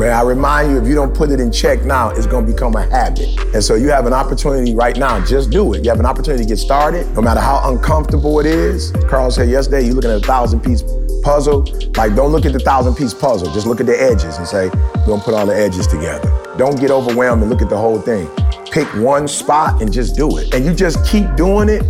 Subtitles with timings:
[0.00, 2.74] May I remind you, if you don't put it in check now, it's gonna become
[2.74, 3.28] a habit.
[3.54, 5.84] And so you have an opportunity right now, just do it.
[5.84, 8.92] You have an opportunity to get started, no matter how uncomfortable it is.
[9.10, 10.82] Carl said yesterday, you're looking at a thousand piece
[11.22, 11.64] puzzle.
[11.96, 14.70] Like, don't look at the thousand piece puzzle, just look at the edges and say,
[14.70, 16.32] we're gonna put all the edges together.
[16.56, 18.26] Don't get overwhelmed and look at the whole thing.
[18.72, 20.54] Pick one spot and just do it.
[20.54, 21.82] And you just keep doing it,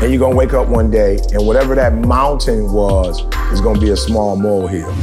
[0.00, 3.90] and you're gonna wake up one day, and whatever that mountain was is gonna be
[3.90, 4.94] a small molehill.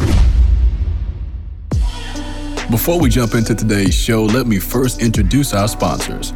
[2.74, 6.32] Before we jump into today's show, let me first introduce our sponsors.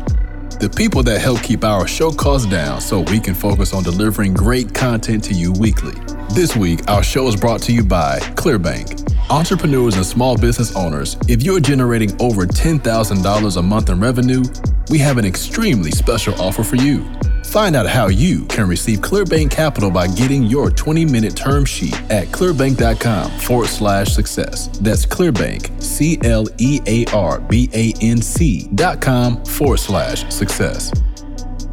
[0.59, 4.35] The people that help keep our show costs down so we can focus on delivering
[4.35, 5.95] great content to you weekly.
[6.35, 9.17] This week, our show is brought to you by Clearbanc.
[9.31, 14.43] Entrepreneurs and small business owners, if you're generating over $10,000 a month in revenue,
[14.91, 17.03] we have an extremely special offer for you.
[17.47, 21.95] Find out how you can receive Clearbanc Capital by getting your 20 minute term sheet
[22.11, 24.67] at clearbanc.com forward slash success.
[24.79, 30.29] That's Clearbanc, C L E A R B A N C dot com forward slash
[30.29, 30.91] success.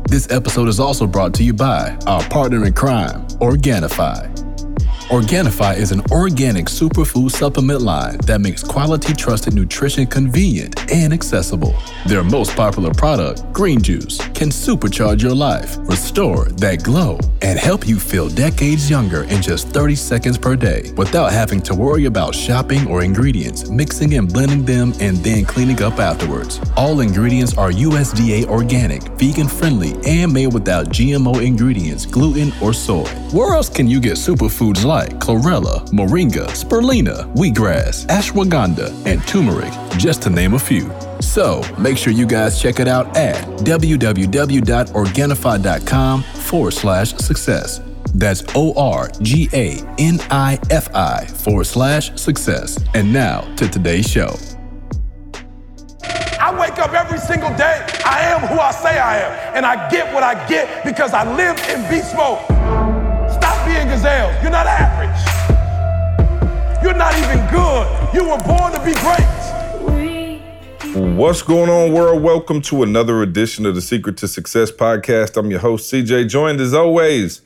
[0.08, 4.43] This episode is also brought to you by our partner in crime, Organifi.
[5.10, 11.74] Organifi is an organic superfood supplement line that makes quality trusted nutrition convenient and accessible.
[12.06, 17.86] Their most popular product, Green Juice, can supercharge your life, restore that glow, and help
[17.86, 22.34] you feel decades younger in just 30 seconds per day without having to worry about
[22.34, 26.58] shopping or ingredients, mixing and blending them, and then cleaning up afterwards.
[26.78, 33.04] All ingredients are USDA organic, vegan friendly, and made without GMO ingredients, gluten, or soy.
[33.32, 40.22] Where else can you get superfoods like chlorella, moringa, spirulina, wheatgrass, ashwagandha, and turmeric, just
[40.22, 40.90] to name a few?
[41.20, 47.80] So make sure you guys check it out at www.organifi.com forward slash success.
[48.14, 52.78] That's O R G A N I F I forward slash success.
[52.94, 54.36] And now to today's show.
[56.40, 57.84] I wake up every single day.
[58.04, 59.32] I am who I say I am.
[59.56, 62.38] And I get what I get because I live in beast mode.
[63.84, 64.42] Stop being gazelles.
[64.42, 65.20] You're not average.
[66.82, 67.86] You're not even good.
[68.14, 69.28] You were born to be great.
[71.16, 72.22] What's going on, world?
[72.22, 75.36] Welcome to another edition of the Secret to Success podcast.
[75.36, 77.42] I'm your host, CJ, joined as always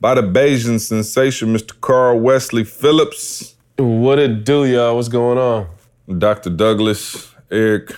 [0.00, 1.78] by the Bayesian sensation, Mr.
[1.80, 4.96] Carl Wesley Phillips, What it do, y'all?
[4.96, 5.66] What's going on?
[6.18, 6.48] Dr.
[6.50, 7.94] Douglas Eric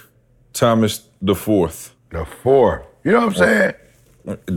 [0.53, 1.95] Thomas the Fourth.
[2.11, 2.87] The four.
[3.05, 3.75] You know what I'm saying?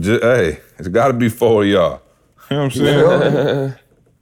[0.00, 2.02] J- Hey, it's got to be four of y'all.
[2.50, 3.74] You know what I'm saying?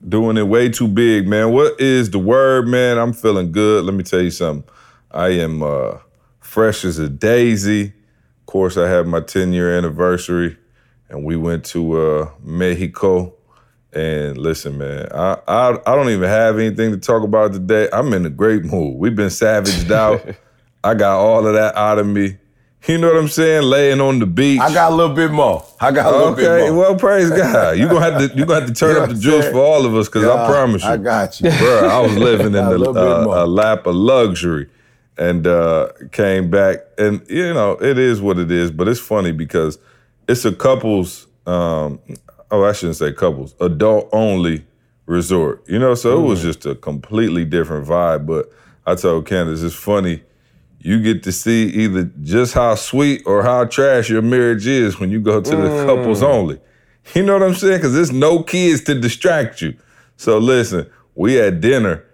[0.08, 1.52] Doing it way too big, man.
[1.52, 2.98] What is the word, man?
[2.98, 3.84] I'm feeling good.
[3.84, 4.68] Let me tell you something.
[5.10, 5.98] I am uh,
[6.40, 7.86] fresh as a daisy.
[7.86, 10.56] Of course, I had my 10 year anniversary,
[11.08, 13.34] and we went to uh, Mexico.
[13.92, 17.88] And listen, man, I, I I don't even have anything to talk about today.
[17.92, 18.98] I'm in a great mood.
[18.98, 20.20] We've been savaged out.
[20.84, 22.36] I got all of that out of me.
[22.86, 23.62] You know what I'm saying?
[23.64, 24.60] Laying on the beach.
[24.60, 25.64] I got a little bit more.
[25.80, 26.78] I got a little Okay, bit more.
[26.78, 27.76] well, praise God.
[27.76, 29.58] You're gonna have to you gonna have to turn You know up the juice for
[29.58, 31.50] all of us, cause I promise you, I got you.
[31.50, 31.88] bro.
[31.88, 34.68] I was living in A the uh, a lap of luxury,
[35.18, 38.70] and uh, came back, and you know it is what it is.
[38.70, 39.78] But it's funny because
[40.28, 41.26] it's a couples.
[41.46, 41.98] Um,
[42.52, 43.54] oh, I shouldn't say couples.
[43.60, 44.64] Adult only
[45.06, 45.64] resort.
[45.68, 46.42] You know, so it was Mm.
[46.42, 48.26] just a completely different vibe.
[48.26, 48.50] But
[48.86, 50.22] I told Candace, it's funny.
[50.80, 55.10] You get to see either just how sweet or how trash your marriage is when
[55.10, 55.86] you go to the mm.
[55.86, 56.60] couples only.
[57.14, 57.78] You know what I'm saying?
[57.78, 59.76] Because there's no kids to distract you.
[60.16, 62.04] So listen, we had dinner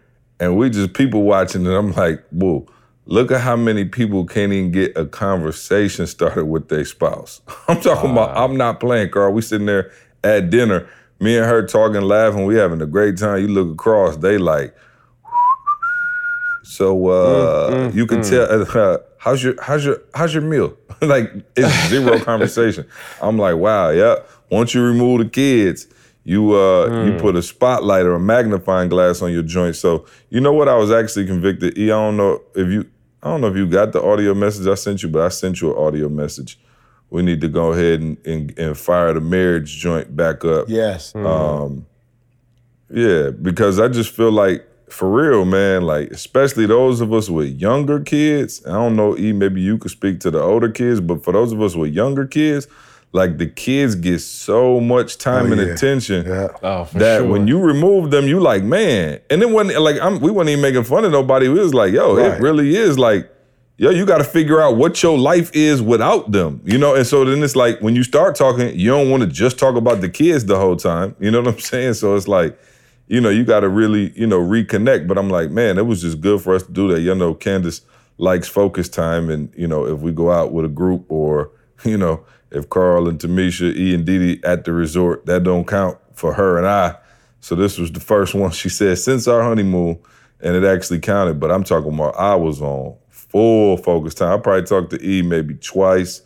[0.43, 2.67] and we just people watching, and I'm like, whoa,
[3.07, 7.41] look at how many people can't even get a conversation started with their spouse.
[7.69, 8.45] I'm talking about, ah.
[8.45, 9.33] I'm not playing, Carl.
[9.33, 9.93] We sitting there
[10.25, 10.89] at dinner,
[11.21, 13.41] me and her talking, laughing, we having a great time.
[13.41, 14.75] You look across, they like,
[16.63, 20.77] so uh, you can tell uh, how's your how's your how's your meal?
[21.03, 22.87] like it's zero conversation.
[23.21, 24.17] I'm like, wow, yeah.
[24.51, 25.87] Once you remove the kids,
[26.25, 29.77] you uh you put a spotlight or a magnifying glass on your joint.
[29.77, 30.69] So you know what?
[30.69, 31.77] I was actually convicted.
[31.77, 32.89] E, I don't know if you
[33.23, 35.61] I don't know if you got the audio message I sent you, but I sent
[35.61, 36.59] you an audio message.
[37.11, 40.65] We need to go ahead and, and, and fire the marriage joint back up.
[40.69, 41.15] Yes.
[41.15, 41.85] Um,
[42.89, 47.49] yeah, because I just feel like for real, man, like especially those of us with
[47.61, 48.63] younger kids.
[48.67, 51.53] I don't know, E, maybe you could speak to the older kids, but for those
[51.53, 52.67] of us with younger kids,
[53.13, 55.75] like the kids get so much oh, time Oh, and yeah.
[55.75, 56.49] attention Yeah.
[56.63, 57.29] Oh, for that sure.
[57.29, 59.21] when you remove them, you like, man.
[59.31, 61.49] And then when like I'm we weren't even making fun of nobody.
[61.49, 62.33] We was like, yo, Right.
[62.33, 63.31] it really is like,
[63.77, 66.61] yo, you gotta figure out what your life is without them.
[66.65, 69.29] You know, and so then it's like when you start talking, you don't want to
[69.29, 71.15] just talk about the kids the whole time.
[71.21, 71.95] You know what I'm saying?
[71.95, 72.59] So it's like,
[73.13, 75.07] you know, you got to really, you know, reconnect.
[75.07, 77.03] But I'm like, man, it was just good for us to do that.
[77.03, 77.83] You know, Candace
[78.17, 81.51] likes focus time, and you know, if we go out with a group or,
[81.85, 85.99] you know, if Carl and Tamisha, E and Didi at the resort, that don't count
[86.15, 86.97] for her and I.
[87.41, 89.99] So this was the first one she said since our honeymoon,
[90.41, 91.39] and it actually counted.
[91.39, 94.39] But I'm talking about I was on full focus time.
[94.39, 96.23] I probably talked to E maybe twice.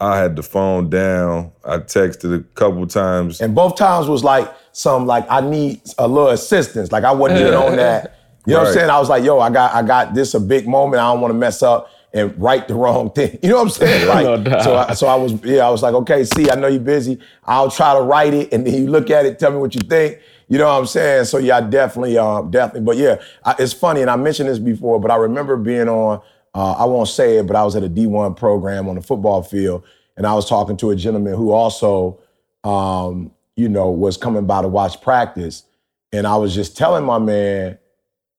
[0.00, 1.50] I had the phone down.
[1.64, 3.40] I texted a couple times.
[3.40, 6.92] And both times was like some like I need a little assistance.
[6.92, 8.16] Like I wasn't even on that.
[8.46, 8.90] You know what I'm saying?
[8.90, 11.02] I was like, yo, I got I got this a big moment.
[11.02, 13.38] I don't want to mess up and write the wrong thing.
[13.42, 14.08] You know what I'm saying?
[14.08, 14.64] Like, No doubt.
[14.64, 17.18] so I, so I was yeah, I was like, okay, see, I know you're busy.
[17.44, 19.82] I'll try to write it, and then you look at it, tell me what you
[19.82, 20.20] think.
[20.48, 21.26] You know what I'm saying?
[21.26, 22.80] So yeah, I definitely, um, definitely.
[22.86, 26.22] But yeah, I, it's funny, and I mentioned this before, but I remember being on.
[26.54, 29.42] Uh, I won't say it, but I was at a D1 program on the football
[29.42, 29.84] field,
[30.16, 32.18] and I was talking to a gentleman who also,
[32.64, 35.64] um, you know, was coming by to watch practice,
[36.12, 37.78] and I was just telling my man,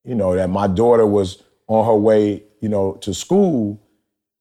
[0.04, 3.80] you know, that my daughter was on her way, you know, to school,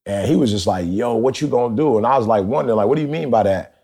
[0.06, 2.78] and he was just like, "Yo, what you gonna do?" And I was like, wondering,
[2.78, 3.76] like, "What do you mean by that?"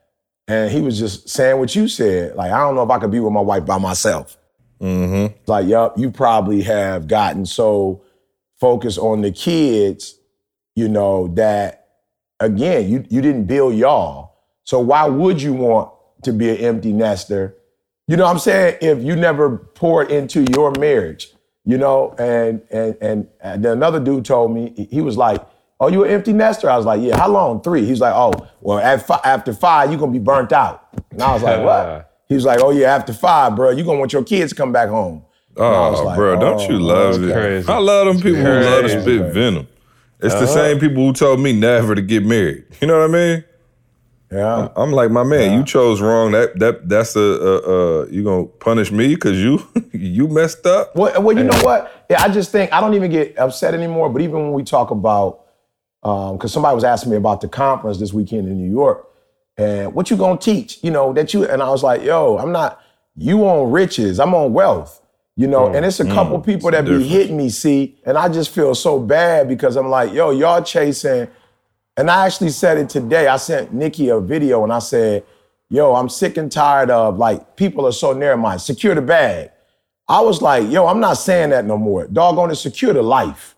[0.47, 2.35] And he was just saying what you said.
[2.35, 4.37] Like, I don't know if I could be with my wife by myself.
[4.81, 5.35] Mm-hmm.
[5.45, 8.03] Like, yup, you probably have gotten so
[8.59, 10.17] focused on the kids,
[10.75, 11.87] you know, that
[12.39, 14.35] again, you you didn't build y'all.
[14.63, 15.91] So why would you want
[16.27, 17.55] to be an empty nester?
[18.07, 18.77] You know what I'm saying?
[18.81, 21.29] If you never poured into your marriage,
[21.65, 25.41] you know, and and and, and then another dude told me, he- was like,
[25.79, 26.69] Oh, you an empty nester?
[26.69, 27.61] I was like, Yeah, how long?
[27.61, 27.85] Three.
[27.85, 28.31] He's like, Oh,
[28.61, 30.87] well, at fi- after five, you're gonna be burnt out.
[31.11, 32.03] And I was like, What?
[32.29, 34.71] He was like, Oh yeah, after five, bro, you're gonna want your kids to come
[34.73, 35.23] back home.
[35.55, 37.33] And I was Oh, like, bro, don't oh, you "Oh, love it?
[37.33, 37.67] crazy.
[37.69, 39.67] I love them people who love to spit venom.
[40.19, 40.53] It's the uh-huh.
[40.53, 42.65] same people who told me never to get married.
[42.81, 43.43] You know what I mean?
[44.31, 44.69] Yeah.
[44.75, 46.31] I'm like, my man, you chose wrong.
[46.31, 47.57] That that that's a, a,
[48.03, 50.95] a you gonna punish me because you you messed up.
[50.95, 52.05] Well, well, you know what?
[52.09, 54.09] Yeah, I just think I don't even get upset anymore.
[54.09, 55.45] But even when we talk about,
[56.03, 59.07] um, because somebody was asking me about the conference this weekend in New York,
[59.57, 60.83] and what you gonna teach?
[60.83, 62.81] You know that you and I was like, yo, I'm not.
[63.19, 64.19] You on riches?
[64.19, 65.01] I'm on wealth.
[65.37, 66.13] You know, mm, and it's a mm.
[66.13, 69.87] couple people that be hitting me, see, and I just feel so bad because I'm
[69.87, 71.27] like, yo, y'all chasing.
[71.97, 73.27] And I actually said it today.
[73.27, 75.25] I sent Nikki a video and I said,
[75.69, 78.59] yo, I'm sick and tired of like people are so narrow minded.
[78.61, 79.51] Secure the bag.
[80.07, 82.07] I was like, yo, I'm not saying that no more.
[82.07, 83.55] Doggone it, secure the life.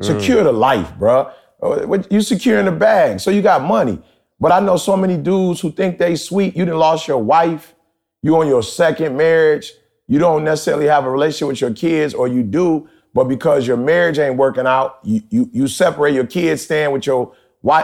[0.00, 0.06] Mm.
[0.06, 1.30] Secure the life, bruh.
[1.58, 4.00] What- You securing the bag, so you got money.
[4.40, 6.56] But I know so many dudes who think they sweet.
[6.56, 7.74] You done lost your wife.
[8.22, 9.72] You on your second marriage.
[10.08, 13.76] You don't necessarily have a relationship with your kids, or you do, but because your
[13.76, 17.32] marriage ain't working out, you you, you separate your kids, staying with your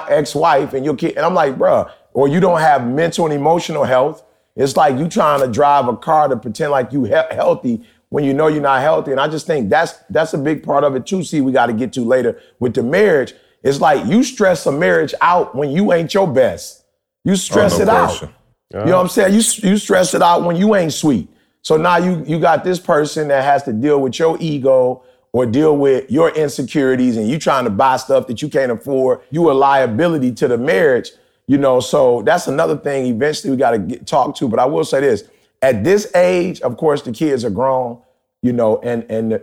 [0.09, 1.17] ex-wife and your kid.
[1.17, 4.23] And I'm like, bruh, or you don't have mental and emotional health.
[4.57, 8.25] It's like you trying to drive a car to pretend like you he- healthy when
[8.25, 9.13] you know you're not healthy.
[9.13, 11.23] And I just think that's that's a big part of it too.
[11.23, 13.35] See, we got to get to later with the marriage.
[13.63, 16.85] It's like you stress a marriage out when you ain't your best.
[17.25, 18.07] You oh, stress Oh, no it out.
[18.09, 18.29] question.
[18.73, 19.33] You know what I'm saying?
[19.35, 21.29] You you stress it out when you ain't sweet.
[21.63, 25.47] So now you you got this person that has to deal with your ego or
[25.47, 29.21] deal with your insecurities, and you trying to buy stuff that you can't afford.
[29.31, 31.11] You a liability to the marriage.
[31.47, 33.07] You know, so that's another thing.
[33.07, 34.49] Eventually, we got to talk to.
[34.49, 35.25] But I will say this:
[35.63, 38.01] at this age, of course, the kids are grown.
[38.43, 39.41] You know, and and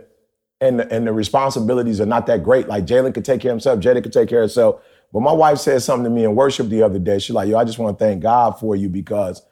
[0.60, 2.68] and the, and the responsibilities are not that great.
[2.68, 4.82] Like Jalen could take care of himself, Jada could take care of herself.
[5.12, 7.18] But my wife said something to me in worship the other day.
[7.18, 9.42] She's like, "Yo, I just want to thank God for you because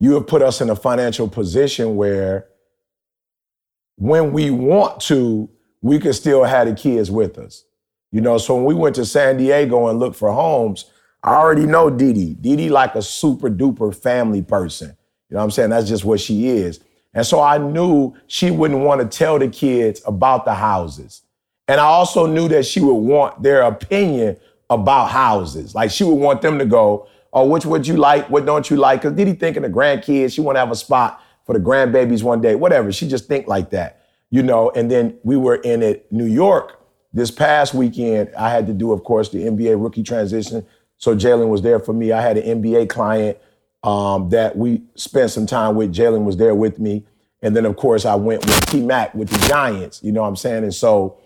[0.00, 2.46] you have put us in a financial position where,
[3.96, 5.48] when we want to,
[5.84, 7.64] we could still have the kids with us.
[8.10, 10.90] You know, so when we went to San Diego and looked for homes,
[11.22, 12.36] I already know Didi.
[12.40, 14.96] Didi like a super duper family person.
[15.28, 15.70] You know what I'm saying?
[15.70, 16.80] That's just what she is.
[17.12, 21.20] And so I knew she wouldn't want to tell the kids about the houses.
[21.68, 24.38] And I also knew that she would want their opinion
[24.70, 25.74] about houses.
[25.74, 28.30] Like she would want them to go, oh, which would you like?
[28.30, 29.02] What don't you like?
[29.02, 32.40] Because Didi thinking the grandkids, she want to have a spot for the grandbabies one
[32.40, 32.90] day, whatever.
[32.90, 34.00] She just think like that,
[34.34, 34.68] you know.
[34.70, 36.80] And then we were in it, New York
[37.12, 38.34] this past weekend.
[38.36, 40.66] I had to do, of course, the NBA rookie transition.
[40.98, 42.10] So Jalen was there for me.
[42.10, 43.38] I had an NBA client
[43.84, 45.94] um, that we spent some time with.
[45.94, 47.04] Jalen was there with me.
[47.42, 50.28] And then, of course, I went with T Mac with the Giants, you know what
[50.28, 50.64] I'm saying?
[50.64, 51.16] And so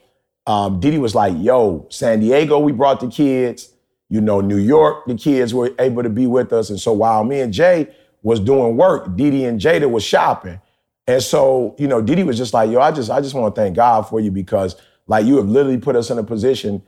[0.47, 3.73] um, Didi was like, yo, San Diego, we brought the kids.
[4.11, 6.69] You know, New York, the kids were able to be with us.
[6.69, 7.89] And so while me and Jay
[8.23, 10.61] was doing work, Didi and Jada was shopping.
[11.09, 13.61] And so, you know, Didi was just like, yo, I just, I just want to
[13.61, 16.83] thank God for you because like you have literally put us in a position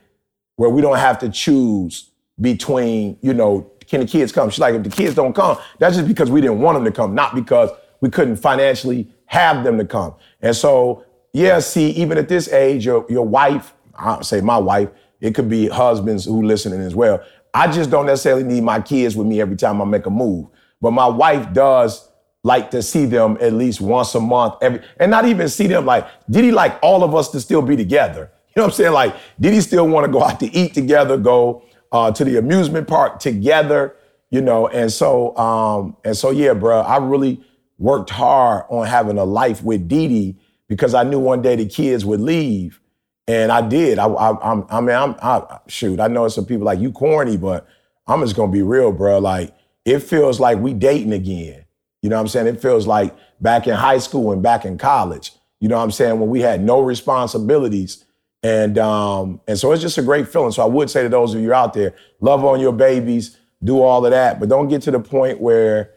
[0.56, 4.50] where we don't have to choose between, you know, can the kids come?
[4.50, 6.92] She's like, if the kids don't come, that's just because we didn't want them to
[6.92, 7.70] come, not because
[8.02, 10.14] we couldn't financially have them to come.
[10.42, 14.90] And so, yeah, see, even at this age, your your wife, I say my wife,
[15.20, 17.22] it could be husbands who listening as well.
[17.54, 20.46] I just don't necessarily need my kids with me every time I make a move.
[20.80, 22.09] But my wife does
[22.42, 25.84] like to see them at least once a month, every and not even see them
[25.84, 28.30] like, Didi like all of us to still be together?
[28.56, 28.92] You know what I'm saying?
[28.92, 32.88] Like, Didi still want to go out to eat together, go uh, to the amusement
[32.88, 33.94] park together?
[34.30, 37.40] You know, and so um, and so yeah, bro, I really
[37.78, 40.36] worked hard on having a life with Dee
[40.68, 42.80] because I knew one day the kids would leave.
[43.26, 43.98] And I did.
[43.98, 47.36] I, I, I'm, I mean, I'm, I, shoot, I know some people like, you corny,
[47.36, 47.66] but
[48.06, 49.18] I'm just gonna be real, bro.
[49.18, 49.54] Like,
[49.84, 51.64] it feels like we dating again.
[52.02, 52.46] You know what I'm saying?
[52.46, 55.32] It feels like back in high school and back in college.
[55.60, 56.18] You know what I'm saying?
[56.18, 58.04] When we had no responsibilities.
[58.42, 60.52] And um, and so it's just a great feeling.
[60.52, 63.82] So I would say to those of you out there, love on your babies, do
[63.82, 65.92] all of that, but don't get to the point where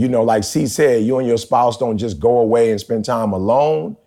[0.00, 3.04] you know, like C said, you and your spouse don't just go away and spend
[3.04, 3.98] time alone.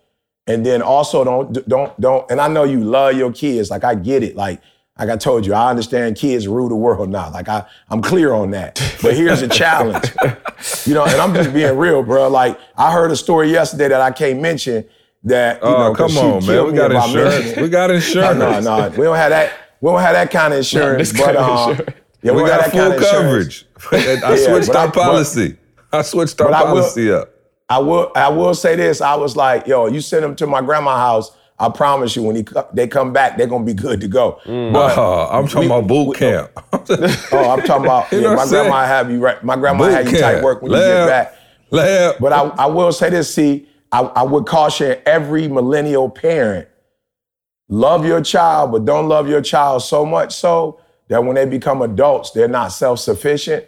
[0.48, 2.28] And then also don't don't don't.
[2.30, 3.70] And I know you love your kids.
[3.70, 4.34] Like I get it.
[4.34, 4.60] Like
[4.98, 7.30] like I told you, I understand kids rule the world now.
[7.30, 8.74] Like I I'm clear on that.
[9.02, 10.12] But here's a challenge.
[10.86, 12.28] you know, and I'm just being real, bro.
[12.28, 14.84] Like I heard a story yesterday that I can't mention.
[15.26, 16.66] That you oh, know, come on, man.
[16.66, 17.56] We got insurance.
[17.56, 18.38] We got insurance.
[18.38, 19.52] no, no, we don't have that.
[19.80, 21.12] We don't have that kind of insurance.
[21.12, 21.78] but um,
[22.22, 23.66] yeah, we, we got, got full coverage.
[23.90, 25.56] I switched our I- but- policy.
[25.92, 27.30] I switched our will- policy up.
[27.68, 29.00] I will I will say this.
[29.00, 31.36] I was like, yo, you send them to my grandma's house.
[31.58, 34.40] I promise you, when he, they come back, they're gonna be good to go.
[34.44, 34.72] Mm.
[34.72, 36.50] But Oh, I'm talking we- about boot we- camp.
[36.72, 38.62] oh, I'm talking about You yeah, know my saying?
[38.64, 39.42] grandma have you right.
[39.44, 41.34] My grandma boot had you type work when you get back.
[41.70, 42.16] Lab.
[42.20, 46.68] But I, I will say this, see, I, I would caution every millennial parent,
[47.68, 51.82] love your child, but don't love your child so much so that when they become
[51.82, 53.64] adults, they're not self-sufficient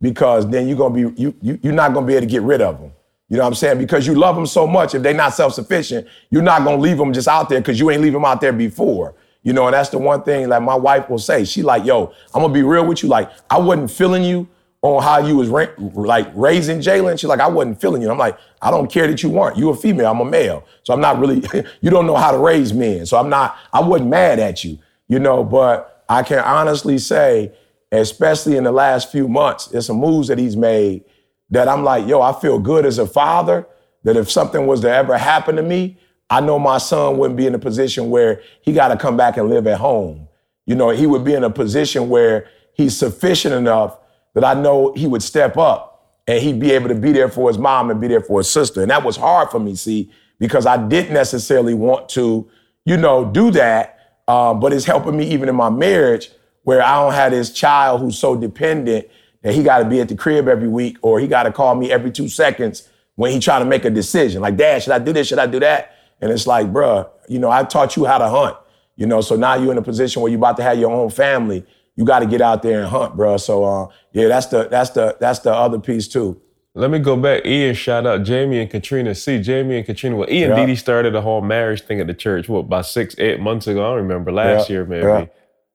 [0.00, 2.60] because then you're gonna be you, you you're not gonna be able to get rid
[2.62, 2.92] of them.
[3.28, 3.78] You know what I'm saying?
[3.78, 7.12] Because you love them so much, if they're not self-sufficient, you're not gonna leave them
[7.12, 9.14] just out there because you ain't leave them out there before.
[9.42, 11.44] You know, and that's the one thing that my wife will say.
[11.44, 13.08] She like, yo, I'm gonna be real with you.
[13.08, 14.48] Like, I wasn't feeling you
[14.82, 17.18] on how you was ra- like raising Jalen.
[17.18, 18.10] She's like, I wasn't feeling you.
[18.10, 19.56] I'm like, I don't care that you weren't.
[19.56, 20.10] You a female.
[20.10, 20.64] I'm a male.
[20.82, 21.42] So I'm not really.
[21.80, 23.04] you don't know how to raise men.
[23.06, 23.56] So I'm not.
[23.72, 24.78] I wasn't mad at you.
[25.06, 27.52] You know, but I can honestly say,
[27.92, 31.04] especially in the last few months, there's some moves that he's made
[31.50, 33.66] that I'm like, yo, I feel good as a father.
[34.04, 35.98] That if something was to ever happen to me,
[36.30, 39.36] I know my son wouldn't be in a position where he got to come back
[39.36, 40.28] and live at home.
[40.66, 43.98] You know, he would be in a position where he's sufficient enough
[44.34, 47.48] that I know he would step up and he'd be able to be there for
[47.48, 48.82] his mom and be there for his sister.
[48.82, 52.48] And that was hard for me, see, because I didn't necessarily want to,
[52.84, 54.20] you know, do that.
[54.28, 56.30] Um, but it's helping me even in my marriage
[56.64, 59.06] where I don't have this child who's so dependent
[59.42, 61.74] that he got to be at the crib every week or he got to call
[61.74, 64.42] me every two seconds when he trying to make a decision.
[64.42, 65.28] Like, Dad, should I do this?
[65.28, 65.94] Should I do that?
[66.20, 68.56] And it's like, bruh, you know, I taught you how to hunt.
[68.96, 71.10] You know, so now you're in a position where you're about to have your own
[71.10, 71.64] family.
[71.94, 73.40] You got to get out there and hunt, bruh.
[73.40, 76.40] So, uh, yeah, that's the that's the that's the other piece too.
[76.74, 77.44] Let me go back.
[77.46, 79.14] Ian shout out Jamie and Katrina.
[79.14, 80.16] See, Jamie and Katrina.
[80.16, 80.56] Well, Ian Yeah.
[80.56, 83.80] Didi started the whole marriage thing at the church, what, about six, eight months ago?
[83.84, 84.30] I don't remember.
[84.32, 84.74] Last Yeah.
[84.74, 85.06] year, maybe.
[85.06, 85.26] Yeah.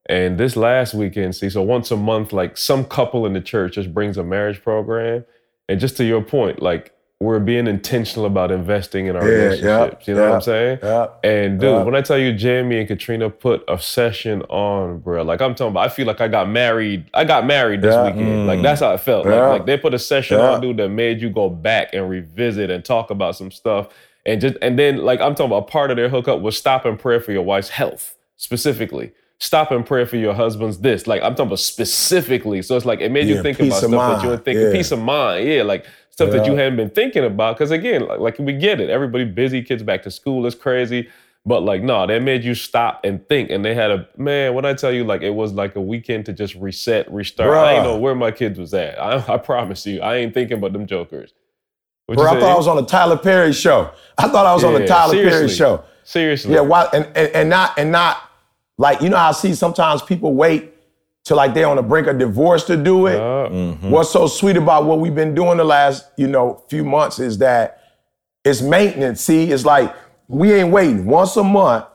[0.08, 3.76] And this last weekend, see, so once a month, like some couple in the church
[3.76, 5.24] just brings a marriage program.
[5.70, 6.92] And just to your point, like
[7.22, 10.08] we're being intentional about investing in our Yeah, yeah, relationships.
[10.10, 10.80] you know what I'm saying?
[10.84, 11.84] yeah, And dude, yeah.
[11.84, 15.72] when I tell you Jamie and Katrina put a session on, bro, like I'm talking
[15.72, 17.06] about, I feel like I got married.
[17.14, 18.08] I got married this Yeah.
[18.08, 18.46] weekend.
[18.46, 18.64] Like mm.
[18.64, 19.26] that's how it felt.
[19.26, 19.48] Like, Yeah.
[19.48, 20.50] like they put a session Yeah.
[20.52, 23.88] on, dude, that made you go back and revisit and talk about some stuff.
[24.26, 27.00] And just and then like I'm talking about part of their hookup was stop and
[27.00, 29.14] pray for your wife's health specifically.
[29.44, 31.06] Stop and pray for your husband's this.
[31.06, 32.62] Like I'm talking about specifically.
[32.62, 34.68] So it's like it made Yeah, you think about stuff that you weren't thinking.
[34.68, 34.72] Yeah.
[34.72, 35.46] Peace of mind.
[35.46, 37.58] Yeah, like stuff that you hadn't been thinking about.
[37.58, 38.90] Because again, like, like we get it.
[38.90, 41.10] Everybody busy, kids back to school is crazy.
[41.46, 43.50] But like, no, they made you stop and think.
[43.50, 46.26] And they had a man, when I tell you, like it was like a weekend
[46.28, 47.50] to just reset, restart.
[47.54, 47.84] I ain't Bruh.
[47.84, 48.98] know where my kids was at.
[48.98, 51.34] I, I promise you, I ain't thinking about them jokers.
[52.08, 53.92] Bro, I thought I was on the Tyler Perry show.
[54.18, 55.84] I thought I was on Yeah, Tyler Perry show.
[56.06, 56.54] Seriously.
[56.54, 58.30] Yeah, why and, and and not and not
[58.78, 60.74] like you know I see sometimes people wait
[61.24, 63.16] till like they're on the brink of divorce to do it.
[63.20, 63.50] Uh,
[63.90, 67.38] What's so sweet about what we've been doing the last, you know, few months is
[67.38, 67.82] that
[68.44, 69.22] it's maintenance.
[69.22, 69.96] See, it's like
[70.28, 71.06] we ain't waiting.
[71.06, 71.86] Once a month,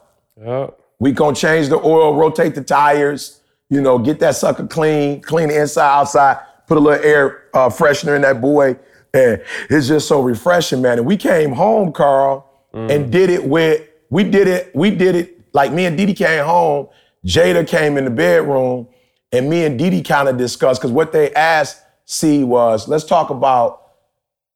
[0.47, 0.69] uh,
[0.99, 5.49] we gonna change the oil, rotate the tires, you know, get that sucker clean, clean
[5.49, 8.77] the inside, outside, put a little air uh, freshener in that boy.
[9.13, 10.99] And it's just so refreshing, man.
[10.99, 15.38] And we came home, Carl, and did it with, we did it, we did it,
[15.53, 16.89] like me and Didi came home,
[17.25, 18.89] Jada came in the bedroom,
[19.33, 23.31] and me and Didi kind of discussed, because what they asked C was, let's talk
[23.31, 23.83] about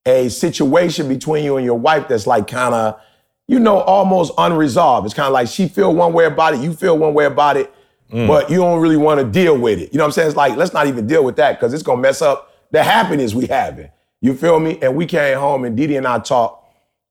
[0.06, 3.00] a situation between you and your wife that's like kind of,
[3.46, 5.04] you know, almost unresolved.
[5.04, 7.56] It's kind of like she feel one way about it, you feel one way about
[7.56, 7.72] it,
[8.10, 8.26] mm.
[8.26, 9.92] but you don't really want to deal with it.
[9.92, 10.28] You know what I'm saying?
[10.28, 13.34] It's like, let's not even deal with that because it's gonna mess up the happiness
[13.34, 13.90] we having.
[14.20, 14.78] You feel me?
[14.80, 16.66] And we came home and Didi and I talked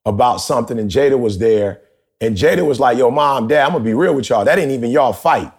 [0.05, 1.81] about something and Jada was there.
[2.21, 4.45] And Jada was like, yo, mom, dad, I'm gonna be real with y'all.
[4.45, 5.51] That ain't even y'all fight.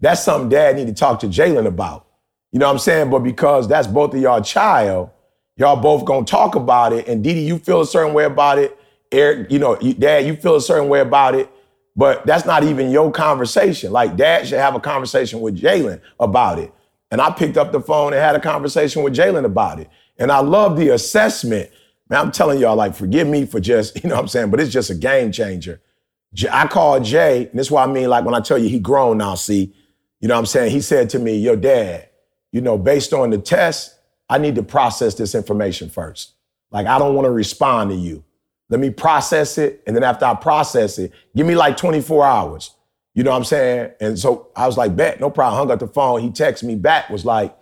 [0.00, 2.06] That's something dad need to talk to Jalen about.
[2.52, 3.10] You know what I'm saying?
[3.10, 5.10] But because that's both of y'all child,
[5.56, 7.08] y'all both gonna talk about it.
[7.08, 8.78] And Didi, you feel a certain way about it.
[9.10, 11.50] Eric, you know, dad, you feel a certain way about it.
[11.96, 13.92] But that's not even your conversation.
[13.92, 16.72] Like dad should have a conversation with Jalen about it.
[17.10, 19.88] And I picked up the phone and had a conversation with Jalen about it.
[20.18, 21.70] And I love the assessment.
[22.10, 24.60] Man, I'm telling y'all, like, forgive me for just, you know what I'm saying, but
[24.60, 25.80] it's just a game changer.
[26.50, 28.80] I called Jay, and this is what I mean, like when I tell you he
[28.80, 29.74] grown now, see,
[30.20, 30.72] you know what I'm saying?
[30.72, 32.08] He said to me, Your dad,
[32.50, 33.98] you know, based on the test,
[34.28, 36.32] I need to process this information first.
[36.70, 38.24] Like, I don't want to respond to you.
[38.68, 39.82] Let me process it.
[39.86, 42.70] And then after I process it, give me like 24 hours.
[43.14, 43.92] You know what I'm saying?
[44.00, 45.58] And so I was like, bet, no problem.
[45.58, 46.20] Hung up the phone.
[46.20, 47.56] He texted me back, was like,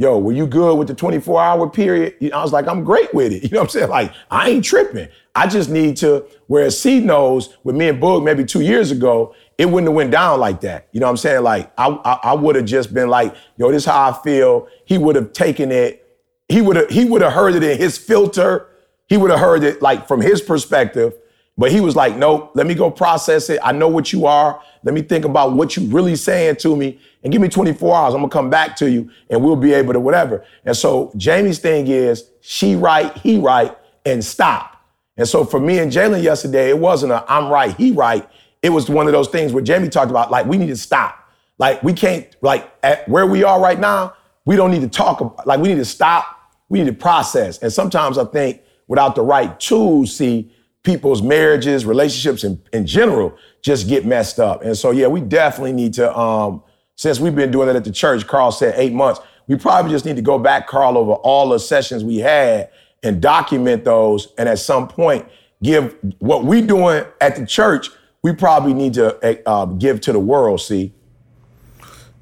[0.00, 2.14] yo, were you good with the 24 hour period?
[2.32, 3.42] I was like, I'm great with it.
[3.50, 3.90] You know what I'm saying?
[3.90, 5.08] Like, I ain't tripping.
[5.34, 9.34] I just need to, whereas C knows with me and Boog maybe two years ago,
[9.58, 10.88] it wouldn't have went down like that.
[10.92, 11.42] You know what I'm saying?
[11.42, 14.68] Like, I, I, I would have just been like, yo, this is how I feel.
[14.86, 16.06] He would have taken it.
[16.48, 18.68] He would have, he would have heard it in his filter.
[19.08, 21.14] He would have heard it like from his perspective.
[21.60, 23.60] But he was like, nope, let me go process it.
[23.62, 24.62] I know what you are.
[24.82, 28.14] Let me think about what you really saying to me and give me 24 hours.
[28.14, 30.42] I'm gonna come back to you and we'll be able to whatever.
[30.64, 33.76] And so Jamie's thing is she right, he right,
[34.06, 34.82] and stop.
[35.18, 38.26] And so for me and Jalen yesterday, it wasn't a I'm right, he right.
[38.62, 41.28] It was one of those things where Jamie talked about like we need to stop.
[41.58, 44.14] Like we can't like at where we are right now,
[44.46, 46.24] we don't need to talk about, like we need to stop.
[46.70, 47.58] We need to process.
[47.58, 53.36] And sometimes I think without the right tools, see people's marriages, relationships in, in general
[53.62, 54.62] just get messed up.
[54.62, 56.62] And so yeah, we definitely need to um
[56.96, 59.20] since we've been doing that at the church, Carl said eight months.
[59.46, 62.70] We probably just need to go back, Carl, over all the sessions we had
[63.02, 64.34] and document those.
[64.36, 65.26] And at some point,
[65.62, 67.88] give what we doing at the church,
[68.22, 70.60] we probably need to uh, give to the world.
[70.60, 70.92] See.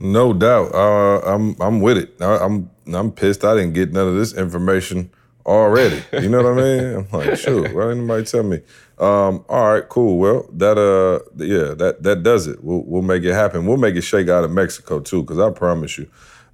[0.01, 0.73] No doubt.
[0.73, 2.14] Uh, I'm I'm with it.
[2.21, 3.44] I, I'm I'm pissed.
[3.44, 5.11] I didn't get none of this information
[5.46, 6.03] already.
[6.12, 6.94] You know what I mean?
[6.96, 7.62] I'm like, sure.
[7.62, 8.57] Why didn't anybody tell me?
[8.98, 10.18] Um, all right, cool.
[10.18, 12.62] Well, that uh, yeah, that that does it.
[12.64, 13.66] We'll we'll make it happen.
[13.66, 16.09] We'll make it shake out of Mexico too, because I promise you.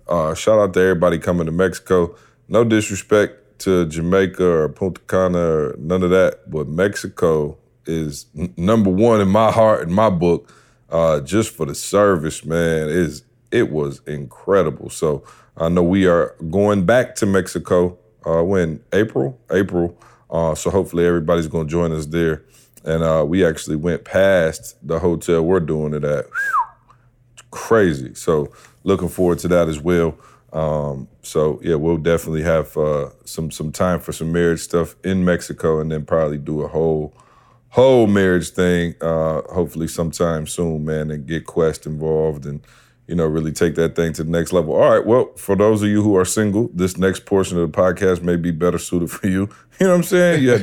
[0.07, 2.15] Uh, shout out to everybody coming to Mexico.
[2.49, 8.53] No disrespect to Jamaica or Punta Cana or none of that, but Mexico is n-
[8.57, 10.53] number one in my heart in my book.
[10.91, 14.91] Uh, just for the service, man, is it was incredible.
[14.91, 15.25] So
[15.57, 17.99] I know we are going back to Mexico.
[18.27, 19.97] Uh, when April, April.
[20.31, 22.43] Uh, so hopefully everybody's going to join us there.
[22.85, 26.27] And uh, we actually went past the hotel we're doing it at.
[27.51, 28.15] crazy.
[28.15, 30.17] So looking forward to that as well.
[30.53, 35.25] Um, so yeah, we'll definitely have uh, some some time for some marriage stuff in
[35.25, 37.13] Mexico, and then probably do a whole
[37.71, 38.95] whole marriage thing.
[39.01, 42.65] Uh, hopefully sometime soon, man, and get Quest involved and
[43.07, 44.75] you know, really take that thing to the next level.
[44.75, 47.77] All right, well, for those of you who are single, this next portion of the
[47.77, 49.49] podcast may be better suited for you.
[49.81, 50.45] You know what I'm saying?
[50.45, 50.59] Yeah,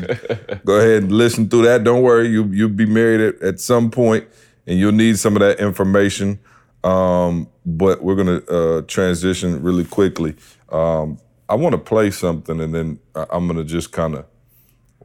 [0.65, 1.83] go ahead and listen through that.
[1.83, 4.25] Don't worry, you you'll be married at, at some point,
[4.65, 6.39] and you'll need some of that information.
[6.85, 10.37] Um, but we're gonna uh, transition really quickly.
[10.69, 14.25] Um, I want to play something, and then I'm gonna just kind of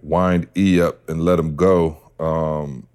[0.00, 1.98] wind E up and let him go.
[2.20, 2.86] Um,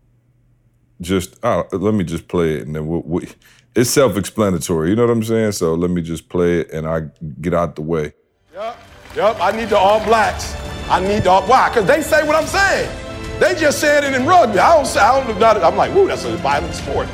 [1.01, 3.27] just uh, let me just play it, and then we'll, we
[3.75, 4.89] it's self-explanatory.
[4.89, 5.53] You know what I'm saying?
[5.53, 7.01] So let me just play it and I
[7.39, 8.13] get out the way.
[8.53, 8.77] Yep,
[9.15, 9.37] yep.
[9.39, 10.55] I need the all blacks.
[10.89, 11.69] I need the all, why?
[11.69, 12.89] Because they say what I'm saying.
[13.39, 14.59] They just said it in rugby.
[14.59, 17.07] I don't say, I don't, not, I'm like, woo, that's a violent sport.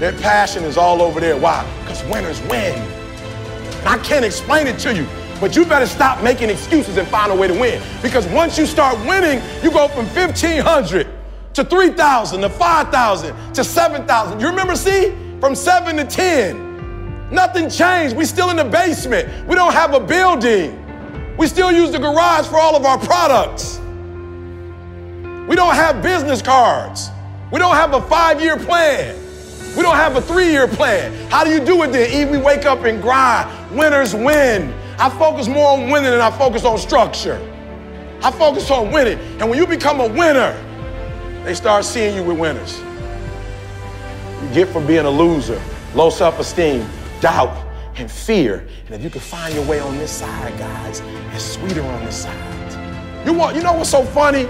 [0.00, 1.36] Their passion is all over there.
[1.36, 1.64] Why?
[1.80, 2.78] Because winners win.
[2.78, 5.06] And I can't explain it to you,
[5.40, 7.82] but you better stop making excuses and find a way to win.
[8.02, 11.06] Because once you start winning, you go from 1,500
[11.54, 14.40] to 3,000 to 5,000 to 7,000.
[14.40, 15.14] You remember, see?
[15.40, 17.30] From 7 to 10.
[17.30, 18.16] Nothing changed.
[18.16, 19.46] We still in the basement.
[19.46, 20.76] We don't have a building.
[21.36, 23.78] We still use the garage for all of our products.
[25.48, 27.10] We don't have business cards.
[27.50, 29.16] We don't have a five year plan.
[29.76, 31.12] We don't have a three year plan.
[31.30, 32.12] How do you do it then?
[32.12, 33.76] Eve, we wake up and grind.
[33.76, 34.72] Winners win.
[34.98, 37.40] I focus more on winning than I focus on structure.
[38.22, 39.18] I focus on winning.
[39.40, 40.52] And when you become a winner,
[41.50, 42.80] they start seeing you with winners.
[44.40, 45.60] You get from being a loser,
[45.96, 46.86] low self esteem,
[47.20, 48.68] doubt, and fear.
[48.86, 51.00] And if you can find your way on this side, guys,
[51.34, 53.26] it's sweeter on this side.
[53.26, 54.48] You want, you know what's so funny?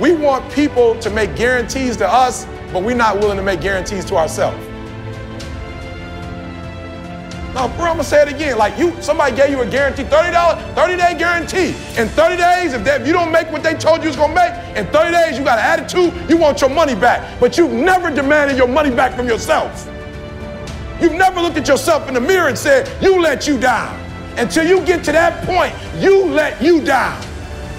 [0.00, 4.06] We want people to make guarantees to us, but we're not willing to make guarantees
[4.06, 4.67] to ourselves.
[7.54, 8.58] No, bro, I'm gonna say it again.
[8.58, 11.68] Like you, somebody gave you a guarantee, $30, 30 day guarantee.
[12.00, 14.34] In 30 days, if, they, if you don't make what they told you was gonna
[14.34, 17.40] make, in 30 days you got an attitude, you want your money back.
[17.40, 19.88] But you've never demanded your money back from yourself.
[21.00, 23.98] You've never looked at yourself in the mirror and said, you let you down.
[24.36, 27.27] Until you get to that point, you let you down.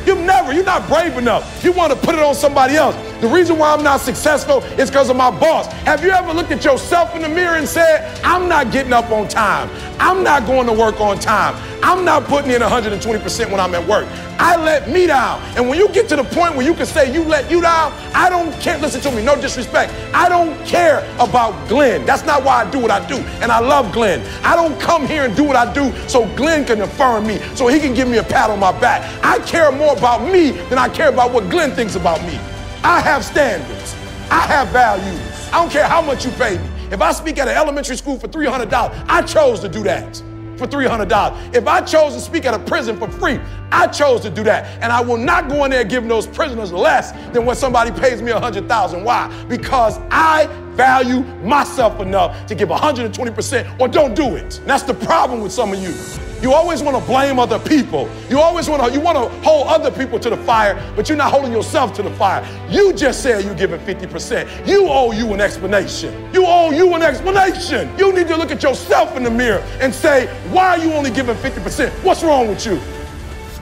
[0.09, 1.63] You've never, you're not brave enough.
[1.63, 2.95] You want to put it on somebody else.
[3.21, 5.67] The reason why I'm not successful is because of my boss.
[5.83, 9.11] Have you ever looked at yourself in the mirror and said, I'm not getting up
[9.11, 9.69] on time.
[9.99, 11.55] I'm not going to work on time.
[11.83, 14.07] I'm not putting in 120% when I'm at work.
[14.39, 15.41] I let me down.
[15.57, 17.91] And when you get to the point where you can say you let you down,
[18.15, 18.77] I don't care.
[18.77, 19.93] Listen to me, no disrespect.
[20.13, 22.05] I don't care about Glenn.
[22.05, 23.17] That's not why I do what I do.
[23.41, 24.25] And I love Glenn.
[24.43, 27.67] I don't come here and do what I do so Glenn can affirm me, so
[27.67, 29.03] he can give me a pat on my back.
[29.23, 32.39] I care more about me than I care about what Glenn thinks about me.
[32.83, 33.93] I have standards.
[34.31, 35.49] I have values.
[35.51, 36.69] I don't care how much you pay me.
[36.91, 38.71] If I speak at an elementary school for $300,
[39.07, 40.15] I chose to do that
[40.57, 41.55] for $300.
[41.55, 43.39] If I chose to speak at a prison for free,
[43.71, 44.65] I chose to do that.
[44.81, 48.21] And I will not go in there giving those prisoners less than what somebody pays
[48.21, 49.03] me a 100,000.
[49.03, 49.45] Why?
[49.47, 54.59] Because I value myself enough to give 120% or don't do it.
[54.59, 55.93] And that's the problem with some of you.
[56.41, 58.09] You always want to blame other people.
[58.29, 61.17] You always want to you want to hold other people to the fire, but you're
[61.17, 62.47] not holding yourself to the fire.
[62.69, 64.65] You just said you're giving 50%.
[64.65, 66.33] You owe you an explanation.
[66.33, 67.91] You owe you an explanation.
[67.97, 71.11] You need to look at yourself in the mirror and say, why are you only
[71.11, 71.89] giving 50%?
[72.05, 72.79] What's wrong with you?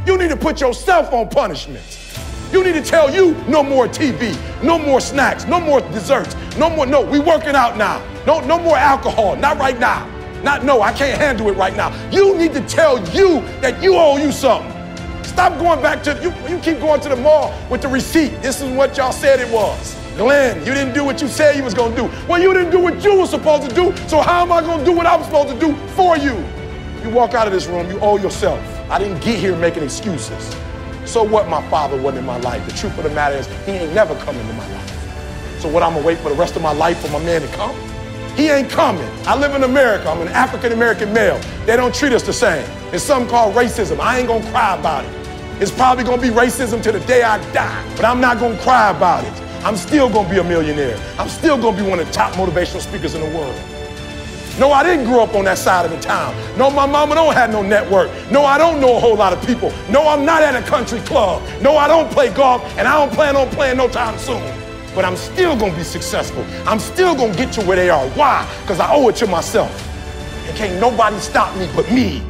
[0.07, 1.83] You need to put yourself on punishment.
[2.53, 6.69] You need to tell you no more TV, no more snacks, no more desserts, no
[6.69, 8.01] more, no, we working out now.
[8.25, 10.07] No, no more alcohol, not right now.
[10.43, 11.91] Not no, I can't handle it right now.
[12.09, 14.71] You need to tell you that you owe you something.
[15.25, 16.33] Stop going back to you.
[16.49, 18.41] You keep going to the mall with the receipt.
[18.41, 19.97] This is what y'all said it was.
[20.15, 22.09] Glenn, you didn't do what you said you was gonna do.
[22.29, 23.93] Well, you didn't do what you were supposed to do.
[24.07, 26.45] So how am I gonna do what I'm supposed to do for you?
[27.03, 28.76] You walk out of this room, you owe yourself.
[28.89, 30.55] I didn't get here making excuses.
[31.05, 31.49] So what?
[31.49, 32.65] My father wasn't in my life.
[32.65, 35.59] The truth of the matter is, he ain't never come into my life.
[35.59, 35.83] So what?
[35.83, 37.75] I'm gonna wait for the rest of my life for my man to come?
[38.37, 39.09] He ain't coming.
[39.25, 40.09] I live in America.
[40.09, 41.37] I'm an African American male.
[41.65, 42.65] They don't treat us the same.
[42.93, 43.99] It's something called racism.
[43.99, 45.11] I ain't gonna cry about it.
[45.61, 48.91] It's probably gonna be racism to the day I die, but I'm not gonna cry
[48.91, 49.33] about it.
[49.65, 50.97] I'm still gonna be a millionaire.
[51.17, 53.59] I'm still gonna be one of the top motivational speakers in the world.
[54.59, 56.35] No, I didn't grow up on that side of the town.
[56.57, 58.09] No, my mama don't have no network.
[58.31, 59.71] No, I don't know a whole lot of people.
[59.89, 61.43] No, I'm not at a country club.
[61.61, 64.41] No, I don't play golf, and I don't plan on playing no time soon
[64.97, 66.43] but I'm still gonna be successful.
[66.65, 68.09] I'm still gonna get to where they are.
[68.15, 68.51] Why?
[68.61, 69.69] Because I owe it to myself.
[70.47, 72.23] And can't nobody stop me but me.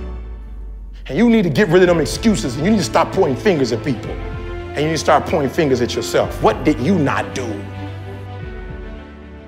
[1.06, 3.42] And you need to get rid of them excuses and you need to stop pointing
[3.42, 4.12] fingers at people.
[4.12, 6.44] And you need to start pointing fingers at yourself.
[6.44, 7.46] What did you not do?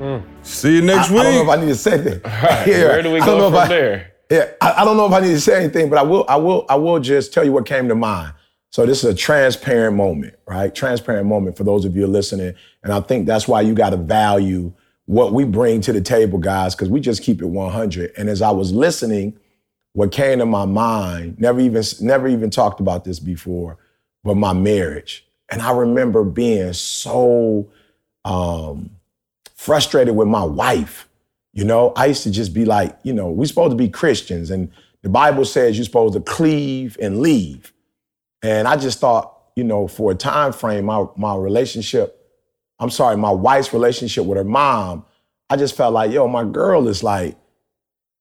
[0.09, 0.23] Mm.
[0.41, 1.21] See you next I, week.
[1.21, 2.25] I don't know if I need to say that.
[2.43, 2.67] Right.
[2.67, 4.11] Yeah, Where do we go from I, there?
[4.31, 6.25] Yeah, I, I don't know if I need to say anything, but I will.
[6.27, 6.65] I will.
[6.69, 8.33] I will just tell you what came to mind.
[8.71, 10.73] So this is a transparent moment, right?
[10.73, 12.53] Transparent moment for those of you listening.
[12.83, 14.71] And I think that's why you got to value
[15.05, 18.11] what we bring to the table, guys, because we just keep it 100.
[18.15, 19.39] And as I was listening,
[19.93, 23.79] what came to my mind, never even, never even talked about this before,
[24.23, 25.25] but my marriage.
[25.49, 27.71] And I remember being so
[28.23, 28.91] um,
[29.59, 31.09] frustrated with my wife.
[31.51, 34.51] You know, I used to just be like, you know, we're supposed to be Christians,
[34.51, 37.73] and the Bible says you're supposed to cleave and leave.
[38.41, 42.25] And I just thought, you know, for a time frame, my my relationship,
[42.79, 45.05] I'm sorry, my wife's relationship with her mom,
[45.49, 47.35] I just felt like, yo, my girl is like,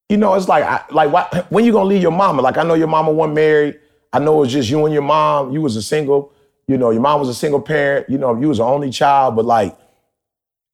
[0.08, 2.42] you know, it's like, I, like, why, when you gonna leave your mama?
[2.42, 3.78] Like, I know your mama wasn't married.
[4.12, 5.52] I know it was just you and your mom.
[5.52, 6.32] You was a single,
[6.66, 8.10] you know, your mom was a single parent.
[8.10, 9.78] You know, you was the only child, but like,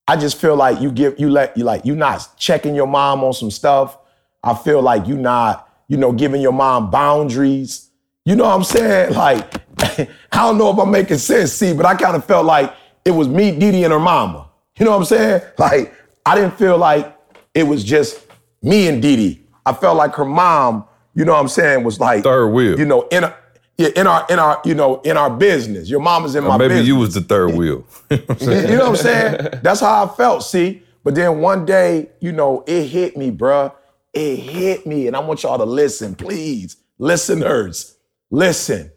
[0.07, 3.25] I just feel like you give, you let, you like, you not checking your mom
[3.25, 3.99] on some stuff.
[4.43, 7.91] I feel like you not, you know, giving your mom boundaries.
[8.25, 9.15] You know what I'm saying?
[9.25, 9.55] Like,
[10.09, 13.11] I don't know if I'm making sense, see, but I kind of felt like it
[13.11, 14.49] was me, Didi, and her mama.
[14.79, 15.43] You know what I'm saying?
[15.59, 15.95] Like,
[16.27, 17.17] I didn't feel like
[17.55, 18.27] it was just
[18.63, 19.47] me and Didi.
[19.67, 22.79] I felt like her mom, you know what I'm saying, was like third wheel.
[22.79, 23.35] You know, in a,
[23.77, 25.91] yeah, in our in our you know in our business.
[25.91, 26.89] Your mama's in or my maybe business.
[26.89, 27.85] you was the third wheel.
[28.11, 29.61] you know what I'm saying?
[29.63, 30.45] That's how I felt.
[30.45, 33.73] See, but then one day, you know, it hit me, bruh.
[34.13, 37.97] It hit me, and I want y'all to listen, please, listeners,
[38.31, 38.93] listen.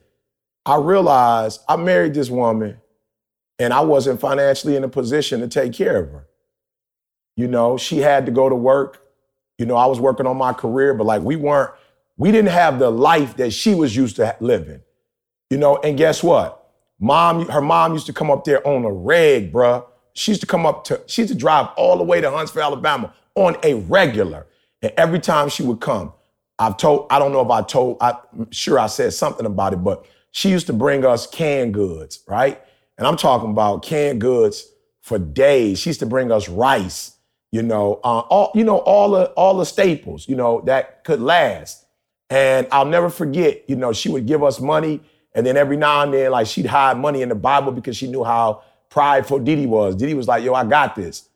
[0.64, 2.78] I realized I married this woman,
[3.58, 6.28] and I wasn't financially in a position to take care of her.
[7.36, 9.02] You know, she had to go to work.
[9.58, 11.72] You know, I was working on my career, but like we weren't,
[12.18, 14.82] we didn't have the life that she was used to living.
[15.50, 16.72] You know, and guess what?
[17.00, 19.86] Mom, her mom used to come up there on a reg, bruh.
[20.14, 22.64] She used to come up to, she used to drive all the way to Huntsville,
[22.64, 24.48] Alabama on a regular.
[24.82, 26.12] And every time she would come,
[26.60, 29.78] I've told, I don't know if I told, I'm sure I said something about it,
[29.78, 32.60] but she used to bring us canned goods, right?
[32.98, 34.68] And I'm talking about canned goods
[35.02, 35.80] for days.
[35.80, 37.16] She used to bring us rice,
[37.52, 41.22] you know, uh, all, you know, all the, all the staples, you know, that could
[41.22, 41.86] last.
[42.30, 45.02] And I'll never forget, you know, she would give us money.
[45.34, 48.08] And then every now and then, like she'd hide money in the Bible because she
[48.08, 49.96] knew how prideful Didi was.
[49.96, 51.30] Didi was like, yo, I got this.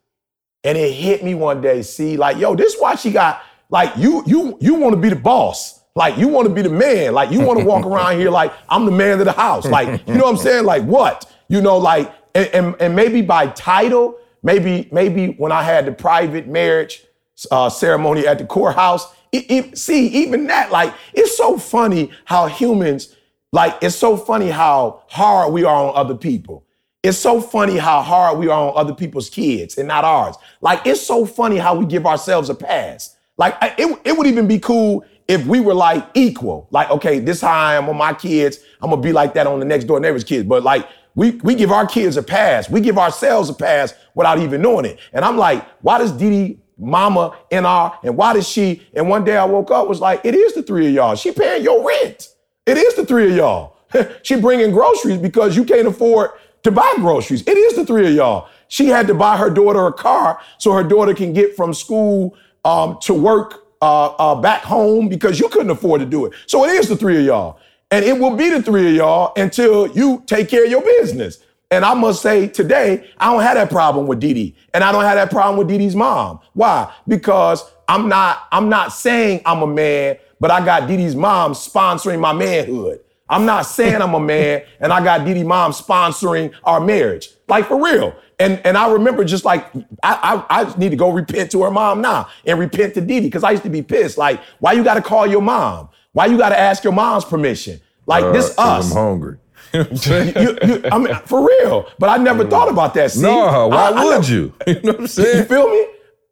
[0.64, 3.96] And it hit me one day, see, like, yo, this is why she got, like,
[3.98, 5.82] you, you, you want to be the boss.
[5.96, 7.14] Like, you want to be the man.
[7.14, 9.66] Like, you want to walk around here like, I'm the man of the house.
[9.66, 10.66] Like, you know what I'm saying?
[10.66, 11.32] Like, what?
[11.48, 15.92] You know, like, and, and, and maybe by title, maybe, maybe when I had the
[15.92, 17.04] private marriage
[17.50, 22.48] uh, ceremony at the courthouse, it, it, see, even that, like, it's so funny how
[22.48, 23.16] humans,
[23.52, 26.66] like, it's so funny how hard we are on other people.
[27.04, 30.36] It's so funny how hard we are on other people's kids and not ours.
[30.62, 33.16] Like, it's so funny how we give ourselves a pass.
[33.38, 36.68] Like, it, it would even be cool if we were like equal.
[36.70, 38.60] Like, okay, this how I am on my kids.
[38.82, 40.48] I'm gonna be like that on the next door neighbor's kids.
[40.48, 42.70] But like, we, we give our kids a pass.
[42.70, 45.00] We give ourselves a pass without even knowing it.
[45.14, 48.82] And I'm like, why does Didi mama NR and why does she?
[48.94, 51.16] And one day I woke up was like, it is the three of y'all.
[51.16, 52.30] She paying your rent.
[52.66, 53.78] It is the three of y'all.
[54.24, 56.32] she bringing groceries because you can't afford
[56.64, 57.48] to buy groceries.
[57.48, 58.50] It is the three of y'all.
[58.68, 62.36] She had to buy her daughter a car so her daughter can get from school
[62.66, 66.34] um, to work uh, uh, back home because you couldn't afford to do it.
[66.48, 67.60] So it is the three of y'all.
[67.90, 71.40] And it will be the three of y'all until you take care of your business.
[71.72, 74.56] And I must say today, I don't have that problem with Didi.
[74.74, 76.42] And I don't have that problem with Didi's mom.
[76.54, 76.94] Why?
[77.08, 82.20] Because I'm not, I'm not saying I'm a man, but I got Didi's mom sponsoring
[82.20, 83.00] my manhood.
[83.32, 87.30] I'm not saying I'm a man and I got Didi mom sponsoring our marriage.
[87.48, 88.14] Like for real.
[88.38, 89.66] And and I remember just like
[90.04, 93.28] I I, I need to go repent to her mom now and repent to Didi
[93.28, 94.18] because I used to be pissed.
[94.18, 95.88] Like, why you gotta call your mom?
[96.12, 97.80] Why you gotta ask your mom's permission?
[98.06, 98.92] Like uh, this us.
[98.92, 99.38] I'm hungry.
[99.74, 101.90] You, you, I mean, for real.
[102.00, 103.12] But I never thought about that.
[103.12, 104.54] See, no, why I, would I you?
[104.68, 105.38] You know what I'm saying?
[105.38, 105.86] You feel me?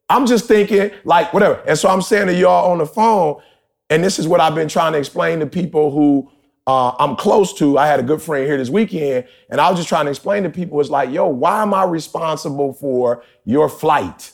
[0.09, 1.61] I'm just thinking, like, whatever.
[1.67, 3.41] And so I'm saying to y'all on the phone,
[3.89, 6.31] and this is what I've been trying to explain to people who
[6.67, 7.77] uh, I'm close to.
[7.77, 10.43] I had a good friend here this weekend, and I was just trying to explain
[10.43, 14.33] to people it's like, yo, why am I responsible for your flight?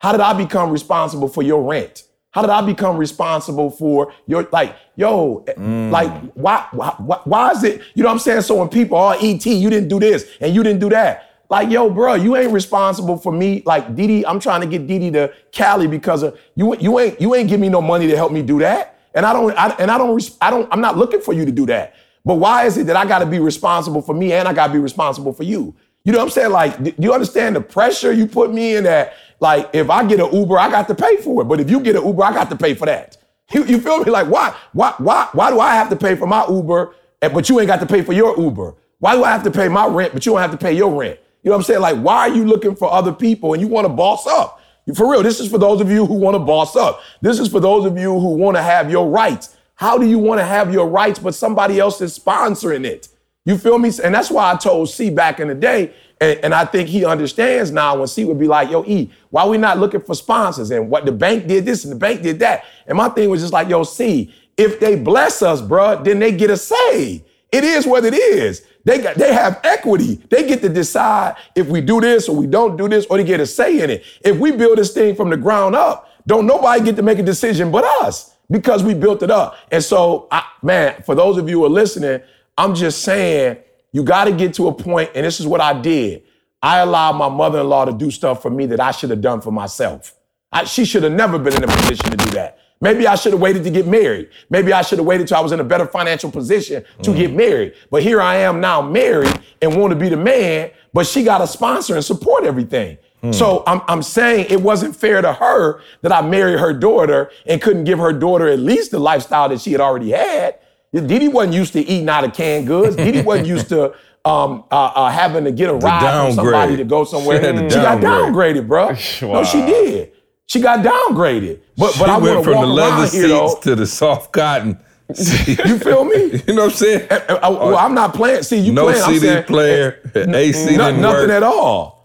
[0.00, 2.04] How did I become responsible for your rent?
[2.36, 5.90] How did I become responsible for your like, yo, mm.
[5.90, 8.42] like why, why why is it, you know what I'm saying?
[8.42, 11.30] So when people, oh, ET, you didn't do this and you didn't do that.
[11.48, 13.62] Like, yo, bro, you ain't responsible for me.
[13.64, 16.76] Like Didi, I'm trying to get Didi to Cali because of you.
[16.76, 19.00] You ain't you ain't give me no money to help me do that.
[19.14, 21.52] And I don't, I, and I don't, I don't, I'm not looking for you to
[21.52, 21.94] do that.
[22.22, 24.66] But why is it that I got to be responsible for me and I got
[24.66, 25.74] to be responsible for you?
[26.04, 26.52] You know what I'm saying?
[26.52, 29.14] Like, do you understand the pressure you put me in that?
[29.40, 31.44] Like, if I get an Uber, I got to pay for it.
[31.46, 33.16] But if you get an Uber, I got to pay for that.
[33.52, 34.10] You, you feel me?
[34.10, 37.60] Like, why, why, why, why do I have to pay for my Uber, but you
[37.60, 38.74] ain't got to pay for your Uber?
[38.98, 40.92] Why do I have to pay my rent, but you don't have to pay your
[40.92, 41.20] rent?
[41.44, 41.80] You know what I'm saying?
[41.80, 44.60] Like, why are you looking for other people and you want to boss up?
[44.96, 47.00] For real, this is for those of you who want to boss up.
[47.20, 49.56] This is for those of you who want to have your rights.
[49.76, 53.08] How do you want to have your rights, but somebody else is sponsoring it?
[53.44, 53.92] You feel me?
[54.02, 57.04] And that's why I told C back in the day, and, and, I think he
[57.04, 60.70] understands now when C would be like, yo, E, why we not looking for sponsors?
[60.70, 62.64] And what the bank did this and the bank did that.
[62.86, 66.32] And my thing was just like, yo, C, if they bless us, bruh, then they
[66.32, 67.22] get a say.
[67.52, 68.66] It is what it is.
[68.84, 70.14] They got they have equity.
[70.30, 73.24] They get to decide if we do this or we don't do this, or they
[73.24, 74.04] get a say in it.
[74.22, 77.22] If we build this thing from the ground up, don't nobody get to make a
[77.22, 79.56] decision but us because we built it up.
[79.70, 82.20] And so, I, man, for those of you who are listening,
[82.56, 83.58] I'm just saying
[83.96, 86.22] you got to get to a point, and this is what I did.
[86.60, 89.50] I allowed my mother-in-law to do stuff for me that I should have done for
[89.50, 90.14] myself.
[90.52, 92.58] I, she should have never been in a position to do that.
[92.82, 94.28] Maybe I should have waited to get married.
[94.50, 97.16] Maybe I should have waited till I was in a better financial position to mm.
[97.16, 97.72] get married.
[97.90, 101.40] But here I am now married and want to be the man, but she got
[101.40, 102.98] a sponsor and support everything.
[103.22, 103.34] Mm.
[103.34, 107.62] So I'm, I'm saying it wasn't fair to her that I married her daughter and
[107.62, 110.58] couldn't give her daughter at least the lifestyle that she had already had.
[111.00, 112.96] Didi wasn't used to eating out of canned goods.
[112.96, 116.84] Didi wasn't used to um, uh, uh, having to get a ride from somebody to
[116.84, 117.40] go somewhere.
[117.40, 118.88] She, she got downgraded, bro.
[118.88, 118.96] wow.
[119.22, 120.12] No, she did.
[120.46, 121.60] She got downgraded.
[121.76, 124.78] But she but I went from the leather seats to the soft cotton.
[125.08, 126.42] you feel me?
[126.46, 127.08] You know what I'm saying?
[127.10, 128.42] I, I, well, I'm not playing.
[128.42, 128.74] See, you playing?
[128.74, 129.04] no playing.
[129.20, 131.30] CD saying, player, AC n- nothing work.
[131.30, 131.96] at all.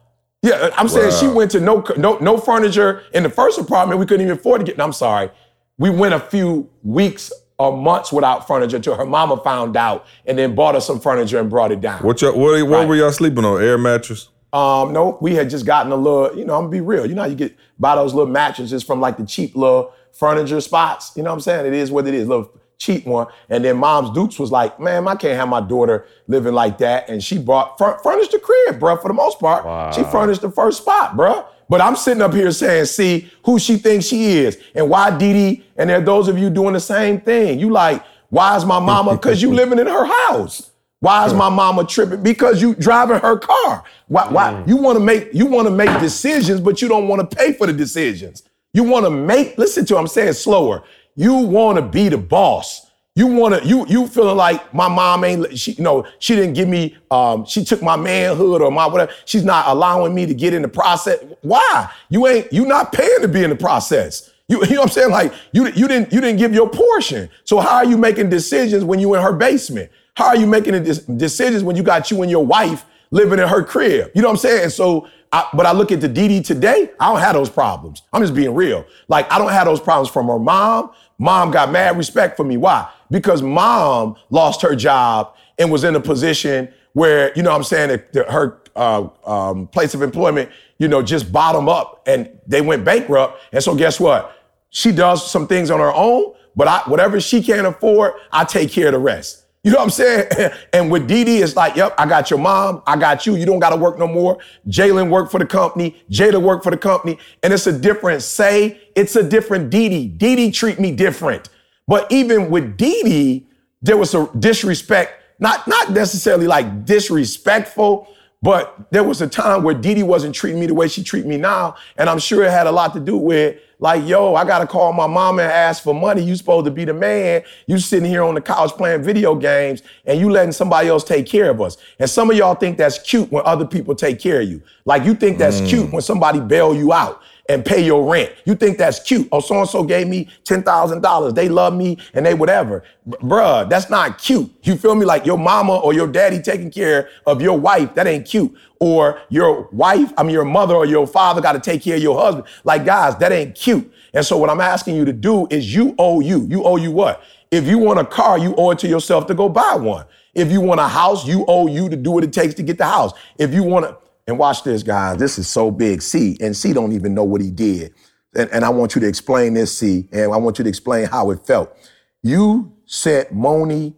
[0.43, 3.99] Yeah, I'm saying she went to no no no furniture in the first apartment.
[3.99, 4.77] We couldn't even afford to get.
[4.77, 5.29] no, I'm sorry.
[5.77, 10.37] We went a few weeks or months without furniture until her mama found out and
[10.37, 12.01] then bought us some furniture and brought it down.
[12.01, 12.87] What y'all, what, what Right.
[12.87, 13.61] were y'all sleeping on?
[13.61, 14.29] Air mattress?
[14.51, 17.05] Um, no, we had just gotten a little, you know, I'm gonna be real.
[17.05, 20.59] You know how you get buy those little mattresses from like the cheap little furniture
[20.59, 21.11] spots.
[21.15, 21.65] You know what I'm saying?
[21.67, 23.27] It is what it is, little cheap one.
[23.49, 27.07] And then mom's Dukes was like, man, I can't have my daughter living like that.
[27.09, 29.93] And she brought fur- furnished the crib, bruh, for the most part.
[29.93, 31.45] She furnished the first spot, bruh.
[31.71, 35.65] But I'm sitting up here saying, see who she thinks she is and why Didi,
[35.77, 37.59] and there are those of you doing the same thing.
[37.59, 39.15] You like, why is my mama?
[39.15, 40.71] Because you living in her house.
[40.99, 42.23] Why is my mama tripping?
[42.23, 43.85] Because you driving her car.
[44.09, 44.27] Why?
[44.29, 44.67] Why mm.
[44.67, 47.53] you want to make you want to make decisions, but you don't want to pay
[47.53, 48.43] for the decisions.
[48.73, 49.57] You want to make.
[49.57, 49.93] Listen to.
[49.93, 50.83] what I'm saying slower.
[51.15, 52.90] You want to be the boss.
[53.15, 53.67] You want to.
[53.67, 55.57] You you feeling like my mom ain't.
[55.57, 56.95] She you know she didn't give me.
[57.09, 59.11] Um, she took my manhood or my whatever.
[59.25, 61.21] She's not allowing me to get in the process.
[61.41, 61.89] Why?
[62.09, 62.53] You ain't.
[62.53, 64.31] You not paying to be in the process.
[64.47, 65.11] You, you know what I'm saying?
[65.11, 67.29] Like you, you didn't you didn't give your portion.
[67.43, 69.91] So how are you making decisions when you in her basement?
[70.13, 73.63] How are you making decisions when you got you and your wife living in her
[73.63, 74.11] crib?
[74.13, 74.69] You know what I'm saying?
[74.69, 76.91] So, I, but I look at the Didi today.
[76.99, 78.03] I don't have those problems.
[78.11, 78.85] I'm just being real.
[79.07, 80.91] Like I don't have those problems from her mom.
[81.17, 82.57] Mom got mad respect for me.
[82.57, 82.89] Why?
[83.11, 87.63] Because mom lost her job and was in a position where you know what I'm
[87.63, 92.29] saying that that her uh, um, place of employment, you know, just bottom up and
[92.47, 93.41] they went bankrupt.
[93.51, 94.37] And so guess what?
[94.69, 98.71] She does some things on her own, but I, whatever she can't afford, I take
[98.71, 99.45] care of the rest.
[99.63, 100.27] You know what I'm saying?
[100.73, 103.35] and with Dee, it's like, yep, I got your mom, I got you.
[103.35, 104.39] You don't got to work no more.
[104.67, 108.81] Jalen worked for the company, Jada worked for the company, and it's a different say.
[108.95, 109.69] It's a different.
[109.69, 111.49] Didi treat me different.
[111.91, 113.45] But even with Didi,
[113.81, 118.07] there was a disrespect, not not necessarily like disrespectful,
[118.41, 121.35] but there was a time where Didi wasn't treating me the way she treat me
[121.35, 124.67] now, and I'm sure it had a lot to do with like, yo, I gotta
[124.67, 126.23] call my mama and ask for money.
[126.23, 127.43] You supposed to be the man.
[127.67, 131.25] You sitting here on the couch playing video games, and you letting somebody else take
[131.25, 131.75] care of us.
[131.99, 134.63] And some of y'all think that's cute when other people take care of you.
[134.85, 135.67] Like you think that's mm.
[135.67, 137.21] cute when somebody bail you out
[137.51, 138.31] and pay your rent.
[138.45, 139.27] You think that's cute.
[139.31, 141.35] Oh, so and so gave me $10,000.
[141.35, 142.83] They love me and they whatever.
[143.07, 144.49] Bruh, that's not cute.
[144.63, 145.05] You feel me?
[145.05, 148.55] Like your mama or your daddy taking care of your wife, that ain't cute.
[148.79, 152.01] Or your wife, I mean, your mother or your father got to take care of
[152.01, 152.47] your husband.
[152.63, 153.91] Like, guys, that ain't cute.
[154.13, 156.47] And so, what I'm asking you to do is you owe you.
[156.49, 157.21] You owe you what?
[157.51, 160.05] If you want a car, you owe it to yourself to go buy one.
[160.33, 162.77] If you want a house, you owe you to do what it takes to get
[162.77, 163.11] the house.
[163.37, 165.17] If you want to, and watch this, guys.
[165.17, 166.01] This is so big.
[166.01, 167.93] C and C don't even know what he did.
[168.35, 171.05] And, and I want you to explain this, C, and I want you to explain
[171.05, 171.75] how it felt.
[172.23, 173.95] You sent Moni,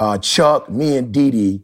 [0.00, 1.62] uh, Chuck, me, and Didi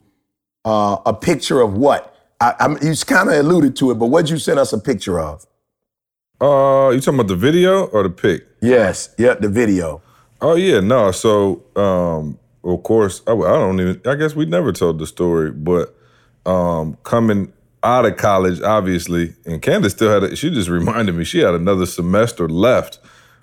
[0.65, 2.15] uh, a picture of what?
[2.41, 5.21] I, I'm, you kind of alluded to it, but what'd you send us a picture
[5.21, 5.47] of?
[6.41, 8.47] Uh, you talking about the video or the pic?
[8.61, 10.03] Yes, yeah, the video.
[10.41, 11.11] Oh yeah, no.
[11.13, 14.01] So, um, of course, I, I don't even.
[14.05, 15.95] I guess we never told the story, but
[16.45, 17.53] um, coming
[17.85, 20.25] out of college, obviously, and Candace still had.
[20.25, 22.99] A, she just reminded me she had another semester left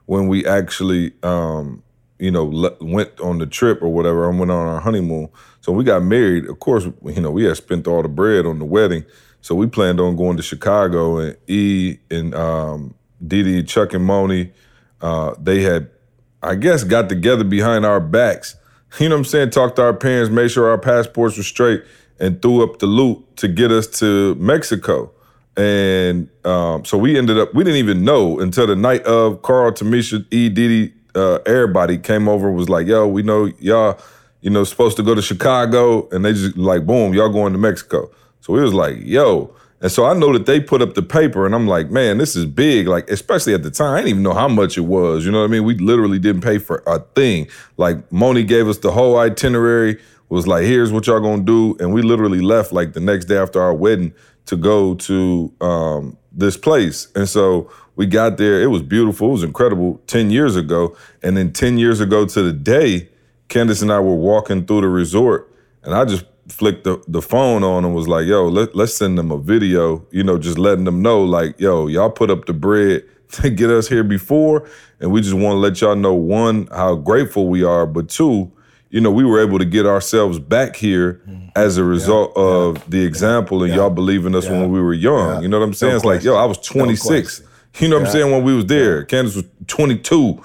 [0.05, 1.83] when we actually, um,
[2.19, 5.29] you know, le- went on the trip or whatever, and went on our honeymoon.
[5.61, 6.45] So we got married.
[6.47, 9.05] Of course, you know, we had spent all the bread on the wedding.
[9.41, 14.51] So we planned on going to Chicago and E and um, Didi, Chuck and Moni.
[15.01, 15.89] Uh, they had
[16.43, 18.55] I guess, got together behind our backs.
[18.99, 19.49] You know what I'm saying?
[19.51, 21.83] Talked to our parents, made sure our passports were straight,
[22.21, 25.11] and threw up the loot to get us to Mexico.
[25.57, 29.71] And um, so we ended up, we didn't even know until the night of Carl,
[29.73, 33.99] Tamisha, E, Didi, uh, everybody came over was like, yo, we know y'all,
[34.39, 36.07] you know, supposed to go to Chicago.
[36.09, 38.09] And they just like, boom, y'all going to Mexico.
[38.39, 39.53] So we was like, yo.
[39.81, 42.35] And so I know that they put up the paper and I'm like, man, this
[42.35, 42.87] is big.
[42.87, 45.25] Like, especially at the time, I didn't even know how much it was.
[45.25, 45.63] You know what I mean?
[45.63, 47.47] We literally didn't pay for a thing.
[47.77, 49.99] Like Moni gave us the whole itinerary,
[50.33, 51.75] was like, here's what y'all gonna do.
[51.79, 54.13] And we literally left like the next day after our wedding
[54.45, 57.07] to go to um, this place.
[57.15, 58.61] And so we got there.
[58.61, 59.29] It was beautiful.
[59.29, 60.95] It was incredible 10 years ago.
[61.21, 63.09] And then 10 years ago to the day,
[63.49, 65.53] Candace and I were walking through the resort
[65.83, 69.17] and I just flicked the, the phone on and was like, yo, let, let's send
[69.17, 72.53] them a video, you know, just letting them know, like, yo, y'all put up the
[72.53, 73.03] bread
[73.33, 74.69] to get us here before.
[75.01, 78.51] And we just want to let y'all know, one, how grateful we are, but two,
[78.91, 81.47] you know, we were able to get ourselves back here mm-hmm.
[81.55, 85.35] as a result of the example and y'all believing us when we were young.
[85.35, 85.41] Yeah.
[85.41, 85.93] You know what I'm saying?
[85.93, 86.77] No it's like, yo, I was question.
[86.79, 87.41] No 26.
[87.79, 88.31] you know what I'm saying?
[88.31, 90.43] When we was there, Candace was 22.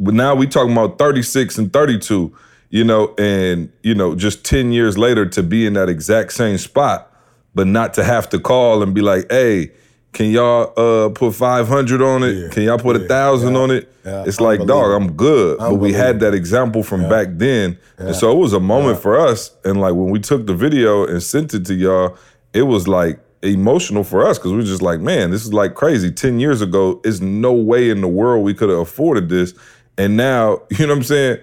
[0.00, 2.36] But now we talking about 36 and 32,
[2.70, 6.58] you know, and you know, just 10 years later to be in that exact same
[6.58, 7.10] spot,
[7.54, 9.70] but not to have to call and be like, hey,
[10.12, 12.32] can y'all uh, put 500 on it?
[12.36, 12.48] Yeah.
[12.48, 13.08] Can y'all put a Yeah.
[13.08, 13.60] thousand Yeah.
[13.60, 13.92] on it?
[14.04, 14.24] Yeah.
[14.26, 15.58] It's like, dog, I'm good.
[15.58, 17.76] But we had that example from back then.
[17.98, 19.50] And so it was a moment for us.
[19.64, 22.16] And like when we took the video and sent it to y'all,
[22.54, 25.74] it was like emotional for us because we were just like, man, this is like
[25.74, 26.10] crazy.
[26.10, 29.52] 10 years ago, there's no way in the world we could have afforded this.
[29.98, 31.38] And now, you know what I'm saying?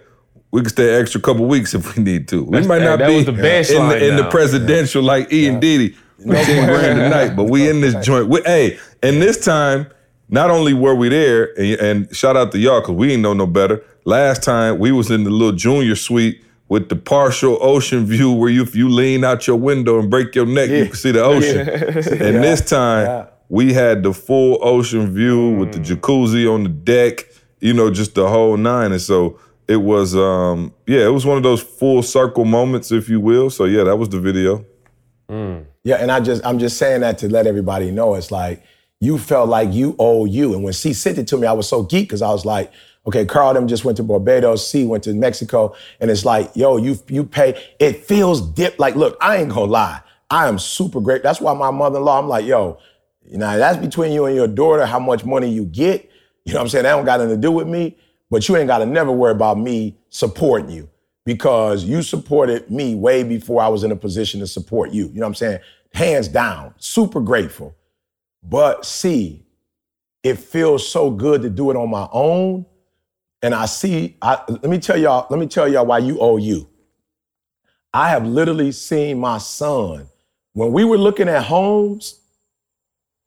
[0.51, 2.43] We can stay an extra couple weeks if we need to.
[2.43, 4.29] We That's- might not that be was the best in, line the, in the now.
[4.29, 8.27] presidential like E and Didi for 10 grand a night, but we in this joint.
[8.29, 9.87] We, hey, and this time,
[10.29, 13.33] not only were we there, and, and shout out to y'all because we ain't know
[13.33, 13.83] no better.
[14.05, 18.49] Last time we was in the little junior suite with the partial ocean view where
[18.49, 21.23] you if you lean out your window and break your neck, you can see the
[21.23, 21.67] ocean.
[22.21, 23.25] And this time Yeah.
[23.49, 27.25] we had the full ocean view with the jacuzzi on the deck,
[27.59, 28.91] you know, just the whole nine.
[28.91, 33.07] And so it was um yeah, it was one of those full circle moments, if
[33.07, 33.49] you will.
[33.51, 34.65] So yeah, that was the video.
[35.83, 38.63] Yeah, and I just I'm just saying that to let everybody know it's like
[38.99, 40.53] you felt like you owe you.
[40.53, 42.71] And when C sent it to me, I was so geeked because I was like,
[43.05, 46.77] okay, Carl them just went to Barbados, C went to Mexico, and it's like, yo,
[46.77, 47.61] you you pay.
[47.79, 48.79] It feels dip.
[48.79, 51.21] Like, look, I ain't gonna lie, I am super great.
[51.21, 52.79] That's why my mother-in-law, I'm like, yo,
[53.25, 56.09] you know, that's between you and your daughter, how much money you get.
[56.45, 56.83] You know what I'm saying?
[56.83, 57.97] That don't got nothing to do with me.
[58.29, 60.89] But you ain't got to never worry about me supporting you
[61.25, 65.07] because you supported me way before I was in a position to support you.
[65.07, 65.59] You know what I'm saying?
[65.93, 67.75] Hands down, super grateful.
[68.43, 69.45] But see,
[70.23, 72.65] it feels so good to do it on my own.
[73.41, 76.37] And I see, I, let me tell y'all, let me tell y'all why you owe
[76.37, 76.67] you.
[77.93, 80.07] I have literally seen my son
[80.53, 82.19] when we were looking at homes,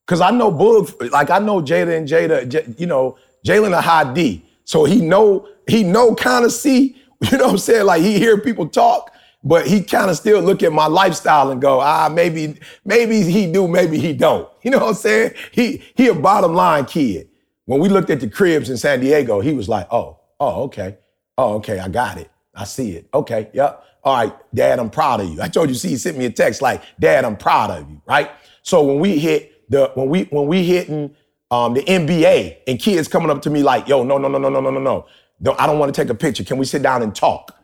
[0.07, 3.81] because I know Boog, like I know Jada and Jada, J- you know, Jalen a
[3.81, 4.45] high D.
[4.65, 6.97] So he know, he know kind of see,
[7.31, 7.87] you know what I'm saying?
[7.87, 9.13] Like he hear people talk,
[9.43, 13.51] but he kind of still look at my lifestyle and go, ah, maybe, maybe he
[13.51, 14.49] do, maybe he don't.
[14.63, 15.35] You know what I'm saying?
[15.53, 17.29] He he a bottom line kid.
[17.67, 20.99] When we looked at the cribs in San Diego, he was like, oh, oh, okay.
[21.39, 22.31] Oh, okay, I got it.
[22.53, 23.09] I see it.
[23.15, 23.85] Okay, yep.
[24.03, 25.41] All right, Dad, I'm proud of you.
[25.41, 28.03] I told you, see, he sent me a text like, Dad, I'm proud of you,
[28.07, 28.31] right?
[28.63, 31.15] So when we hit the when we when we hitting
[31.51, 34.49] um, the NBA and kids coming up to me like, yo, no, no, no, no,
[34.49, 35.07] no, no, no, no.
[35.41, 36.45] No, I don't want to take a picture.
[36.45, 37.57] Can we sit down and talk?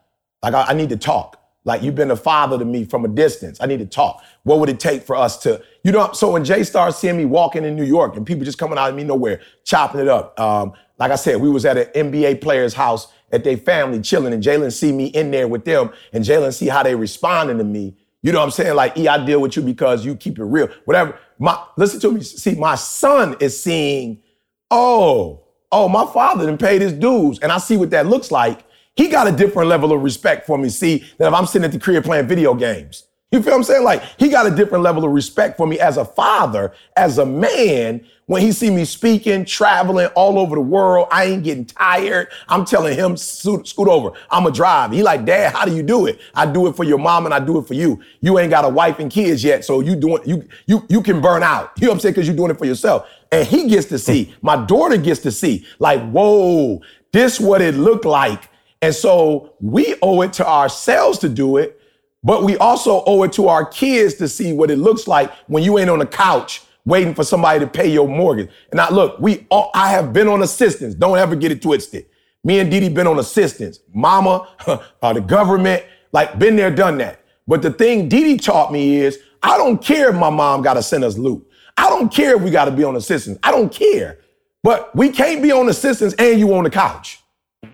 [0.42, 1.38] Like I, I need to talk.
[1.64, 3.58] Like you've been a father to me from a distance.
[3.60, 4.22] I need to talk.
[4.42, 6.12] What would it take for us to, you know?
[6.12, 8.90] So when Jay started seeing me walking in New York and people just coming out
[8.90, 10.38] of me nowhere, chopping it up.
[10.40, 14.32] Um, like I said, we was at an NBA player's house at their family chilling,
[14.32, 17.64] and Jalen see me in there with them, and Jalen see how they responding to
[17.64, 17.96] me.
[18.22, 18.76] You know what I'm saying?
[18.76, 20.68] Like, E, I deal with you because you keep it real.
[20.84, 21.18] Whatever.
[21.38, 22.20] My listen to me.
[22.20, 24.22] See, my son is seeing,
[24.70, 25.42] oh,
[25.72, 28.64] oh, my father didn't pay his dues, and I see what that looks like.
[28.94, 31.72] He got a different level of respect for me, see, than if I'm sitting at
[31.72, 33.04] the crib playing video games.
[33.32, 33.84] You feel what I'm saying?
[33.84, 37.24] Like he got a different level of respect for me as a father, as a
[37.24, 38.06] man.
[38.26, 42.28] When he see me speaking, traveling all over the world, I ain't getting tired.
[42.48, 44.12] I'm telling him, scoot, over.
[44.30, 44.92] I'm a drive.
[44.92, 46.20] He like, Dad, how do you do it?
[46.34, 48.00] I do it for your mom and I do it for you.
[48.20, 51.22] You ain't got a wife and kids yet, so you doing you you you can
[51.22, 51.72] burn out.
[51.76, 52.12] You know what I'm saying?
[52.14, 53.08] Because you're doing it for yourself.
[53.33, 54.35] And he gets to see.
[54.43, 55.66] My daughter gets to see.
[55.80, 56.80] Like, whoa,
[57.12, 58.49] this what it looked like.
[58.80, 61.80] And so we owe it to ourselves to do it.
[62.24, 65.64] But we also owe it to our kids to see what it looks like when
[65.64, 68.51] you ain't on the couch waiting for somebody to pay your mortgage.
[68.70, 70.95] And I look, we all, I have been on assistance.
[70.95, 72.07] Don't ever get it twisted.
[72.45, 73.80] Me and Didi been on assistance.
[73.93, 74.49] Mama,
[75.03, 77.24] uh, the government, like been there, done that.
[77.47, 80.83] But the thing Didi taught me is I don't care if my mom got to
[80.83, 81.47] send us loot.
[81.76, 83.38] I don't care if we got to be on assistance.
[83.42, 84.18] I don't care.
[84.62, 87.20] But we can't be on assistance and you on the couch.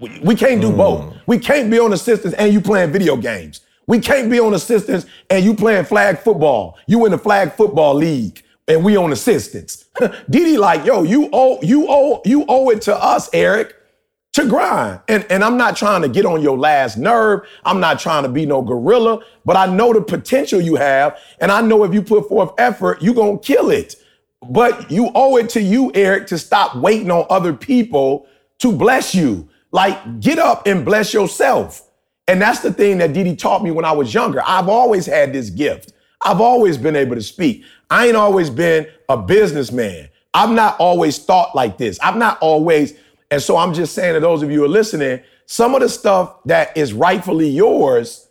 [0.01, 1.13] We, we can't do both.
[1.13, 1.19] Hmm.
[1.27, 3.61] We can't be on assistance and you playing video games.
[3.87, 6.79] We can't be on assistance and you playing flag football.
[6.87, 9.87] You in the flag football league and we on assistance.
[10.31, 13.75] Didi like, yo, you owe, you owe, you owe it to us, Eric,
[14.39, 15.01] to grind.
[15.09, 17.41] And, and I'm not trying to get on your last nerve.
[17.65, 21.19] I'm not trying to be no gorilla, but I know the potential you have.
[21.41, 23.97] And I know if you put forth effort, you're gonna kill it.
[24.49, 28.27] But you owe it to you, Eric, to stop waiting on other people
[28.61, 29.49] to bless you.
[29.73, 31.83] Like, get up and bless yourself.
[32.29, 34.43] And that's the thing that Didi taught me when I was younger.
[34.47, 35.93] I've always had this gift.
[36.25, 37.65] I've always been able to speak.
[37.91, 40.11] I ain't always been a businessman.
[40.35, 41.99] I've not always thought like this.
[42.01, 42.95] I've not always,
[43.31, 45.89] and so I'm just saying to those of you who are listening, some of the
[45.89, 48.29] stuff that is rightfully yours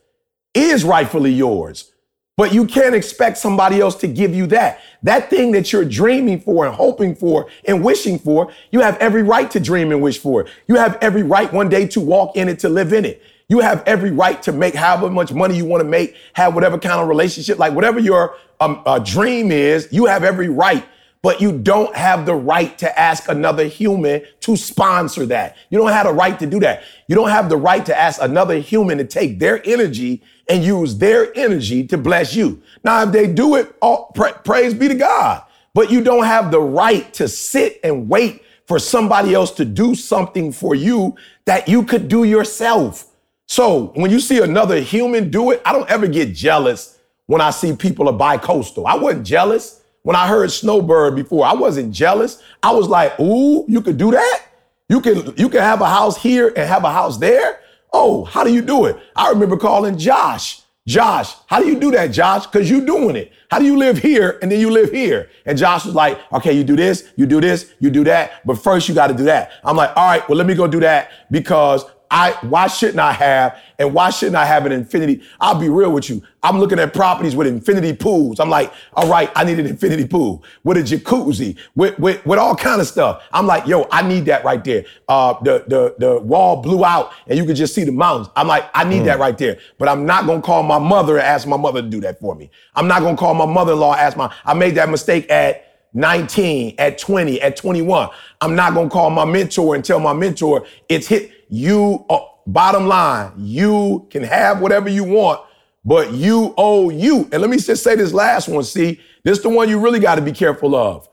[0.53, 1.91] is rightfully yours.
[2.35, 4.79] But you can't expect somebody else to give you that.
[5.01, 9.23] That thing that you're dreaming for and hoping for and wishing for, you have every
[9.23, 10.41] right to dream and wish for.
[10.41, 10.47] it.
[10.67, 13.23] You have every right one day to walk in it, to live in it.
[13.49, 16.77] You have every right to make however much money you want to make, have whatever
[16.77, 20.85] kind of relationship, like whatever your um, uh, dream is, you have every right.
[21.21, 25.57] But you don't have the right to ask another human to sponsor that.
[25.69, 26.83] You don't have the right to do that.
[27.07, 30.97] You don't have the right to ask another human to take their energy and use
[30.97, 32.61] their energy to bless you.
[32.83, 35.43] Now, if they do it, all, pra- praise be to God.
[35.73, 39.95] But you don't have the right to sit and wait for somebody else to do
[39.95, 41.15] something for you
[41.45, 43.05] that you could do yourself.
[43.47, 47.49] So when you see another human do it, I don't ever get jealous when I
[47.51, 48.85] see people are bi-coastal.
[48.85, 49.76] I wasn't jealous.
[50.07, 52.41] When I heard Snowbird before, I wasn't jealous.
[52.63, 54.41] I was like, ooh, you could do that?
[54.87, 57.59] You can you can have a house here and have a house there?
[57.91, 58.97] Oh, how do you do it?
[59.17, 60.61] I remember calling Josh.
[60.87, 62.45] Josh, how do you do that, Josh?
[62.45, 63.33] Because you doing it.
[63.51, 65.29] How do you live here and then you live here?
[65.45, 68.57] And Josh was like, okay, you do this, you do this, you do that, but
[68.57, 69.51] first you got to do that.
[69.65, 73.11] I'm like, all right, well, let me go do that because I why shouldn't I
[73.11, 75.21] have and why shouldn't I have an infinity?
[75.39, 76.23] I'll be real with you.
[76.43, 78.39] I'm looking at properties with infinity pools.
[78.39, 82.39] I'm like, all right, I need an infinity pool with a jacuzzi, with with, with
[82.39, 83.23] all kind of stuff.
[83.33, 84.85] I'm like, yo, I need that right there.
[85.07, 88.29] Uh, the the the wall blew out and you could just see the mountains.
[88.35, 89.05] I'm like, I need mm.
[89.05, 89.57] that right there.
[89.77, 92.35] But I'm not gonna call my mother and ask my mother to do that for
[92.35, 92.49] me.
[92.75, 94.33] I'm not gonna call my mother-in-law ask my.
[94.45, 98.09] I made that mistake at 19, at 20, at 21.
[98.41, 102.87] I'm not gonna call my mentor and tell my mentor it's hit you, uh, bottom
[102.87, 105.41] line, you can have whatever you want,
[105.85, 107.29] but you owe you.
[107.31, 108.63] And let me just say this last one.
[108.63, 111.07] See, this is the one you really got to be careful of.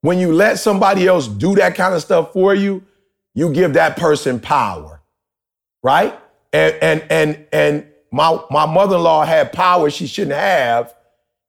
[0.00, 2.84] When you let somebody else do that kind of stuff for you,
[3.34, 5.00] you give that person power,
[5.82, 6.18] right?
[6.52, 10.94] And and and and my my mother-in-law had power she shouldn't have,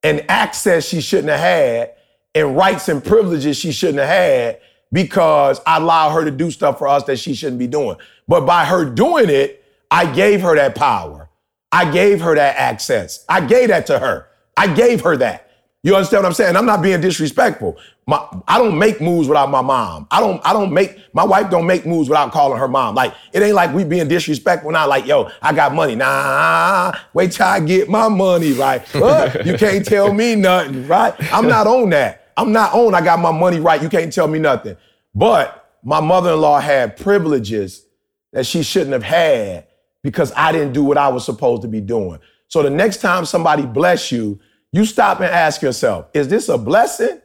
[0.03, 1.93] and access she shouldn't have had,
[2.33, 4.61] and rights and privileges she shouldn't have had
[4.91, 7.97] because I allow her to do stuff for us that she shouldn't be doing.
[8.27, 11.29] But by her doing it, I gave her that power.
[11.71, 13.25] I gave her that access.
[13.29, 14.27] I gave that to her.
[14.57, 15.49] I gave her that.
[15.81, 16.57] You understand what I'm saying?
[16.57, 17.77] I'm not being disrespectful.
[18.05, 20.07] My, I don't make moves without my mom.
[20.11, 20.45] I don't.
[20.45, 22.95] I don't make my wife don't make moves without calling her mom.
[22.95, 24.87] Like it ain't like we being disrespectful now.
[24.87, 25.95] Like yo, I got money.
[25.95, 28.83] Nah, wait till I get my money right.
[28.93, 31.13] Uh, you can't tell me nothing, right?
[31.31, 32.18] I'm not on that.
[32.39, 32.95] I'm not on.
[32.95, 33.81] I got my money right.
[33.81, 34.77] You can't tell me nothing.
[35.13, 37.85] But my mother-in-law had privileges
[38.31, 39.67] that she shouldn't have had
[40.03, 42.19] because I didn't do what I was supposed to be doing.
[42.47, 44.39] So the next time somebody bless you,
[44.71, 47.19] you stop and ask yourself, is this a blessing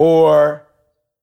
[0.00, 0.66] or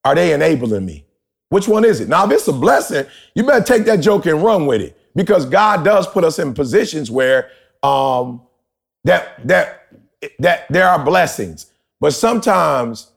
[0.05, 1.05] are they enabling me?
[1.49, 2.07] Which one is it?
[2.07, 5.45] Now, if it's a blessing, you better take that joke and run with it because
[5.45, 7.49] God does put us in positions where
[7.83, 8.41] um,
[9.03, 9.87] that that
[10.37, 11.65] that there are blessings.
[11.99, 13.11] But sometimes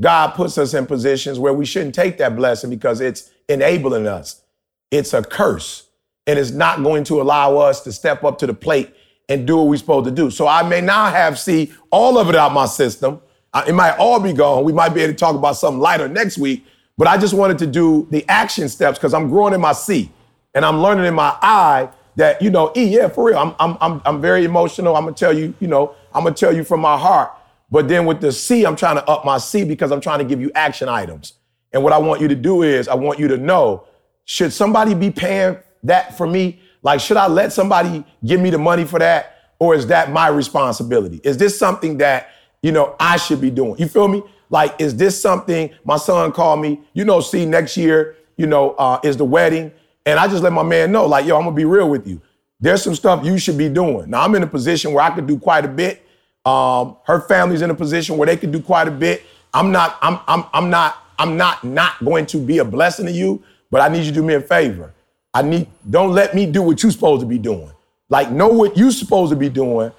[0.00, 4.42] God puts us in positions where we shouldn't take that blessing because it's enabling us
[4.90, 5.88] it's a curse
[6.26, 8.94] and it's not going to allow us to step up to the plate
[9.28, 10.30] and do what we're supposed to do.
[10.30, 13.20] So I may now have see all of it out my system.
[13.66, 14.64] It might all be gone.
[14.64, 16.64] We might be able to talk about something lighter next week,
[16.96, 20.10] but I just wanted to do the action steps because I'm growing in my C
[20.54, 23.38] and I'm learning in my I that, you know, E, yeah, for real.
[23.38, 24.96] I'm, I'm, I'm, I'm very emotional.
[24.96, 27.32] I'm gonna tell you, you know, I'm gonna tell you from my heart.
[27.70, 30.24] But then with the C, I'm trying to up my C because I'm trying to
[30.24, 31.34] give you action items.
[31.72, 33.86] And what I want you to do is I want you to know
[34.24, 36.60] should somebody be paying that for me?
[36.82, 39.52] Like, should I let somebody give me the money for that?
[39.58, 41.20] Or is that my responsibility?
[41.22, 42.30] Is this something that,
[42.62, 43.76] you know, I should be doing?
[43.78, 44.22] You feel me?
[44.48, 48.70] Like, is this something my son called me, you know, see, next year, you know,
[48.72, 49.70] uh, is the wedding.
[50.06, 52.20] And I just let my man know, like, yo, I'm gonna be real with you.
[52.58, 54.10] There's some stuff you should be doing.
[54.10, 56.06] Now, I'm in a position where I could do quite a bit.
[56.44, 59.22] Um, her family's in a position where they could do quite a bit.
[59.52, 63.12] I'm not, I'm, I'm, I'm not, I'm not not going to be a blessing to
[63.12, 64.94] you, but I need you to do me a favor.
[65.34, 67.70] I need don't let me do what you're supposed to be doing.
[68.08, 69.92] Like know what you're supposed to be doing,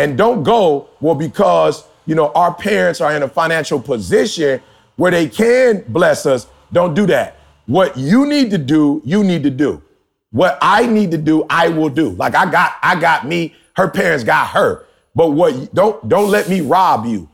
[0.00, 4.60] and don't go well because you know our parents are in a financial position
[4.96, 6.48] where they can bless us.
[6.72, 7.38] Don't do that.
[7.66, 9.80] What you need to do, you need to do.
[10.32, 12.10] What I need to do, I will do.
[12.10, 13.54] Like I got, I got me.
[13.76, 14.84] Her parents got her.
[15.14, 17.28] But what don't don't let me rob you.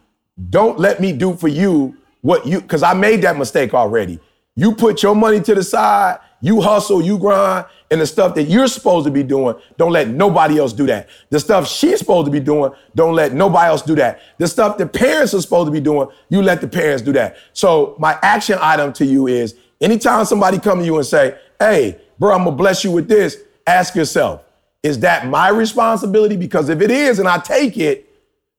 [0.51, 4.21] Don't let me do for you what you because I made that mistake already.
[4.57, 8.45] You put your money to the side, you hustle, you grind, and the stuff that
[8.45, 11.09] you're supposed to be doing, don't let nobody else do that.
[11.31, 14.21] The stuff she's supposed to be doing, don't let nobody else do that.
[14.39, 17.37] The stuff the parents are supposed to be doing, you let the parents do that.
[17.53, 21.99] So my action item to you is anytime somebody come to you and say, hey,
[22.19, 24.45] bro, I'm gonna bless you with this, ask yourself,
[24.83, 26.37] is that my responsibility?
[26.37, 28.07] Because if it is and I take it,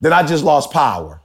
[0.01, 1.21] then I just lost power.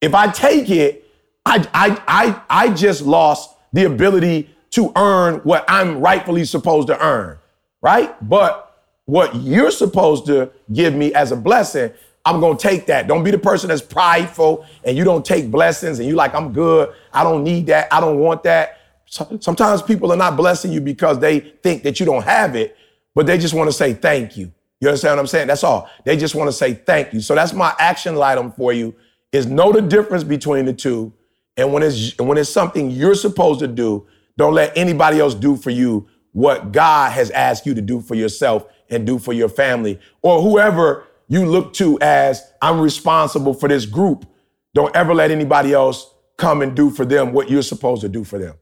[0.00, 1.06] If I take it,
[1.44, 7.04] I I I I just lost the ability to earn what I'm rightfully supposed to
[7.04, 7.38] earn,
[7.82, 8.16] right?
[8.28, 8.66] But
[9.04, 11.92] what you're supposed to give me as a blessing,
[12.24, 13.08] I'm gonna take that.
[13.08, 16.52] Don't be the person that's prideful and you don't take blessings and you like, I'm
[16.52, 16.92] good.
[17.12, 17.92] I don't need that.
[17.92, 18.78] I don't want that.
[19.06, 22.76] Sometimes people are not blessing you because they think that you don't have it,
[23.14, 24.52] but they just want to say thank you.
[24.80, 25.48] You understand what I'm saying?
[25.48, 25.90] That's all.
[26.04, 27.20] They just want to say thank you.
[27.20, 28.94] So that's my action item for you
[29.32, 31.12] is know the difference between the two.
[31.56, 34.06] And when it's when it's something you're supposed to do,
[34.36, 38.14] don't let anybody else do for you what God has asked you to do for
[38.14, 43.68] yourself and do for your family or whoever you look to as I'm responsible for
[43.68, 44.26] this group.
[44.74, 48.24] Don't ever let anybody else come and do for them what you're supposed to do
[48.24, 48.54] for them.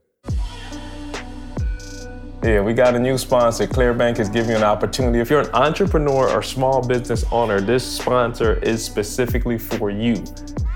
[2.41, 3.67] Yeah, we got a new sponsor.
[3.67, 5.19] Clearbanc is giving you an opportunity.
[5.19, 10.13] If you're an entrepreneur or small business owner, this sponsor is specifically for you.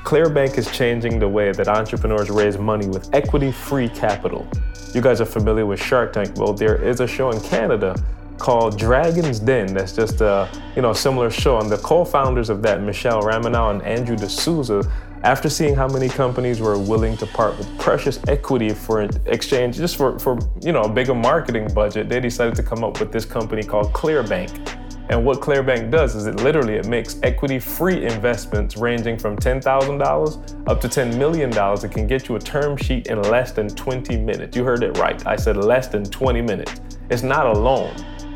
[0.04, 4.46] Clearbanc is changing the way that entrepreneurs raise money with equity free capital.
[4.94, 6.36] You guys are familiar with Shark Tank.
[6.36, 7.96] Well, there is a show in Canada
[8.38, 9.74] called Dragon's Den.
[9.74, 11.60] That's just a you know similar show.
[11.60, 14.84] And the co-founders of that, Michele Romanow and Andrew D'Souza,
[15.24, 19.96] after seeing how many companies were willing to part with precious equity for exchange, just
[19.96, 23.26] for, for you know a bigger marketing budget, they decided to come up with this
[23.26, 24.80] company called Clearbanc.
[25.10, 30.82] And what Clearbanc does is it literally it makes equity-free investments ranging from $10,000 up
[30.82, 31.52] to $10 million.
[31.52, 34.56] It can get you a term sheet in less than 20 minutes.
[34.56, 35.26] You heard it right.
[35.28, 36.82] I said less than 20 minutes.
[37.10, 37.94] It's not a loan.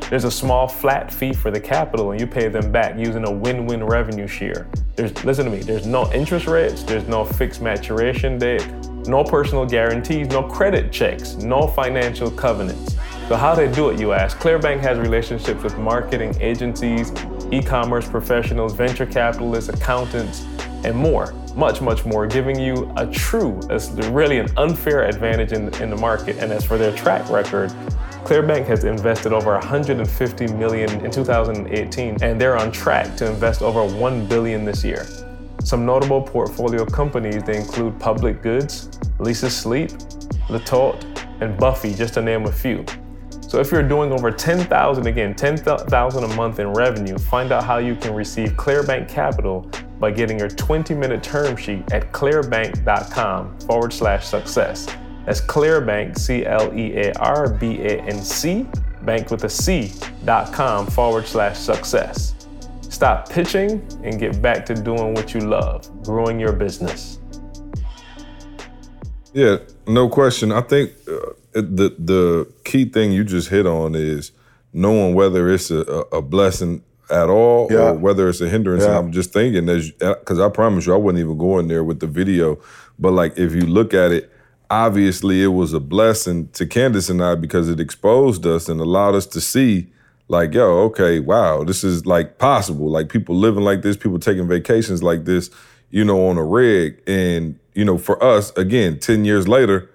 [0.09, 3.31] There's a small flat fee for the capital and you pay them back using a
[3.31, 4.65] win-win revenue share.
[4.95, 8.65] There's listen to me, there's no interest rates, there's no fixed maturation date,
[9.05, 12.95] no personal guarantees, no credit checks, no financial covenants.
[13.27, 14.37] So how they do it, you ask?
[14.37, 17.11] Clearbanc has relationships with marketing agencies,
[17.51, 20.45] e-commerce professionals, venture capitalists, accountants,
[20.85, 21.33] and more.
[21.53, 23.59] Much, much more, giving you a true,
[24.11, 26.37] really an unfair advantage in, in the market.
[26.37, 27.73] And as for their track record,
[28.23, 33.85] Clearbanc has invested over 150 million in 2018, and they're on track to invest over
[33.85, 35.05] 1 billion this year.
[35.63, 38.87] Some notable portfolio companies they include Public Goods,
[39.19, 39.91] Leesa Sleep,
[40.49, 41.05] Le Tote,
[41.41, 42.85] and Buffy, just to name a few.
[43.41, 47.77] So if you're doing over 10,000 again, 10,000 a month in revenue, find out how
[47.77, 54.25] you can receive Clearbanc Capital by getting your 20-minute term sheet at clearbanc.com forward slash
[54.25, 54.87] success.
[55.27, 57.15] That's Clearbanc, C-L-E-A-R-B-A-N-C,
[59.01, 59.91] bank with a C,
[60.23, 62.33] dot com forward slash success.
[62.81, 67.19] Stop pitching and get back to doing what you love, growing your business.
[69.33, 70.53] Yeah, no question.
[70.53, 74.31] I think uh, the the key thing you just hit on is
[74.71, 75.81] knowing whether it's a,
[76.13, 77.89] a blessing at all Yeah.
[77.89, 78.85] or whether it's a hindrance.
[78.85, 78.99] And Yeah.
[78.99, 82.07] I'm just thinking, because I promise you, I wouldn't even go in there with the
[82.07, 82.59] video.
[82.97, 84.31] But like, if you look at it,
[84.69, 89.15] obviously it was a blessing to Candace and I because it exposed us and allowed
[89.15, 89.87] us to see,
[90.27, 92.89] like, yo, okay, wow, this is like possible.
[92.89, 95.49] Like people living like this, people taking vacations like this,
[95.89, 97.01] you know, on a rig.
[97.07, 99.89] And you know, for us, again, ten years later,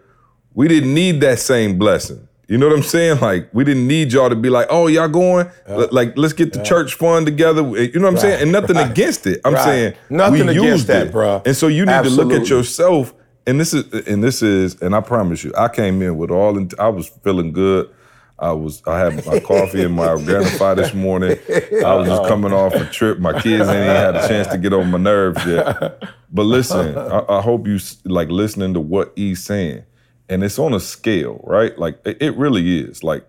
[0.55, 2.29] we didn't need that same blessing.
[2.49, 3.21] You know what I'm saying?
[3.21, 5.49] Like we didn't need y'all to be like, oh, y'all going?
[5.67, 7.63] L- Like let's get the church fund together.
[7.63, 8.43] You know what I'm saying?
[8.43, 9.41] And nothing right, against it.
[9.45, 9.65] I'm right.
[9.65, 11.13] saying Nothing against that, it.
[11.13, 11.47] bruh.
[11.47, 13.15] And so you need to look at yourself.
[13.47, 16.57] And this is and this is and I promise you, I came in with all.
[16.57, 17.91] In, I was feeling good.
[18.39, 21.39] I was I had my coffee and my grandpa this morning.
[21.85, 23.19] I was just coming off a trip.
[23.19, 26.03] My kids ain't even had a chance to get on my nerves yet.
[26.33, 29.85] But listen, I, I hope you like listening to what he's saying,
[30.29, 31.77] and it's on a scale, right?
[31.79, 33.03] Like it, it really is.
[33.05, 33.27] Like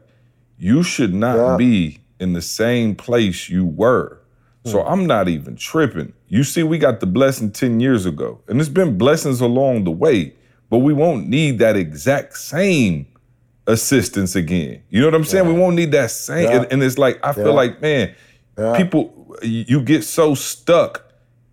[0.57, 1.57] you should not Yeah.
[1.57, 4.19] be in the same place you were.
[4.65, 6.13] So I'm not even tripping.
[6.29, 9.91] You see, we got the blessing 10 years ago, and it's been blessings along the
[9.91, 10.33] way,
[10.69, 13.05] but we won't need that exact same
[13.67, 14.81] assistance again.
[14.89, 15.47] You know what I'm saying?
[15.47, 16.43] We won't need that same.
[16.49, 16.61] Yeah.
[16.61, 18.13] And, and it's like, I feel like, man,
[18.57, 18.77] Yeah.
[18.77, 21.05] people, you get so stuck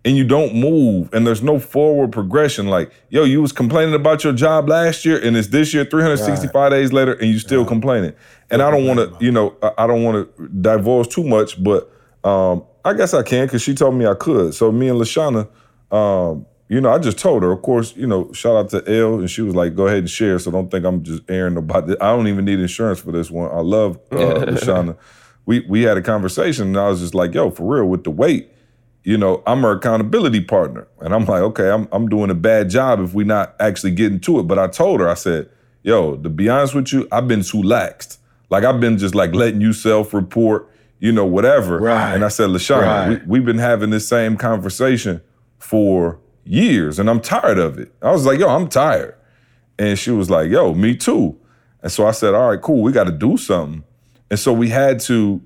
[0.03, 2.67] and you don't move and there's no forward progression.
[2.67, 6.71] Like, yo, you was complaining about your job last year and it's this year, 365
[6.71, 8.13] days later, and you still complaining.
[8.49, 11.61] And I don't want to, you know, I, I don't want to divulge too much,
[11.63, 11.89] but
[12.23, 14.53] um, I guess I can because she told me I could.
[14.53, 15.47] So me and Lashana,
[15.91, 19.19] um, you know, I just told her, of course, you know, shout out to Elle,
[19.19, 20.39] and she was like, go ahead and share.
[20.39, 21.97] So don't think I'm just airing about this.
[21.99, 23.51] I don't even need insurance for this one.
[23.51, 24.15] I love uh,
[24.45, 24.97] Lashana.
[25.45, 28.11] We we had a conversation, and I was just like, yo, for real, with the
[28.11, 28.49] weight,
[29.03, 30.87] you know, I'm her accountability partner.
[30.99, 34.19] And I'm like, okay, I'm I'm doing a bad job if we're not actually getting
[34.21, 34.43] to it.
[34.43, 35.49] But I told her, I said,
[35.83, 38.17] yo, to be honest with you, I've been too laxed.
[38.49, 40.69] Like I've been just like letting you self-report,
[41.01, 41.79] you know, whatever.
[41.79, 42.13] Right.
[42.15, 43.09] And I said, LaShawn, Right.
[43.09, 45.19] we, we've been having this same conversation
[45.57, 47.93] for years, and I'm tired of it.
[48.01, 49.15] I was like, yo, I'm tired.
[49.77, 51.37] And she was like, yo, me too.
[51.83, 53.83] And so I said, all right, cool, we got to do something.
[54.29, 55.41] And so we had to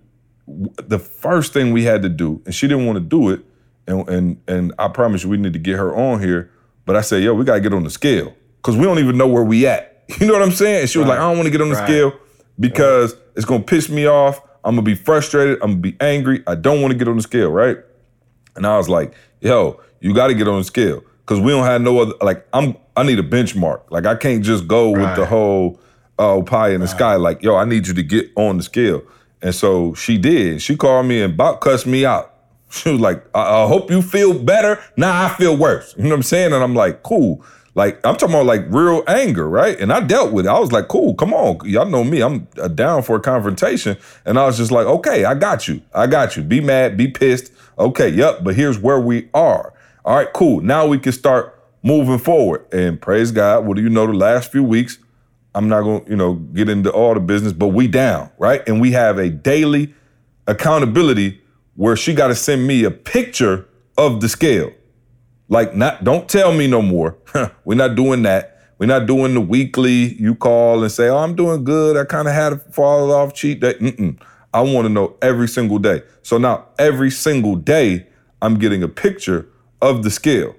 [0.47, 3.41] the first thing we had to do, and she didn't want to do it,
[3.87, 6.51] and and and I promise you we need to get her on here.
[6.85, 9.27] But I said, yo, we gotta get on the scale because we don't even know
[9.27, 9.91] where we at.
[10.19, 10.81] You know what I'm saying?
[10.81, 11.87] And she was like, I don't want to get on the Right.
[11.87, 12.13] scale
[12.59, 14.39] because it's gonna piss me off.
[14.65, 15.59] I'm gonna be frustrated.
[15.61, 16.43] I'm gonna be angry.
[16.47, 17.77] I don't want to get on the scale, right?
[18.55, 21.65] And I was like, yo, you got to get on the scale because we don't
[21.65, 22.13] have no other.
[22.21, 23.81] Like, I'm, I need a benchmark.
[23.91, 25.79] Like, I can't just go with the whole
[26.17, 27.15] uh, pie in the sky.
[27.15, 29.03] Like, yo, I need you to get on the scale.
[29.41, 30.61] And so she did.
[30.61, 32.31] She called me and about cussed me out.
[32.71, 34.83] She was like, I, I hope you feel better.
[34.97, 35.93] Nah, I feel worse.
[35.95, 36.51] You know what I'm saying?
[36.51, 37.45] And I'm like, cool.
[37.75, 39.77] Like, I'm talking about like real anger, right?
[39.79, 40.49] And I dealt with it.
[40.49, 41.59] I was like, cool, come on.
[41.65, 42.21] Y'all know me.
[42.21, 43.97] I'm uh, down for a confrontation.
[44.25, 45.81] And I was just like, okay, I got you.
[45.93, 46.43] I got you.
[46.43, 47.51] Be mad, be pissed.
[47.77, 49.73] Okay, yep, but here's where we are.
[50.05, 50.61] All right, cool.
[50.61, 52.65] Now we can start moving forward.
[52.73, 54.97] And praise God, what do you know, the last few weeks,
[55.53, 58.61] I'm not gonna, you know, get into all the business, but we down, right?
[58.67, 59.93] And we have a daily
[60.47, 61.41] accountability
[61.75, 63.67] where she got to send me a picture
[63.97, 64.71] of the scale.
[65.47, 67.17] Like, not don't tell me no more.
[67.65, 68.51] We're not doing that.
[68.77, 70.15] We're not doing the weekly.
[70.15, 71.95] You call and say, "Oh, I'm doing good.
[71.95, 74.19] I kind of had a fall off cheat day." Mm-mm.
[74.53, 76.01] I want to know every single day.
[76.23, 78.07] So now, every single day,
[78.41, 79.47] I'm getting a picture
[79.81, 80.55] of the scale.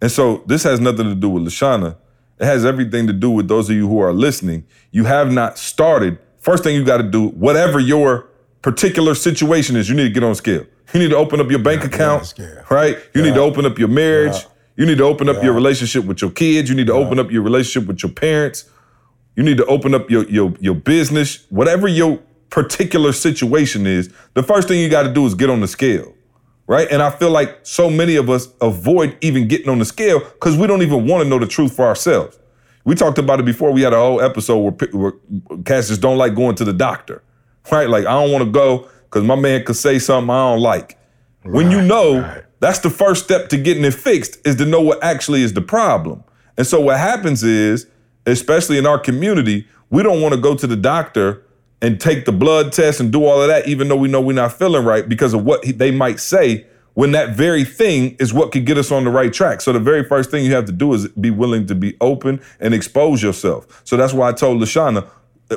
[0.00, 1.96] And so this has nothing to do with Lashana.
[2.38, 4.64] It has everything to do with those of you who are listening.
[4.90, 6.18] You have not started.
[6.38, 8.28] First thing you got to do, whatever your
[8.62, 10.66] particular situation is, you need to get on scale.
[10.92, 12.64] You need to open up your bank on account, scale.
[12.70, 12.96] right?
[13.14, 14.34] You need to open up your marriage.
[14.34, 14.48] Yeah.
[14.76, 16.68] You need to open up your relationship with your kids.
[16.68, 18.68] You need to open up your relationship with your parents.
[19.34, 22.20] You need to open up your your your business, whatever your
[22.50, 24.12] particular situation is.
[24.34, 26.14] The first thing you got to do is get on the scale,
[26.66, 26.88] right?
[26.90, 30.56] And I feel like so many of us avoid even getting on the scale because
[30.56, 32.38] we don't even want to know the truth for ourselves.
[32.84, 33.72] We talked about it before.
[33.72, 35.12] We had a whole episode where, where
[35.64, 37.22] cats just don't like going to the doctor,
[37.72, 37.88] right?
[37.88, 40.98] Like I don't want to go because my man could say something I don't like.
[41.42, 42.44] when you know right.
[42.60, 45.62] that's the first step to getting it fixed is to know what actually is the
[45.62, 46.22] problem.
[46.58, 47.86] And so what happens is,
[48.26, 51.42] especially in our community, we don't want to go to the doctor
[51.80, 54.34] and take the blood test and do all of that, even though we know we're
[54.34, 56.66] not feeling right because of what he, they might say.
[56.92, 59.62] When that very thing is what could get us on the right track.
[59.62, 62.42] So the very first thing you have to do is be willing to be open
[62.60, 63.82] and expose yourself.
[63.84, 65.08] So that's why I told Lashana,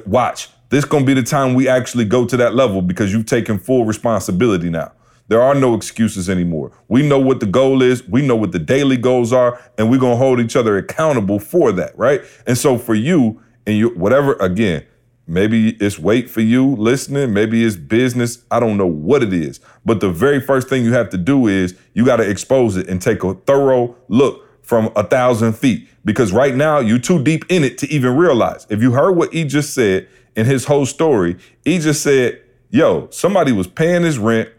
[0.06, 3.58] watch, this gonna be the time we actually go to that level because you've taken
[3.58, 4.92] full responsibility now.
[5.28, 6.72] There are no excuses anymore.
[6.88, 10.00] We know what the goal is, we know what the daily goals are, and we're
[10.00, 12.22] gonna hold each other accountable for that, right?
[12.48, 14.86] And so for you and you, whatever, again,
[15.28, 19.60] maybe it's weight for you listening, maybe it's business, I don't know what it is.
[19.86, 23.02] But the very first thing you have to do is you gotta expose it and
[23.02, 25.88] take a thorough look from a thousand feet.
[26.06, 28.66] Because right now you're too deep in it to even realize.
[28.70, 30.08] If you heard what he just said
[30.40, 34.50] in his whole story, he just said, yo, somebody was paying his rent,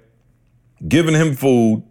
[0.87, 1.83] giving him food,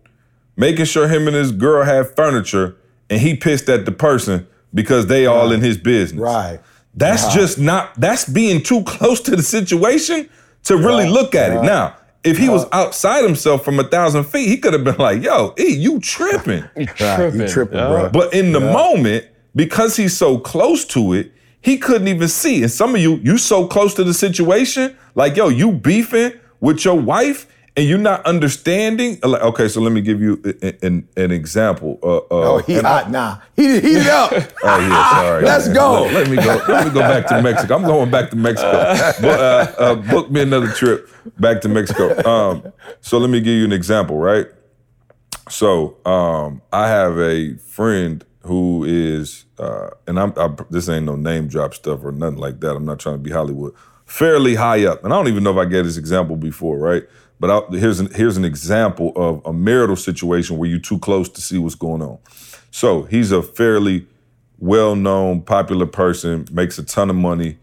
[0.55, 2.75] making sure him and his girl have furniture,
[3.09, 6.19] and he pissed at the person because they all in his business.
[6.21, 6.59] Right.
[6.93, 7.33] That's Right.
[7.35, 10.29] just not, that's being too close to the situation
[10.65, 11.63] to really Right, look at it.
[11.63, 15.23] Now, if he was outside himself from a thousand feet, he could have been like,
[15.23, 16.65] yo, E, you tripping.
[16.75, 16.87] Right.
[16.95, 17.87] Tripping, You tripping, yeah.
[17.87, 18.09] bro.
[18.09, 19.25] But in the moment,
[19.55, 21.31] because he's so close to it,
[21.62, 22.62] he couldn't even see.
[22.62, 26.84] And some of you, you so close to the situation, like yo, you beefing with
[26.86, 27.47] your wife
[27.78, 29.20] and you're not understanding.
[29.24, 31.99] Like, okay, so let me give you a- a- an, an example.
[32.03, 33.41] Uh, uh, oh, he and I- now.
[33.55, 34.32] He heat it up.
[34.64, 35.43] Oh yeah, sorry.
[35.45, 35.76] Let's man.
[35.76, 36.03] go.
[36.03, 36.62] Let, let me go.
[36.68, 37.76] Let me go back to Mexico.
[37.76, 38.72] I'm going back to Mexico.
[39.22, 42.18] But, uh, uh, book me another trip back to Mexico.
[42.28, 44.47] Um, so let me give you an example, right?
[45.49, 51.15] So um, I have a friend who is, uh, and I'm I, this ain't no
[51.15, 52.75] name drop stuff or nothing like that.
[52.75, 53.73] I'm not trying to be Hollywood.
[54.05, 57.03] Fairly high up, and I don't even know if I gave this example before, right?
[57.39, 61.29] But I, here's an here's an example of a marital situation where you're too close
[61.29, 62.17] to see what's going on.
[62.71, 64.07] So he's a fairly
[64.59, 67.57] well-known, popular person, makes a ton of money,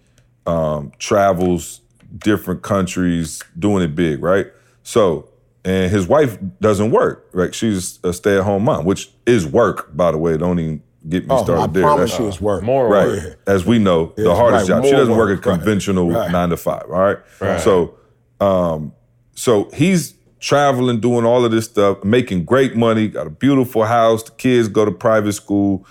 [0.46, 1.80] um, travels
[2.18, 4.46] different countries, doing it big, right?
[4.82, 5.28] So,
[5.66, 7.54] and his wife doesn't work, right?
[7.54, 10.36] She's a stay-at-home mom, which is work, by the way.
[10.38, 11.82] Don't even get me Oh, started I there.
[11.82, 12.62] promise That's- you it's work.
[12.62, 13.06] More Right.
[13.08, 13.38] work.
[13.46, 14.84] As we know, the hardest right, job.
[14.84, 16.30] She doesn't work a work, right, conventional right.
[16.30, 16.84] nine to five.
[16.88, 17.18] All right.
[17.40, 17.60] Right.
[17.60, 17.94] So,
[18.40, 18.92] um,
[19.34, 24.22] so he's traveling, doing all of this stuff, making great money, got a beautiful house,
[24.22, 25.84] the kids go to private school,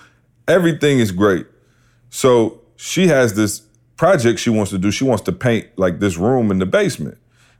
[0.48, 1.46] everything is great.
[2.10, 3.62] So she has this
[3.98, 4.92] project she wants to do.
[4.92, 7.18] She wants to paint like this room in the basement.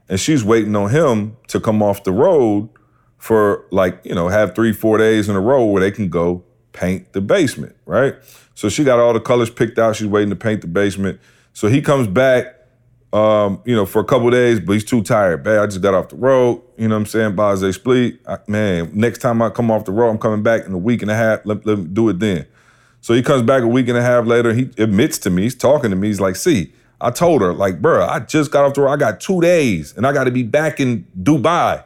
[0.08, 2.68] And she's waiting on him to come off the road
[3.18, 6.44] for like, you know, have three, four days in a row where they can go
[6.72, 8.14] paint the basement, right?
[8.54, 9.96] So she got all the colors picked out.
[9.96, 11.20] She's waiting to paint the basement.
[11.52, 12.56] So he comes back
[13.12, 15.42] um, you know, for a couple days, but he's too tired.
[15.42, 16.62] Bad, I just got off the road.
[16.76, 17.36] You know what I'm saying?
[17.36, 18.20] Baze split.
[18.46, 21.10] Man, next time I come off the road, I'm coming back in a week and
[21.10, 21.40] a half.
[21.44, 22.46] Let, let me do it then.
[23.00, 24.52] So he comes back a week and a half later.
[24.52, 26.08] He admits to me, he's talking to me.
[26.08, 28.92] He's like, see, I told her, like, bro, I just got off the road.
[28.92, 31.84] I got two days and I got to be back in Dubai.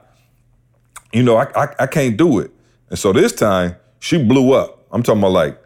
[1.13, 2.53] You know, I, I, I can't do it.
[2.89, 4.85] And so this time, she blew up.
[4.93, 5.61] I'm talking about like,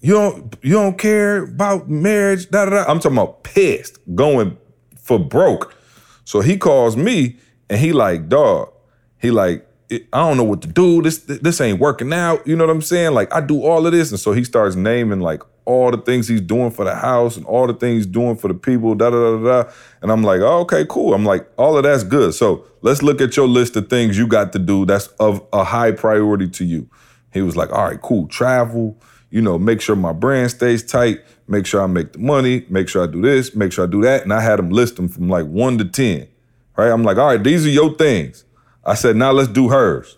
[0.00, 2.90] you don't you don't care about marriage, da da da.
[2.90, 4.58] I'm talking about pissed, going
[5.00, 5.74] for broke.
[6.24, 7.38] So he calls me
[7.70, 8.72] and he like, dog,
[9.20, 11.02] he like, I don't know what to do.
[11.02, 12.46] This this ain't working out.
[12.46, 13.12] You know what I'm saying?
[13.14, 16.28] Like I do all of this, and so he starts naming like all the things
[16.28, 18.94] he's doing for the house and all the things he's doing for the people.
[18.94, 19.70] Da da da da.
[20.00, 21.14] And I'm like, oh, okay, cool.
[21.14, 22.34] I'm like, all of that's good.
[22.34, 25.64] So let's look at your list of things you got to do that's of a
[25.64, 26.88] high priority to you.
[27.32, 28.26] He was like, all right, cool.
[28.28, 28.98] Travel.
[29.30, 31.20] You know, make sure my brand stays tight.
[31.48, 32.66] Make sure I make the money.
[32.68, 33.54] Make sure I do this.
[33.54, 34.22] Make sure I do that.
[34.22, 36.28] And I had him list them from like one to ten.
[36.76, 36.90] Right?
[36.90, 38.44] I'm like, all right, these are your things.
[38.84, 40.16] I said, now let's do hers.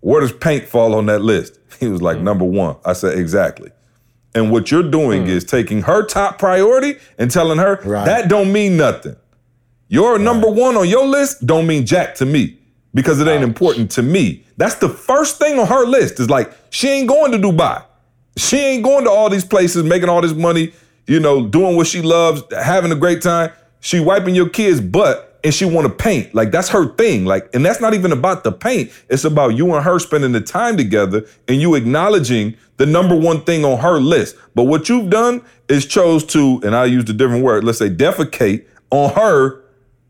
[0.00, 1.58] Where does paint fall on that list?
[1.80, 2.22] He was like, mm.
[2.22, 2.76] number one.
[2.84, 3.72] I said, exactly.
[4.34, 5.28] And what you're doing mm.
[5.28, 8.04] is taking her top priority and telling her right.
[8.04, 9.16] that don't mean nothing.
[9.88, 10.20] Your right.
[10.20, 12.58] number one on your list don't mean jack to me
[12.94, 13.48] because it ain't Ouch.
[13.48, 14.44] important to me.
[14.56, 17.84] That's the first thing on her list is like, she ain't going to Dubai.
[18.36, 20.72] She ain't going to all these places, making all this money,
[21.06, 23.52] you know, doing what she loves, having a great time.
[23.80, 26.34] She wiping your kids' butt and she want to paint.
[26.34, 27.26] Like that's her thing.
[27.26, 28.90] Like, and that's not even about the paint.
[29.10, 33.42] It's about you and her spending the time together and you acknowledging the number one
[33.44, 34.36] thing on her list.
[34.54, 37.90] But what you've done is chose to, and I used a different word, let's say
[37.90, 39.62] defecate on her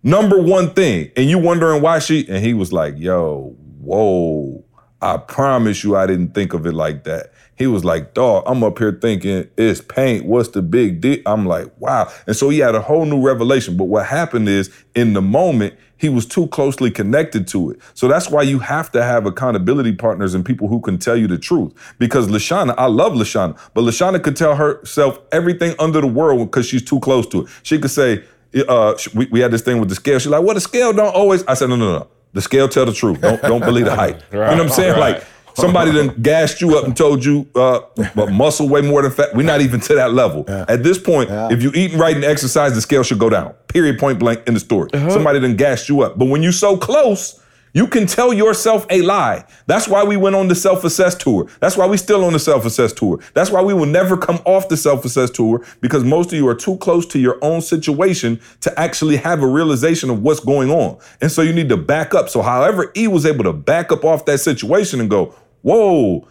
[0.02, 1.10] number one thing.
[1.16, 4.64] And you wondering why she, and he was like, yo, whoa,
[5.04, 7.30] I promise you I didn't think of it like that.
[7.56, 10.24] He was like, dog, I'm up here thinking it's paint.
[10.24, 11.18] What's the big deal?
[11.26, 12.10] I'm like, wow.
[12.26, 13.76] And so he had a whole new revelation.
[13.76, 17.80] But what happened is in the moment, he was too closely connected to it.
[17.92, 21.28] So that's why you have to have accountability partners and people who can tell you
[21.28, 21.72] the truth.
[21.98, 26.66] Because Lashana, I love Lashana, but Lashana could tell herself everything under the world because
[26.66, 27.48] she's too close to it.
[27.62, 28.24] She could say,
[28.68, 30.18] uh, we, we had this thing with the scale.
[30.18, 31.44] She's like, well, the scale don't always.
[31.44, 32.08] I said, no, no, no.
[32.34, 33.20] The scale tell the truth.
[33.20, 34.22] Don't don't believe the hype.
[34.32, 34.92] right, you know what I'm saying?
[34.92, 35.14] Right.
[35.14, 37.80] Like Somebody then gassed you up and told you uh,
[38.14, 39.34] but muscle way more than fat.
[39.34, 40.44] We're not even to that level.
[40.48, 40.64] Yeah.
[40.68, 41.52] At this point, yeah.
[41.52, 43.54] if you eating right and exercise, the scale should go down.
[43.68, 44.90] Period, point blank in the story.
[44.92, 45.10] Uh-huh.
[45.10, 46.18] Somebody then gassed you up.
[46.18, 47.40] But when you so close,
[47.74, 49.44] you can tell yourself a lie.
[49.66, 51.48] That's why we went on the self-assess tour.
[51.60, 53.18] That's why we still on the self-assess tour.
[53.34, 56.54] That's why we will never come off the self-assess tour because most of you are
[56.54, 60.98] too close to your own situation to actually have a realization of what's going on.
[61.20, 62.28] And so you need to back up.
[62.28, 66.28] So however E was able to back up off that situation and go, whoa,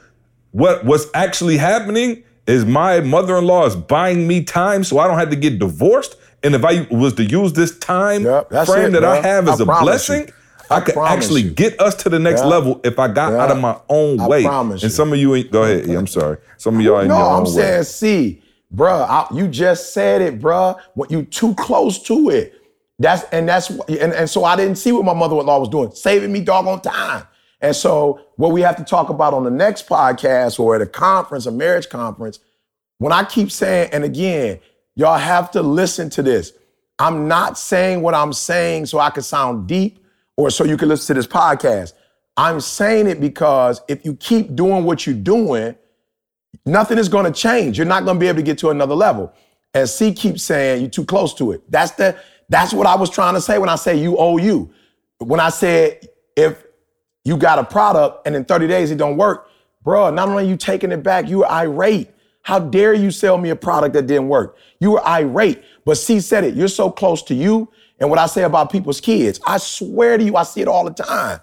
[0.51, 5.29] what what's actually happening is my mother-in-law is buying me time so I don't have
[5.31, 6.15] to get divorced.
[6.41, 9.11] And if I was to use this time yep, frame it, that bro.
[9.11, 10.33] I have as I a blessing, you.
[10.69, 11.51] I, I could actually you.
[11.51, 12.49] get us to the next yep.
[12.49, 13.41] level if I got yep.
[13.41, 14.45] out of my own I way.
[14.45, 14.89] and you.
[14.89, 15.87] some of you ain't go ahead.
[15.87, 16.37] Yeah, I'm sorry.
[16.57, 18.41] Some of y'all ain't no, I'm saying, see,
[18.73, 20.79] bruh, you just said it, bruh.
[20.95, 22.59] When you too close to it.
[22.99, 26.31] That's and that's and, and so I didn't see what my mother-in-law was doing, saving
[26.31, 27.27] me doggone time.
[27.59, 30.85] And so, what we have to talk about on the next podcast or at a
[30.85, 32.39] conference, a marriage conference,
[32.97, 34.59] when I keep saying, and again,
[34.95, 36.53] y'all have to listen to this.
[36.99, 40.02] I'm not saying what I'm saying so I can sound deep
[40.37, 41.93] or so you can listen to this podcast.
[42.35, 45.75] I'm saying it because if you keep doing what you're doing,
[46.65, 47.77] nothing is going to change.
[47.77, 49.33] You're not going to be able to get to another level.
[49.73, 51.69] And C keeps saying you're too close to it.
[51.71, 52.15] That's the
[52.49, 54.71] that's what I was trying to say when I say you owe you.
[55.19, 56.63] When I said if
[57.23, 59.49] you got a product and in 30 days it don't work,
[59.83, 62.09] bro, not only you taking it back, you irate.
[62.41, 64.57] How dare you sell me a product that didn't work?
[64.79, 65.63] You were irate.
[65.85, 67.69] But C said it, you're so close to you.
[68.03, 70.83] And what I say about people's kids, I swear to you, I see it all
[70.83, 71.39] the time.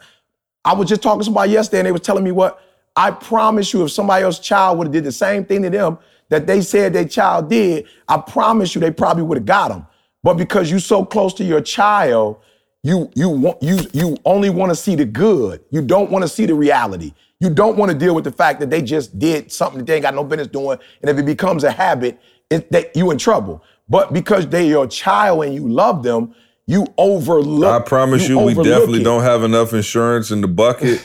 [0.62, 2.62] I was just talking to somebody yesterday and they was telling me what,
[2.94, 5.96] I promise you, if somebody else's child would have did the same thing to them
[6.28, 9.86] that they said their child did, I promise you they probably would have got them.
[10.22, 12.42] But because you're so close to your child,
[12.82, 15.64] you you want you you only want to see the good.
[15.70, 17.14] You don't want to see the reality.
[17.38, 19.94] You don't want to deal with the fact that they just did something that they
[19.94, 20.78] ain't got no business doing.
[21.00, 23.64] And if it becomes a habit, it, that you in trouble.
[23.88, 26.34] But because they're your child and you love them,
[26.70, 27.82] you overlook.
[27.82, 29.04] I promise you, you we definitely it.
[29.04, 31.04] don't have enough insurance in the bucket.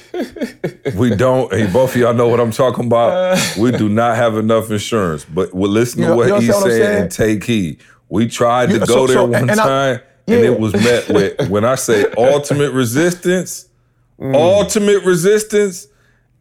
[0.95, 1.51] we don't.
[1.51, 3.57] Hey, both of y'all know what I'm talking about.
[3.57, 5.26] we do not have enough insurance.
[5.26, 7.82] But well, listen you know, to what he's saying and take heed.
[8.09, 9.59] We tried you, to go so, there so, one time.
[9.97, 10.36] I, yeah.
[10.38, 13.68] And it was met with, when I say ultimate resistance,
[14.20, 14.36] mm.
[14.36, 15.88] ultimate resistance,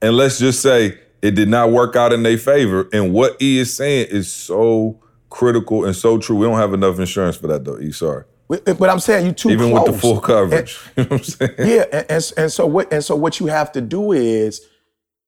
[0.03, 2.91] and let's just say it did not work out in their favor.
[2.93, 5.01] And what E is saying is so
[5.31, 6.37] critical and so true.
[6.37, 7.91] We don't have enough insurance for that though, E.
[7.91, 8.25] Sorry.
[8.55, 9.87] But, eh, but I'm saying you too Even close.
[9.87, 10.79] with the full coverage.
[10.97, 11.55] you know what I'm saying?
[11.59, 14.67] Yeah, and, and, and so what and so what you have to do is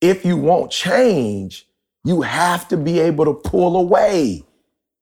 [0.00, 1.66] if you want change,
[2.04, 4.44] you have to be able to pull away.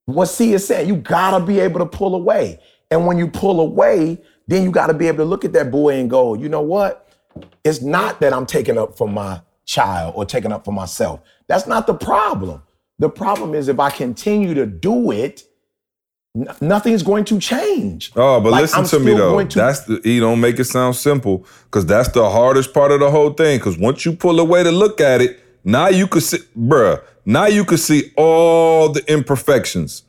[0.06, 2.60] What C is saying, you gotta be able to pull away.
[2.90, 5.98] And when you pull away, then you gotta be able to look at that boy
[5.98, 7.08] and go, you know what?
[7.64, 11.20] It's not that I'm taking up for my child or taking up for myself.
[11.46, 12.62] That's not the problem.
[12.98, 15.44] The problem is if I continue to do it,
[16.37, 18.12] n- nothing's going to change.
[18.16, 19.45] Oh, but Like, listen I'm to me though.
[19.45, 23.01] to- That's the you don't make it sound simple because that's the hardest part of
[23.01, 23.59] the whole thing.
[23.59, 27.01] Because once you pull away to look at it, now you could see, bruh.
[27.24, 30.03] Now you could see all the imperfections,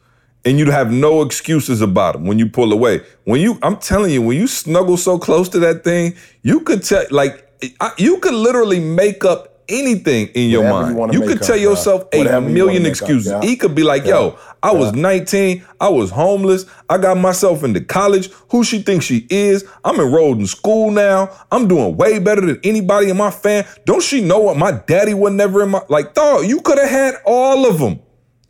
[0.43, 3.01] and you'd have no excuses about them when you pull away.
[3.23, 6.83] When you, I'm telling you, when you snuggle so close to that thing, you could
[6.83, 7.41] tell, like,
[7.79, 10.95] I- you could literally make up anything in your Whatever mind.
[10.97, 11.61] wanna You, could tell bruh.
[11.61, 13.31] yourself a Whatever you million make up, excuses.
[13.31, 13.41] yeah.
[13.41, 15.63] He could be like, "Yo, I was 19.
[15.79, 16.65] I was homeless.
[16.89, 18.29] I got myself into college.
[18.49, 19.65] Who she thinks she is?
[19.83, 21.29] I'm enrolled in school now.
[21.51, 23.65] I'm doing way better than anybody in my fam.
[23.85, 26.13] Don't she know what my daddy was never in my like?
[26.13, 27.99] Dog, you could have had all of them.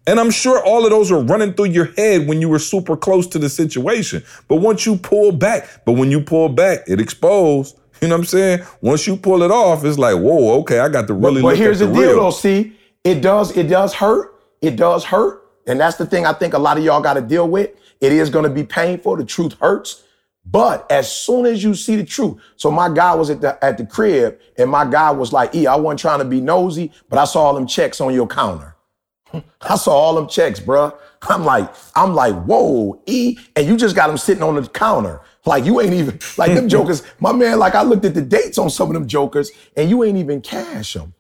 [0.08, 2.96] And I'm sure all of those were running through your head when you were super
[2.96, 4.24] close to the situation.
[4.48, 7.76] But once you pull back, but when you pull back, it exposed.
[8.06, 8.60] You know what I'm saying?
[8.82, 11.58] Once you pull it off, it's like, whoa, okay, I got to really but look
[11.58, 12.20] here's at the the deal real.
[12.22, 14.40] though, see, it does, it does hurt.
[14.62, 15.42] It does hurt.
[15.66, 17.72] And that's the thing I think a lot of y'all got to deal with.
[18.02, 19.16] It is going to be painful.
[19.16, 20.04] The truth hurts.
[20.46, 23.80] But as soon as you see the truth, so my guy was at the at
[23.80, 27.18] the crib, and my guy was like, "E, I wasn't trying to be nosy, but
[27.18, 28.76] I saw all them checks on your counter.
[29.62, 30.96] I saw all them checks, bruh.
[31.24, 35.22] I'm like, I'm like, whoa, E, and you just got them sitting on the counter.
[35.46, 37.04] Like you ain't even like them jokers.
[37.20, 40.04] My man, like I looked at the dates on some of them jokers, and you
[40.04, 41.14] ain't even cash them.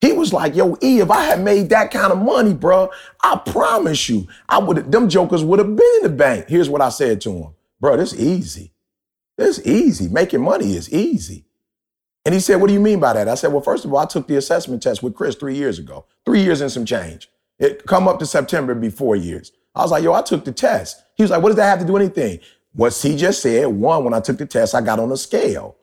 [0.00, 2.88] He was like, yo, E, if I had made that kind of money, bruh,
[3.22, 6.46] I promise you, I would them jokers would have been in the bank.
[6.48, 7.54] Here's what I said to him.
[7.80, 8.72] Bro, this easy.
[9.36, 10.08] This easy.
[10.08, 11.44] Making money is easy.
[12.24, 13.28] And he said, What do you mean by that?
[13.28, 15.78] I said, Well, first of all, I took the assessment test with Chris three years
[15.78, 16.06] ago.
[16.24, 17.30] Three years and some change.
[17.58, 19.52] It come up to September, it'd be four years.
[19.74, 21.02] I was like, yo, I took the test.
[21.16, 22.40] He was like, what does that have to do anything?
[22.78, 25.74] What C just said, one, when I took the test, I got on a scale.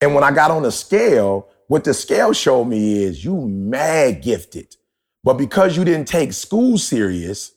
[0.00, 4.22] And when I got on the scale, what the scale showed me is you mad
[4.22, 4.74] gifted.
[5.22, 7.52] But because you didn't take school serious,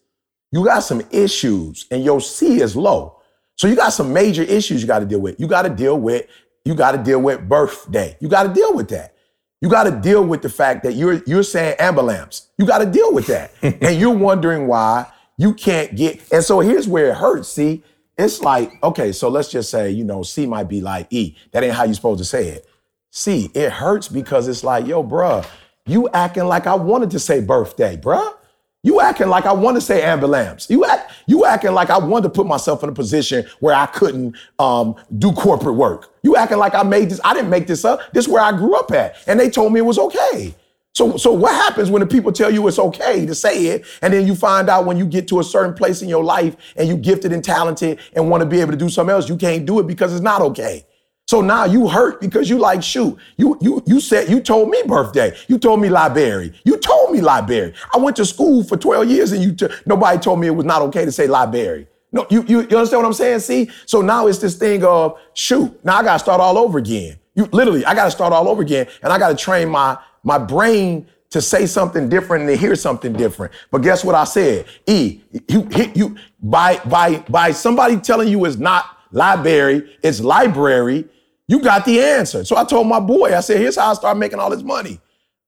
[0.51, 3.19] you got some issues and your C is low.
[3.55, 5.39] So you got some major issues you got to deal with.
[5.39, 6.27] You got to deal with,
[6.63, 8.17] you got to deal with birthday.
[8.19, 9.15] You got to deal with that.
[9.61, 12.49] You got to deal with the fact that you're you're saying ambulance.
[12.59, 13.51] You got to deal with that.
[13.63, 16.21] and you're wondering why you can't get.
[16.31, 17.49] And so here's where it hurts.
[17.49, 17.83] See,
[18.19, 21.35] it's like, okay, so let's just say, you know, C might be like E.
[21.51, 22.67] That ain't how you supposed to say it.
[23.11, 25.47] C, it hurts because it's like, yo, bruh,
[25.85, 28.35] you acting like I wanted to say birthday, bruh.
[28.83, 30.69] You acting like I want to say ambulance.
[30.69, 33.85] You act, you acting like I wanted to put myself in a position where I
[33.87, 36.13] couldn't um, do corporate work.
[36.23, 37.19] You acting like I made this.
[37.25, 37.99] I didn't make this up.
[38.13, 40.55] This is where I grew up at, and they told me it was okay.
[40.99, 44.13] So, so what happens when the people tell you it's okay to say it, and
[44.13, 46.89] then you find out when you get to a certain place in your life and
[46.89, 49.65] you gifted and talented and want to be able to do something else, you can't
[49.65, 50.85] do it because it's not okay.
[51.25, 53.17] So now you hurt because you like shoot.
[53.37, 55.33] You you you said you told me birthday.
[55.47, 56.51] You told me library.
[56.65, 57.75] You told me library.
[57.95, 60.65] I went to school for 12 years and you t- nobody told me it was
[60.65, 61.87] not okay to say library.
[62.11, 63.39] No, you, you you understand what I'm saying?
[63.39, 63.69] See?
[63.85, 65.79] So now it's this thing of shoot.
[65.85, 67.19] Now I gotta start all over again.
[67.35, 71.07] You literally, I gotta start all over again, and I gotta train my my brain
[71.29, 73.53] to say something different and to hear something different.
[73.71, 74.65] But guess what I said?
[74.87, 81.07] E, you hit you by by by somebody telling you it's not library, it's library.
[81.47, 82.45] You got the answer.
[82.45, 84.99] So I told my boy, I said, here's how I started making all this money.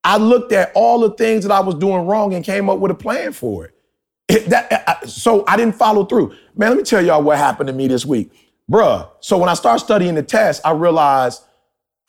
[0.03, 2.91] I looked at all the things that I was doing wrong and came up with
[2.91, 4.49] a plan for it.
[4.49, 6.35] That, so I didn't follow through.
[6.55, 8.31] Man, let me tell y'all what happened to me this week.
[8.69, 11.43] Bruh, so when I started studying the test, I realized,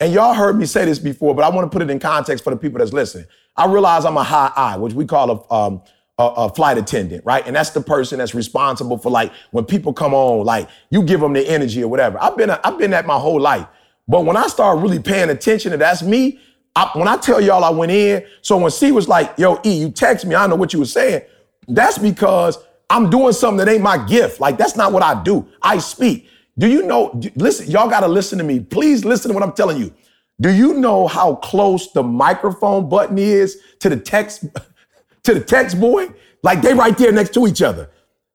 [0.03, 2.43] and y'all heard me say this before, but I want to put it in context
[2.43, 3.25] for the people that's listening.
[3.55, 5.81] I realize I'm a high I, which we call a, um,
[6.17, 7.41] a, a flight attendant, right?
[7.47, 11.21] And that's the person that's responsible for like when people come on, like you give
[11.21, 12.21] them the energy or whatever.
[12.21, 13.65] I've been I've been that my whole life,
[14.05, 16.39] but when I start really paying attention to that's me.
[16.75, 19.71] I, when I tell y'all I went in, so when C was like, "Yo, E,
[19.71, 21.21] you text me," I know what you were saying.
[21.67, 22.57] That's because
[22.89, 24.39] I'm doing something that ain't my gift.
[24.39, 25.47] Like that's not what I do.
[25.61, 26.27] I speak.
[26.57, 27.19] Do you know?
[27.35, 28.59] Listen, y'all got to listen to me.
[28.59, 29.93] Please listen to what I'm telling you.
[30.41, 34.45] Do you know how close the microphone button is to the text
[35.23, 36.09] to the text boy?
[36.43, 37.89] Like they right there next to each other.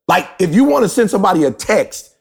[0.08, 2.16] Like if you want to send somebody a text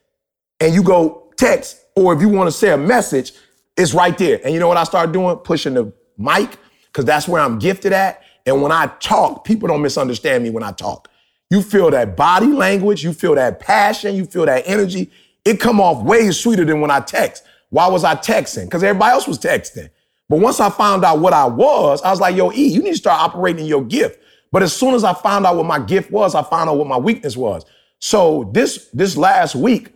[0.60, 3.32] and you go text, or if you want to say a message,
[3.76, 4.40] it's right there.
[4.44, 5.36] And you know what I started doing?
[5.36, 8.22] Pushing the mic, because that's where I'm gifted at.
[8.44, 11.08] And when I talk, people don't misunderstand me when I talk.
[11.50, 15.10] You feel that body language, you feel that passion, you feel that energy.
[15.48, 17.44] It come off way sweeter than when I text.
[17.70, 18.64] Why was I texting?
[18.64, 19.88] Because everybody else was texting.
[20.28, 22.90] But once I found out what I was, I was like, yo, E, you need
[22.90, 24.20] to start operating your gift.
[24.52, 26.86] But as soon as I found out what my gift was, I found out what
[26.86, 27.64] my weakness was.
[27.98, 29.94] So this this last week,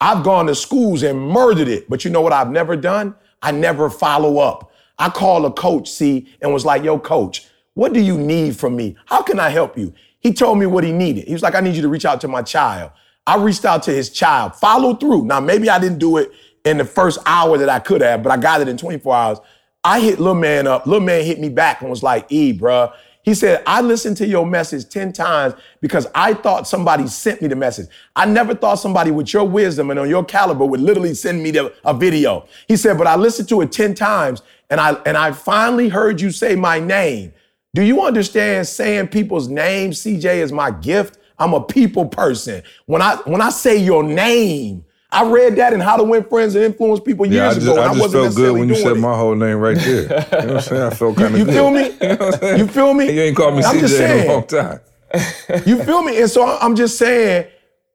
[0.00, 1.88] I've gone to schools and murdered it.
[1.88, 3.14] But you know what I've never done?
[3.42, 4.72] I never follow up.
[4.98, 8.76] I called a coach, see, and was like, yo, coach, what do you need from
[8.76, 8.96] me?
[9.06, 9.92] How can I help you?
[10.20, 11.26] He told me what he needed.
[11.26, 12.92] He was like, I need you to reach out to my child.
[13.26, 15.24] I reached out to his child, follow through.
[15.24, 16.32] Now, maybe I didn't do it
[16.64, 19.38] in the first hour that I could have, but I got it in 24 hours.
[19.82, 20.86] I hit little man up.
[20.86, 22.92] Little man hit me back and was like, E, bruh.
[23.22, 27.48] He said, I listened to your message 10 times because I thought somebody sent me
[27.48, 27.88] the message.
[28.14, 31.50] I never thought somebody with your wisdom and on your caliber would literally send me
[31.50, 32.46] the, a video.
[32.68, 36.20] He said, but I listened to it 10 times and I, and I finally heard
[36.20, 37.32] you say my name.
[37.74, 41.18] Do you understand saying people's names, CJ, is my gift?
[41.38, 42.62] I'm a people person.
[42.86, 46.54] When I, when I say your name, I read that in How to Win Friends
[46.56, 47.72] and Influence People years Yeah, I just, ago.
[47.80, 49.00] and I just felt good when you said it.
[49.00, 50.02] my whole name right there.
[50.02, 50.82] You know what I'm saying?
[50.82, 51.54] I felt kind of You good.
[51.54, 51.82] feel me?
[52.00, 52.58] You know what I'm saying?
[52.58, 53.12] You feel me?
[53.12, 54.80] You ain't called me I'm just CJ in a long time.
[55.66, 56.20] You feel me?
[56.20, 57.46] And so I'm just saying,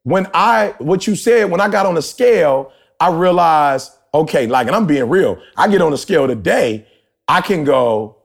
[0.04, 4.66] when I, what you said, when I got on the scale, I realized, okay, like,
[4.66, 6.86] and I'm being real, I get on the scale today,
[7.28, 8.16] I can go,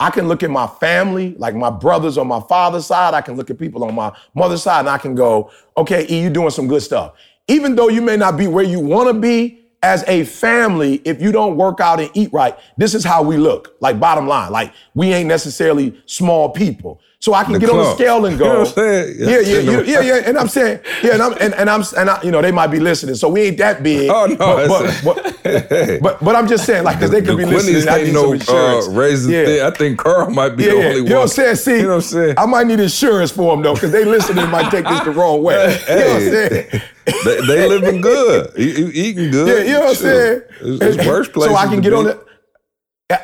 [0.00, 3.36] I can look at my family, like my brothers on my father's side, I can
[3.36, 6.50] look at people on my mother's side, and I can go, okay, E, you doing
[6.50, 7.12] some good stuff.
[7.48, 11.22] Even though you may not be where you want to be, as a family, if
[11.22, 13.76] you don't work out and eat right, this is how we look.
[13.80, 17.00] Like bottom line, like we ain't necessarily small people.
[17.22, 18.44] So I can The get on the scale and You go.
[18.50, 19.14] know what I'm saying?
[19.18, 20.22] Yeah, yeah, yeah, yeah, yeah.
[20.24, 22.68] And I'm saying, yeah, and I'm and, and I'm and I, you know they might
[22.68, 24.08] be listening, so we ain't that big.
[24.08, 27.36] Oh, no, but but, but, but, but I'm just saying, like, because they could the
[27.36, 27.82] be listening.
[27.82, 28.88] Quinnies I need no some insurance.
[28.88, 29.44] uh, yeah.
[29.44, 29.60] thing.
[29.62, 31.04] I think Carl might be Yeah, the only You one.
[31.04, 31.56] You know what I'm saying?
[31.56, 32.34] See, you know what I'm saying?
[32.38, 35.42] I might need insurance for them though, because they listening might take this the wrong
[35.42, 35.78] way.
[35.90, 36.82] You know what I'm saying?
[37.24, 39.46] they, they living good, e- eating good.
[39.46, 40.42] Yeah, you know what I'm saying?
[40.62, 41.52] It's, it's worse places.
[41.54, 41.96] So I can get be.
[41.96, 42.24] on the.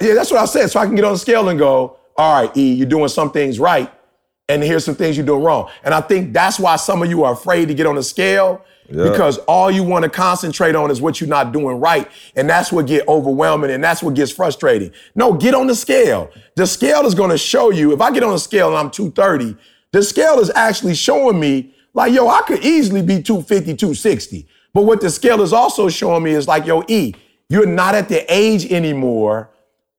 [0.03, 0.71] Yeah, that's what I said.
[0.71, 3.31] So I can get on the scale and go, all right, E, you're doing some
[3.31, 3.91] things right,
[4.49, 5.71] and here's some things you're doing wrong.
[5.85, 8.63] And I think that's why some of you are afraid to get on the scale
[8.89, 9.11] Yeah.
[9.11, 12.71] because all you want to concentrate on is what you're not doing right, and that's
[12.73, 14.93] what get overwhelming and that's what gets frustrating.
[15.15, 16.31] No, get on the scale.
[16.55, 17.93] The scale is going to show you.
[17.93, 19.57] If I get on the scale and I'm 230,
[19.93, 24.47] the scale is actually showing me like, yo, I could easily be 250, 260.
[24.75, 27.15] But what the scale is also showing me is like, yo, E,
[27.49, 29.49] you're not at the age anymore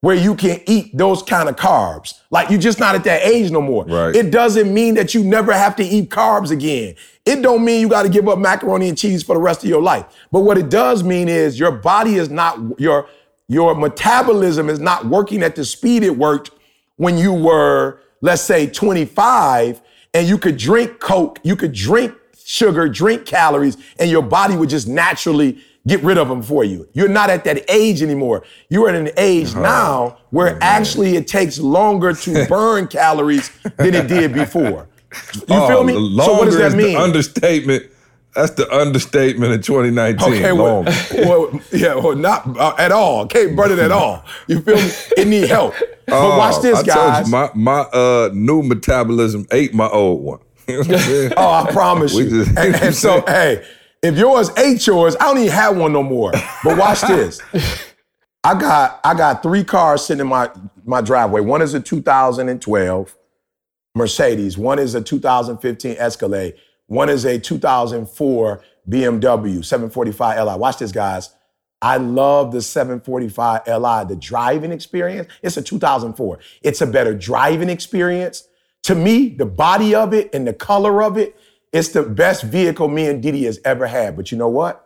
[0.02, 2.20] where you can eat those kind of carbs.
[2.30, 3.86] Like you're just not at that age no more.
[3.86, 4.16] Right.
[4.16, 6.96] It doesn't mean that you never have to eat carbs again.
[7.26, 9.70] It don't mean you got to give up macaroni and cheese for the rest of
[9.70, 10.06] your life.
[10.32, 13.08] But what it does mean is your body is not your
[13.50, 16.52] your metabolism is not working at the speed it worked
[16.98, 19.82] when you were let's say 25
[20.14, 22.14] and you could drink coke, you could drink
[22.46, 26.88] sugar, drink calories and your body would just naturally get rid of them for you.
[26.94, 28.44] You're not at that age anymore.
[28.70, 34.08] You're at an age now where actually it takes longer to burn calories than it
[34.08, 34.88] did before.
[35.36, 35.94] You Oh, feel me?
[35.94, 36.98] So what does that mean?
[36.98, 37.84] Understatement.
[38.36, 40.34] That's the understatement of 2019.
[40.34, 40.84] Okay, well,
[41.14, 43.26] well, yeah, well, not uh, at all.
[43.26, 44.24] Can't burn it at all.
[44.48, 44.92] You feel me?
[45.18, 45.74] It need help.
[46.06, 47.16] But watch this, Oh, I guys.
[47.16, 50.40] told you, my my uh, new metabolism ate my old one.
[50.68, 51.34] You know what I'm?
[51.38, 52.30] Oh, I promise you.
[52.44, 53.66] just- and, and so, hey,
[54.02, 56.32] if yours ain't yours, I don't even have one no more.
[56.64, 57.42] But watch this.
[58.44, 60.50] I got I got three cars sitting in my
[60.86, 61.42] my driveway.
[61.42, 63.16] One is a 2012
[63.96, 64.58] Mercedes.
[64.58, 66.56] One is a 2015 Escalade.
[66.86, 70.56] One is a 2004 BMW 745 Li.
[70.56, 71.32] Watch this, guys.
[71.82, 75.30] I love the 745 Li, the driving experience.
[75.42, 76.40] It's a 2004.
[76.62, 78.48] It's a better driving experience.
[78.84, 81.36] To me, the body of it and the color of it,
[81.72, 84.16] it's the best vehicle me and Didi has ever had.
[84.16, 84.84] But you know what?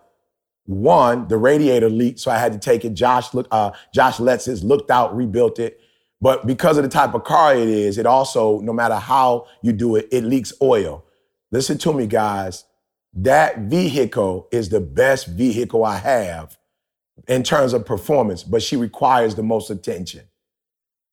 [0.65, 2.93] One, the radiator leaked, so I had to take it.
[2.93, 5.79] Josh look, uh, Josh Letts his looked out, rebuilt it.
[6.21, 9.73] But because of the type of car it is, it also, no matter how you
[9.73, 11.03] do it, it leaks oil.
[11.51, 12.65] Listen to me, guys.
[13.13, 16.57] That vehicle is the best vehicle I have
[17.27, 20.21] in terms of performance, but she requires the most attention.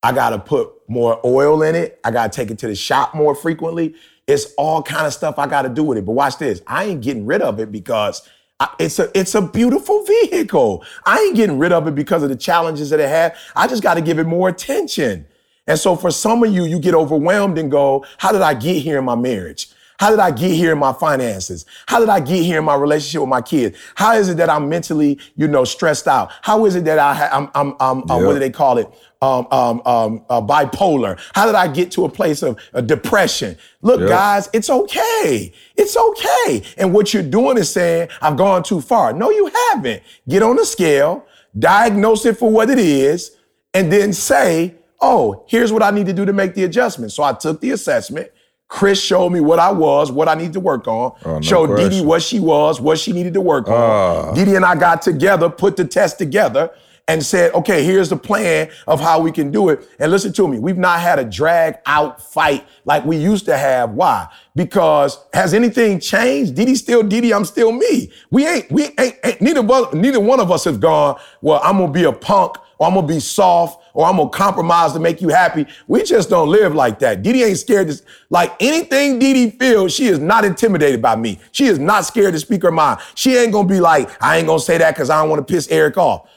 [0.02, 1.98] I gotta put more oil in it.
[2.04, 3.94] I gotta take it to the shop more frequently.
[4.28, 6.04] It's all kind of stuff I gotta do with it.
[6.06, 6.62] But watch this.
[6.66, 8.22] I ain't getting rid of it because
[8.60, 10.84] I- it's a it's a beautiful vehicle.
[11.06, 13.34] I ain't getting rid of it because of the challenges that it had.
[13.56, 15.26] I just gotta give it more attention.
[15.66, 18.76] And so for some of you, you get overwhelmed and go, how did I get
[18.82, 19.68] here in my marriage?
[19.98, 21.66] How did I get here in my finances?
[21.86, 23.76] How did I get here in my relationship with my kids?
[23.96, 26.30] How is it that I'm mentally, you know, stressed out?
[26.42, 28.88] How is it that I ha- I'm, I'm, I'm uh, what do they call it?
[29.20, 31.18] Um, um, um, uh, bipolar.
[31.34, 33.56] How did I get to a place of uh, depression?
[33.82, 34.08] Look, Yep.
[34.08, 35.52] guys, it's okay.
[35.76, 36.62] It's okay.
[36.76, 39.12] And what you're doing is saying, I've gone too far.
[39.12, 40.04] No, you haven't.
[40.28, 41.26] Get on the scale,
[41.58, 43.32] diagnose it for what it is,
[43.74, 47.10] and then say, oh, here's what I need to do to make the adjustment.
[47.10, 48.30] So I took the assessment.
[48.68, 51.12] Chris showed me what I was, what I need to work on.
[51.24, 53.74] Oh, no showed Didi what she was, what she needed to work on.
[53.74, 54.32] Ah.
[54.34, 56.70] Didi and I got together, put the test together,
[57.10, 59.88] and said, okay, here's the plan of how we can do it.
[59.98, 63.56] And listen to me, we've not had a drag out fight like we used to
[63.56, 63.92] have.
[63.92, 64.28] Why?
[64.54, 66.54] Because has anything changed?
[66.54, 68.12] Didi still Didi, I'm still me.
[68.30, 71.78] We ain't, we ain't, ain't neither, one- neither one of us have gone, well, I'm
[71.78, 75.20] gonna be a punk or I'm gonna be soft or I'm gonna compromise to make
[75.20, 75.66] you happy.
[75.86, 77.22] We just don't live like that.
[77.22, 81.38] Didi ain't scared to, like anything Didi feels, she is not intimidated by me.
[81.52, 83.00] She is not scared to speak her mind.
[83.14, 85.68] She ain't gonna be like, I ain't gonna say that because I don't wanna piss
[85.68, 86.28] Eric off.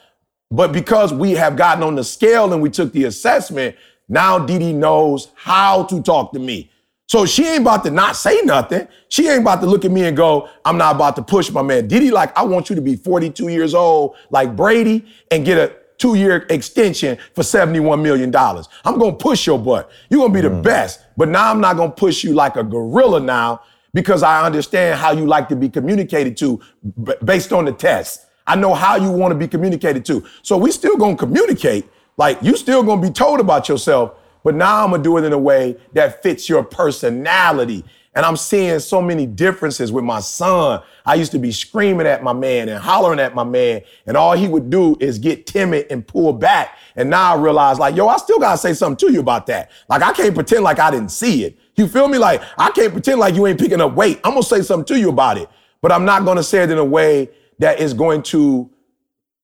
[0.50, 3.76] But because we have gotten on the scale and we took the assessment,
[4.10, 6.70] now Didi knows how to talk to me.
[7.08, 8.88] So she ain't about to not say nothing.
[9.10, 11.62] She ain't about to look at me and go, I'm not about to push my
[11.62, 11.90] man.
[11.90, 15.76] Didi, like, I want you to be 42 years old, like Brady, and get a
[16.02, 18.36] two year extension for $71 million.
[18.36, 19.92] I'm gonna push your butt.
[20.10, 20.64] You're gonna be the mm.
[20.64, 21.06] best.
[21.16, 23.62] But now I'm not gonna push you like a gorilla now
[23.94, 26.60] because I understand how you like to be communicated to
[27.04, 28.26] b- based on the test.
[28.48, 30.26] I know how you want to be communicated to.
[30.42, 31.88] So we still gonna communicate.
[32.18, 35.34] Like you still gonna be told about yourself, but now I'm gonna do it in
[35.34, 37.86] a way that fits your personality.
[38.14, 40.82] And I'm seeing so many differences with my son.
[41.06, 44.34] I used to be screaming at my man and hollering at my man, and all
[44.34, 46.78] he would do is get timid and pull back.
[46.98, 49.72] And now I realize, like, yo, I still gotta say something to you about that.
[49.88, 51.58] Like, I can't pretend like I didn't see it.
[51.76, 52.18] You feel me?
[52.18, 54.20] Like, I can't pretend like you ain't picking up weight.
[54.26, 55.48] I'm gonna say something to you about it,
[55.82, 57.30] but I'm not gonna say it in a way
[57.60, 58.70] that is going to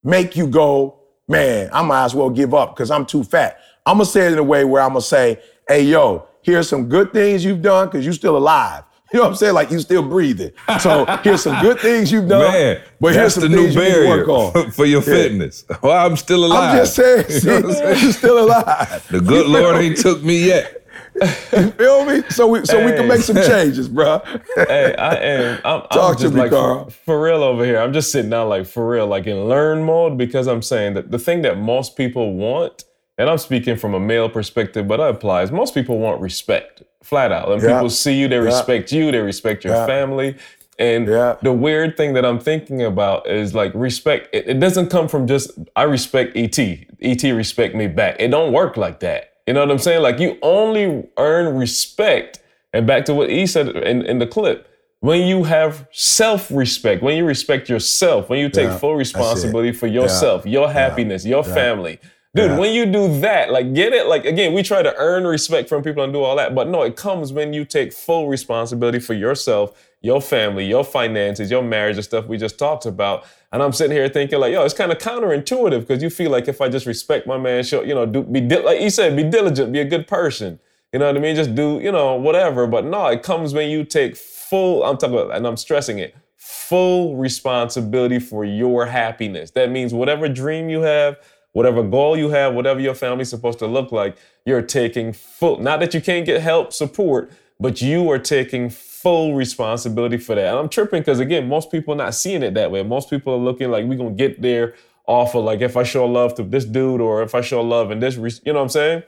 [0.03, 3.59] make you go, man, I might as well give up because I'm too fat.
[3.85, 5.39] I'm gonna say it in a way where I'm gonna say,
[5.69, 8.83] hey, yo, here's some good things you've done because you're still alive.
[9.13, 9.53] You know what I'm saying?
[9.53, 10.51] Like you're still breathing.
[10.81, 12.41] So here's some good things you've done.
[12.51, 14.71] Man, but here's some the new things you need to barrier work on.
[14.71, 15.05] for your Yeah.
[15.05, 15.63] fitness.
[15.81, 16.71] Well, I'm still alive.
[16.71, 18.03] I'm just saying, You see, know what I'm saying?
[18.03, 19.07] you're still alive.
[19.09, 20.85] The good Lord ain't took me yet.
[21.15, 22.21] You feel me?
[22.31, 24.21] So we so we can make some changes, bro.
[24.55, 25.61] hey, I am.
[25.63, 26.89] I'm, I'm Talk to just me, like Carl.
[26.89, 27.79] For, for real over here.
[27.79, 31.11] I'm just sitting down like for real, like in learn mode because I'm saying that
[31.11, 32.83] the thing that most people want,
[33.17, 35.51] and I'm speaking from a male perspective, but that applies.
[35.51, 37.51] Most people want respect, flat out.
[37.51, 37.73] And Yeah.
[37.73, 39.85] people see you, they respect you, they respect your Yeah.
[39.85, 40.35] family.
[40.79, 41.35] And Yeah.
[41.41, 44.29] the weird thing that I'm thinking about is like respect.
[44.33, 46.57] It, it doesn't come from just I respect ET.
[47.01, 48.17] ET respect me back.
[48.19, 49.31] It don't work like that.
[49.47, 50.03] You know what I'm saying?
[50.03, 52.39] Like you only earn respect.
[52.73, 54.67] And back to what E said in, in the clip,
[54.99, 59.87] when you have self-respect, when you respect yourself, when you take Yeah, full responsibility for
[59.87, 61.99] yourself, your happiness, your family.
[62.37, 62.57] Dude, Yeah.
[62.59, 65.83] when you do that, like get it, like again, we try to earn respect from
[65.83, 69.13] people and do all that, but no, it comes when you take full responsibility for
[69.15, 73.25] yourself, your family, your finances, your marriage, the stuff we just talked about.
[73.51, 76.47] And I'm sitting here thinking, like, yo, it's kind of counterintuitive because you feel like
[76.47, 79.15] if I just respect my man, show, you know, do be di- like he said,
[79.15, 80.59] be diligent, be a good person.
[80.93, 81.35] You know what I mean?
[81.35, 82.67] Just do, you know, whatever.
[82.67, 86.15] But no, it comes when you take full, I'm talking about, and I'm stressing it,
[86.37, 89.51] full responsibility for your happiness.
[89.51, 91.17] That means whatever dream you have,
[91.57, 94.15] whatever goal you have, whatever your family's supposed to look like,
[94.45, 99.33] you're taking full, not that you can't get help, support, but you are taking full
[99.33, 100.49] responsibility for that.
[100.49, 102.83] And I'm tripping because again, most people are not seeing it that way.
[102.83, 104.75] Most people are looking like we're gonna get there
[105.07, 107.89] off of like if I show love to this dude or if I show love
[107.89, 109.03] in this, you know what I'm saying?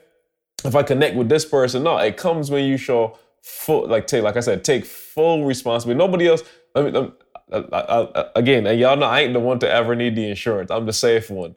[0.64, 4.24] If I connect with this person, no, it comes when you show full, like take,
[4.24, 5.98] like I said, take full responsibility.
[5.98, 6.42] Nobody else.
[6.74, 7.12] I mean,
[7.52, 10.28] I, I, I, again, and y'all know I ain't the one to ever need the
[10.28, 10.72] insurance.
[10.72, 11.54] I'm the safe one.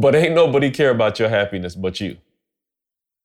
[0.00, 2.16] But ain't nobody care about your happiness but you.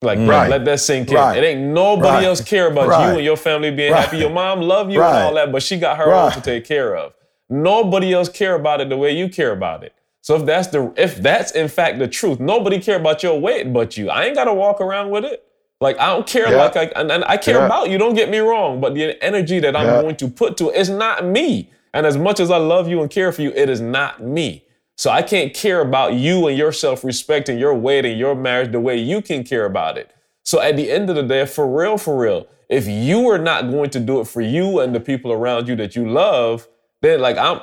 [0.02, 0.50] Like, bro, Right.
[0.50, 1.16] let that sink in.
[1.16, 1.38] Right.
[1.38, 2.26] It ain't nobody Right.
[2.26, 4.18] else care about you and your family being happy.
[4.18, 6.96] Your mom love you and all that, but she got her own to take care
[6.96, 7.14] of.
[7.50, 9.94] Nobody else care about it the way you care about it.
[10.22, 13.72] So if that's the if that's in fact the truth, nobody care about your weight
[13.72, 14.10] but you.
[14.10, 15.44] I ain't gotta walk around with it.
[15.80, 16.58] Like I don't care Yeah.
[16.58, 17.66] like I and, and I care Yeah.
[17.68, 17.98] about you.
[17.98, 20.02] Don't get me wrong, but the energy that I'm Yeah.
[20.02, 21.70] going to put to it is not me.
[21.94, 24.65] And as much as I love you and care for you, it is not me.
[24.98, 28.72] So I can't care about you and your self-respect and your weight and your marriage
[28.72, 30.12] the way you can care about it.
[30.44, 33.70] So at the end of the day, for real, for real, if you are not
[33.70, 36.68] going to do it for you and the people around you that you love,
[37.02, 37.62] then like I'm,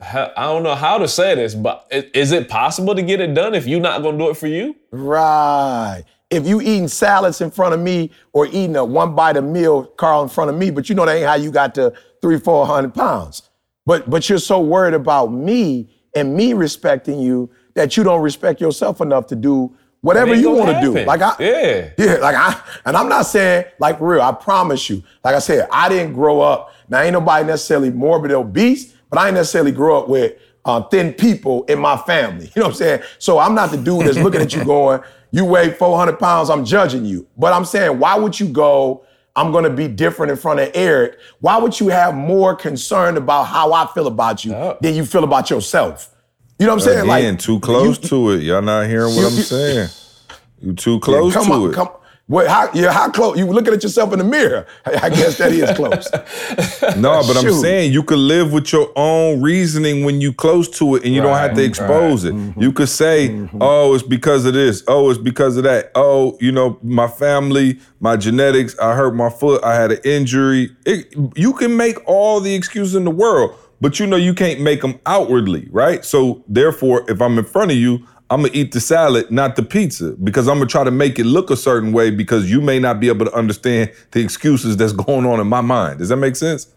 [0.00, 3.34] I, I don't know how to say this, but is it possible to get it
[3.34, 4.74] done if you're not going to do it for you?
[4.90, 6.04] Right.
[6.32, 9.84] if you eating salads in front of me or eating a one bite of meal,
[9.84, 11.92] Carl, in front of me, but you know that ain't how you got to
[12.22, 13.50] three, four hundred pounds.
[13.84, 18.60] But but you're so worried about me and me respecting you that you don't respect
[18.60, 21.04] yourself enough to do whatever you want to do.
[21.04, 22.14] Like I, yeah, yeah.
[22.14, 24.20] Like I, and I'm not saying like real.
[24.20, 25.02] I promise you.
[25.24, 26.74] Like I said, I didn't grow up.
[26.88, 30.34] Now ain't nobody necessarily morbid obese, but I ain't necessarily grew up with
[30.64, 32.50] uh, thin people in my family.
[32.54, 33.02] You know what I'm saying?
[33.18, 36.64] So I'm not the dude that's looking at you going, you weigh 400 pounds, I'm
[36.64, 37.26] judging you.
[37.36, 39.04] But I'm saying, why would you go?
[39.34, 41.18] I'm going to be different in front of Eric.
[41.40, 44.76] Why would you have more concern about how I feel about you Oh.
[44.80, 46.10] than you feel about yourself?
[46.58, 46.98] You know what I'm saying?
[47.10, 48.42] Again, like too close you- to it.
[48.42, 49.88] Y'all not hearing what I'm saying.
[50.60, 51.74] You too close come to on, it.
[51.74, 51.88] come.
[52.28, 52.46] What?
[52.48, 52.70] How?
[52.72, 53.36] Yeah, how close?
[53.36, 54.66] You looking at yourself in the mirror?
[54.86, 56.08] I, I guess that is close.
[56.96, 60.96] No, but I'm saying you could live with your own reasoning when you close to
[60.96, 62.34] it and you don't have to Right, expose it.
[62.34, 62.60] Mm-hmm.
[62.60, 64.82] You could say, oh, it's because of this.
[64.88, 65.90] Oh, it's because of that.
[65.94, 70.70] Oh, you know, my family, my genetics, I hurt my foot, I had an injury.
[70.86, 74.60] It, you can make all the excuses in the world, but you know you can't
[74.60, 76.04] make them outwardly, right?
[76.04, 79.62] So therefore, if I'm in front of you, I'm gonna eat the salad, not the
[79.62, 82.78] pizza, because I'm gonna try to make it look a certain way because you may
[82.78, 85.98] not be able to understand the excuses that's going on in my mind.
[85.98, 86.68] Does that make sense?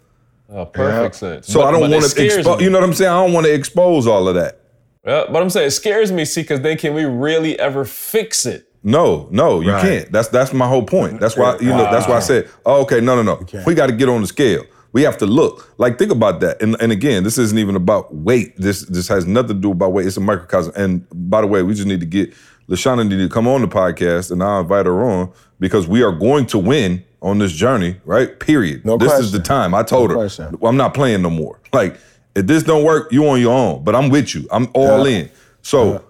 [0.50, 1.48] Oh, perfect sense.
[1.48, 2.62] So But- I don't want to expose.
[2.62, 3.10] You know what I'm saying?
[3.12, 4.60] I don't want to expose all of that.
[5.08, 8.46] Yeah, but I'm saying it scares me, see, because then can we really ever fix
[8.46, 8.68] it?
[8.84, 9.82] No, no, you Right.
[9.82, 10.12] can't.
[10.12, 11.20] That's that's my whole point.
[11.20, 11.88] That's why you know.
[11.90, 13.64] That's why I said, oh, okay, no, no, no.
[13.66, 14.64] We got to get on the scale.
[14.96, 15.74] We have to look.
[15.78, 16.62] Like think about that.
[16.62, 18.56] And and again, this isn't even about weight.
[18.56, 20.08] This this has nothing to do about weight.
[20.08, 20.72] It's a microcosm.
[20.78, 22.34] And by the way, we just need to get
[22.70, 26.14] Lashana need to come on the podcast, and I'll invite her on because we are
[26.14, 27.98] going to win on this journey.
[28.06, 28.40] Right?
[28.40, 28.86] Period.
[28.86, 29.76] No this is the time.
[29.76, 30.58] I told No her question.
[30.64, 31.60] I'm not playing no more.
[31.74, 31.98] Like
[32.34, 33.84] if this don't work, you on your own.
[33.84, 34.48] But I'm with you.
[34.50, 35.24] I'm all Yeah.
[35.24, 35.30] in.
[35.62, 36.06] So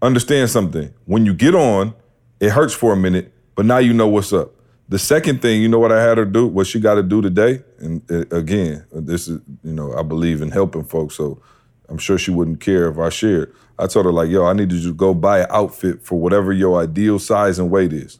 [0.00, 0.94] understand something.
[1.06, 1.92] When you get on,
[2.38, 4.52] it hurts for a minute, but now you know what's up.
[4.90, 7.20] The second thing, you know what I had her do, what she got to do
[7.20, 11.42] today, and uh, again, this is, you know, I believe in helping folks, so
[11.90, 13.54] I'm sure she wouldn't care if I shared.
[13.78, 16.52] I told her like, yo, I need you to go buy an outfit for whatever
[16.52, 18.18] your ideal size and weight is.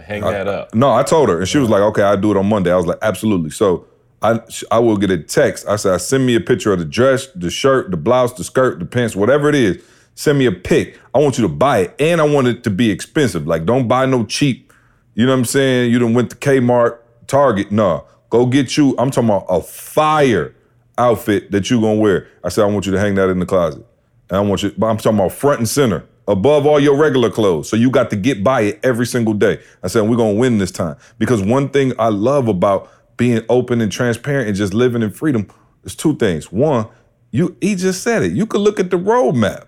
[0.00, 0.74] Hang that up.
[0.74, 2.76] No, I told her, and she was like, "Okay, I'll do it on Monday." I
[2.76, 3.84] was like, "Absolutely." So
[4.22, 5.68] I I will get a text.
[5.68, 8.78] I said, "Send me a picture of the dress, the shirt, the blouse, the skirt,
[8.78, 9.82] the pants, whatever it is.
[10.14, 10.98] Send me a pic.
[11.14, 13.46] I want you to buy it, and I want it to be expensive.
[13.46, 14.71] Like, don't buy no cheap.
[15.14, 15.90] You know what I'm saying?
[15.90, 17.70] You done went to Kmart, Target.
[17.70, 18.94] No, go get you.
[18.98, 20.54] I'm talking about a fire
[20.98, 22.28] outfit that you gonna wear.
[22.42, 23.84] I said, I want you to hang that in the closet,
[24.30, 24.72] and I want you.
[24.76, 27.68] But I'm talking about front and center above all your regular clothes.
[27.68, 29.60] So you got to get by it every single day.
[29.82, 30.96] I said, we're gonna win this time.
[31.18, 35.48] Because one thing I love about being open and transparent and just living in freedom
[35.84, 36.50] is two things.
[36.50, 36.86] One,
[37.30, 38.32] you he just said it.
[38.32, 39.66] You could look at the roadmap.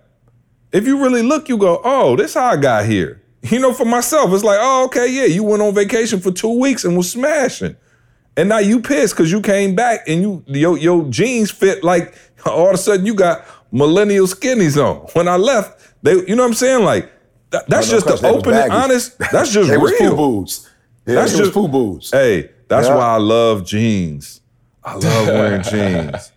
[0.72, 3.22] If you really look, you go, oh, this how I got here.
[3.50, 6.58] You know, for myself, it's like, oh, okay, yeah, you went on vacation for two
[6.58, 7.76] weeks and was smashing.
[8.36, 12.14] And now you pissed because you came back and you your your jeans fit like
[12.46, 15.06] all of a sudden you got millennial skinnies on.
[15.12, 16.84] When I left, they you know what I'm saying?
[16.84, 17.12] Like
[17.50, 19.16] that, that's No, no just the was open and honest.
[19.30, 20.16] That's just They was real.
[20.16, 20.68] FUBUs.
[21.06, 22.10] Yeah, That's was just- FUBUs.
[22.10, 22.96] Hey, that's Yeah.
[22.96, 24.40] why I love jeans.
[24.82, 26.32] I love wearing jeans.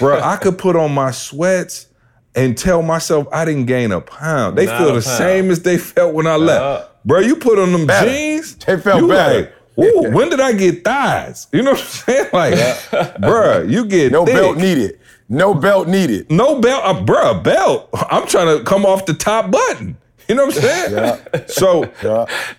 [0.00, 1.86] Bro, I could put on my sweats
[2.34, 4.56] and tell myself I didn't gain a pound.
[4.58, 5.04] They Not feel the pound.
[5.04, 7.04] same as they felt when I left.
[7.04, 8.08] Bro, you put on them Better.
[8.10, 8.54] jeans.
[8.56, 9.40] They felt you better.
[9.76, 11.46] Like, Ooh, when did I get thighs?
[11.52, 12.26] You know what I'm saying?
[12.32, 14.34] Like, bruh, you get No thick.
[14.34, 14.98] belt needed.
[15.28, 16.30] No belt needed.
[16.30, 17.88] No belt, uh, bruh, a belt.
[18.10, 19.96] I'm trying to come off the top button.
[20.28, 20.92] You know what I'm saying?
[20.92, 21.46] yeah.
[21.48, 21.90] So,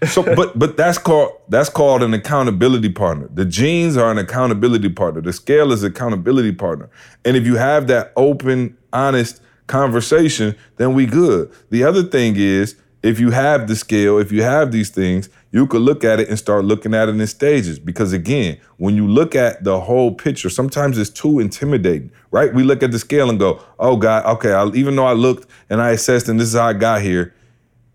[0.05, 3.29] so, but but that's called that's called an accountability partner.
[3.33, 5.21] The jeans are an accountability partner.
[5.21, 6.89] The scale is accountability partner.
[7.23, 9.41] And if you have that open, honest
[9.71, 11.51] conversation, then we good.
[11.71, 15.65] The other thing is, if you have the scale, if you have these things, you
[15.67, 17.79] could look at it and start looking at it in stages.
[17.79, 22.53] Because again, when you look at the whole picture, sometimes it's too intimidating, right?
[22.53, 25.49] We look at the scale and go, "Oh God, okay." I, even though I looked
[25.69, 27.33] and I assessed, and this is how I got here,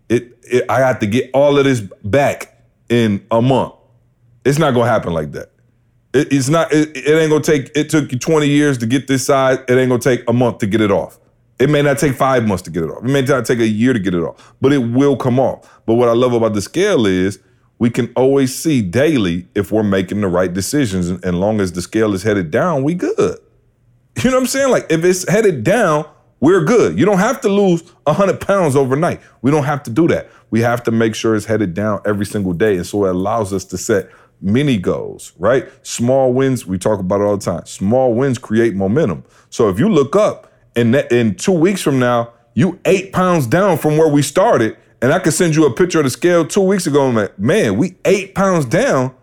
[0.09, 3.73] it, it I have to get all of this back in a month.
[4.45, 5.51] It's not gonna happen like that.
[6.13, 6.73] It- it's not.
[6.73, 7.71] It, it ain't gonna take.
[7.75, 9.59] It took you 20 years to get this size.
[9.69, 11.17] It ain't gonna take a month to get it off.
[11.59, 13.03] It may not take five months to get it off.
[13.03, 15.81] It may not take a year to get it off, but it will come off.
[15.85, 17.39] But what I love about the scale is
[17.79, 21.09] we can always see daily if we're making the right decisions.
[21.09, 23.39] And long as the scale is headed down, we good.
[24.23, 24.71] You know what I'm saying?
[24.71, 26.05] Like if it's headed down,
[26.39, 26.97] we're good.
[26.99, 29.21] You don't have to lose 100 pounds overnight.
[29.41, 30.29] We don't have to do that.
[30.49, 32.77] We have to make sure it's headed down every single day.
[32.77, 34.09] And so it allows us to set
[34.41, 35.67] mini goals, right?
[35.85, 37.65] Small wins, we talk about it all the time.
[37.65, 39.23] Small wins create momentum.
[39.49, 40.46] So if you look up
[40.93, 45.11] that in two weeks from now, you eight pounds down from where we started, and
[45.11, 47.07] I could send you a picture of the scale two weeks ago.
[47.07, 49.13] And like, man, we eight pounds down.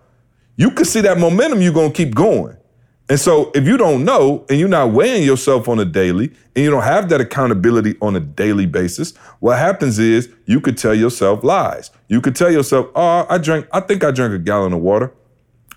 [0.57, 1.61] You could see that momentum.
[1.63, 2.57] You're gonna keep going.
[3.09, 6.65] And so if you don't know and you're not weighing yourself on a daily and
[6.65, 10.95] you don't have that accountability on a daily basis, what happens is you could tell
[10.95, 11.91] yourself lies.
[12.09, 15.13] You could tell yourself, oh, I drank, I think I drank a gallon of water.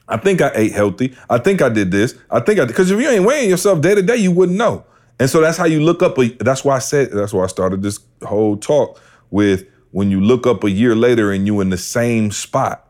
[0.07, 1.17] I think I ate healthy.
[1.29, 2.15] I think I did this.
[2.31, 4.85] I think I because if you ain't weighing yourself day to day, you wouldn't know.
[5.19, 6.17] And so that's how you look up.
[6.19, 7.11] A, that's why I said.
[7.11, 11.31] That's why I started this whole talk with when you look up a year later
[11.31, 12.87] and you in the same spot.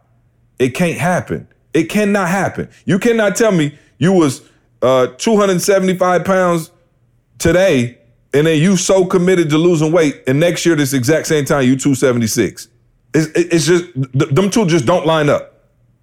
[0.60, 1.48] It can't happen.
[1.74, 2.70] It cannot happen.
[2.86, 4.42] You cannot tell me you was
[4.82, 6.72] uh, 275 pounds
[7.38, 7.98] today,
[8.34, 11.64] and then you so committed to losing weight, and next year this exact same time
[11.64, 12.68] you 276.
[13.14, 15.54] It's, it's just them two just don't line up.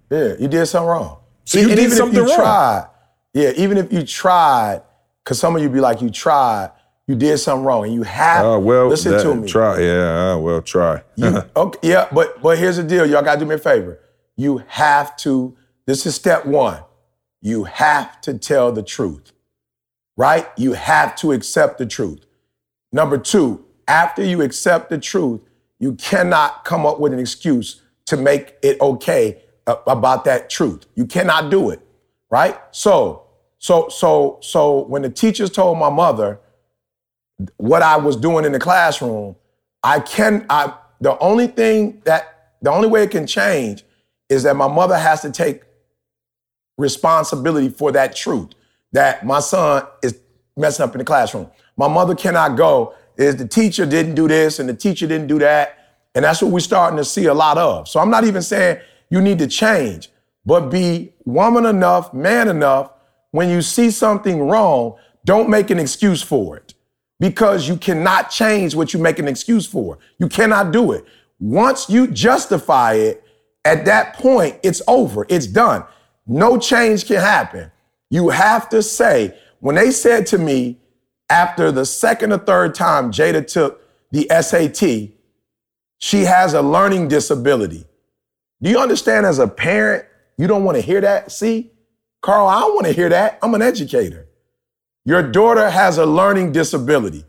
[0.09, 1.19] Yeah, you did something wrong.
[1.45, 2.39] So you and did even something if you wrong.
[2.39, 2.87] tried,
[3.33, 4.81] yeah, even if you tried,
[5.25, 6.69] because some of you be like, you tried,
[7.07, 8.45] you did something wrong, and you have.
[8.45, 9.47] Uh, well, listen that- to me.
[9.47, 10.33] Try, yeah.
[10.33, 11.01] Uh, well, try.
[11.15, 13.05] You- okay, yeah, but but here's the deal.
[13.05, 13.99] Y'all gotta do me a favor.
[14.37, 15.57] You have to.
[15.85, 16.81] This is step one.
[17.41, 19.31] You have to tell the truth,
[20.15, 20.47] right?
[20.57, 22.25] You have to accept the truth.
[22.91, 25.41] Number two, after you accept the truth,
[25.79, 30.85] you cannot come up with an excuse to make it okay about that truth.
[30.95, 31.81] You cannot do it,
[32.29, 32.59] right?
[32.71, 33.24] So,
[33.65, 36.39] so, so, so when the teachers told my mother
[37.57, 39.35] what I was doing in the classroom,
[39.81, 40.71] I can I
[41.01, 43.83] the only thing that the only way it can change
[44.29, 45.63] is that my mother has to take
[46.77, 48.51] responsibility for that truth
[48.91, 50.19] that my son is
[50.55, 51.49] messing up in the classroom.
[51.75, 55.39] My mother cannot go, is the teacher didn't do this and the teacher didn't do
[55.39, 56.03] that.
[56.13, 57.87] And that's what we're starting to see a lot of.
[57.87, 58.77] So I'm not even saying
[59.09, 60.11] you need to change,
[60.45, 62.91] but be woman enough, man enough,
[63.35, 64.95] when you see something wrong,
[65.25, 66.73] don't make an excuse for it
[67.19, 69.97] because you cannot change what you make an excuse for.
[70.19, 71.03] You cannot do it.
[71.39, 73.23] Once you justify it,
[73.65, 75.25] at that point, it's over.
[75.27, 75.83] It's done.
[76.25, 77.71] No change can happen.
[78.09, 80.79] You have to say, when they said to me
[81.29, 83.81] after the second or third time Jada took
[84.11, 85.09] the SAT,
[85.97, 87.85] she has a learning disability.
[88.61, 90.05] Do you understand as a parent,
[90.37, 91.31] you don't want to hear that?
[91.31, 91.71] See,
[92.25, 93.37] Carl, I don't want to hear that.
[93.43, 94.27] I'm an educator.
[95.05, 97.23] Your daughter has a learning disability.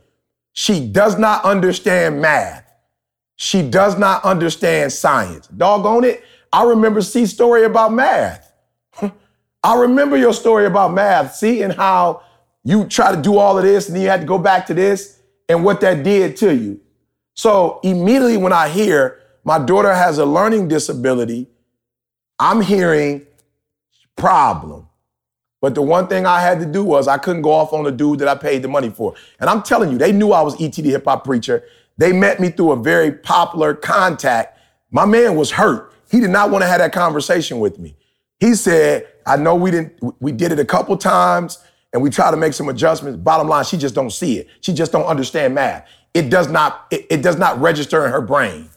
[0.54, 2.64] She does not understand math.
[3.36, 5.48] She does not understand science.
[5.48, 6.24] Doggone it.
[6.50, 8.50] I remember C's story about math.
[9.62, 12.22] I remember your story about math, see, and how
[12.64, 15.20] you try to do all of this and you had to go back to this
[15.46, 16.80] and what that did to you.
[17.34, 21.48] So immediately when I hear my daughter has a learning disability,
[22.38, 23.26] I'm hearing
[24.16, 24.85] problem.
[25.60, 27.92] But the one thing I had to do was I couldn't go off on the
[27.92, 29.14] dude that I paid the money for.
[29.40, 31.64] And I'm telling you, they knew I was ET the hip hop preacher.
[31.96, 34.58] They met me through a very popular contact.
[34.90, 35.92] My man was hurt.
[36.10, 37.96] He did not want to have that conversation with me.
[38.38, 41.58] He said, I know we didn't, we did it a couple times
[41.92, 43.18] and we try to make some adjustments.
[43.18, 44.48] Bottom line, she just don't see it.
[44.60, 45.88] She just don't understand math.
[46.12, 48.68] It does not, it, it does not register in her brain.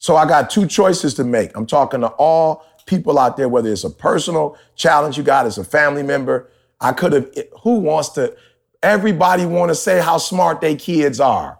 [0.00, 1.56] So I got two choices to make.
[1.56, 5.58] I'm talking to all people out there, whether it's a personal challenge you got as
[5.58, 6.50] a family member.
[6.80, 7.30] I could have,
[7.62, 8.36] who wants to,
[8.82, 11.58] everybody want to say how smart their kids are.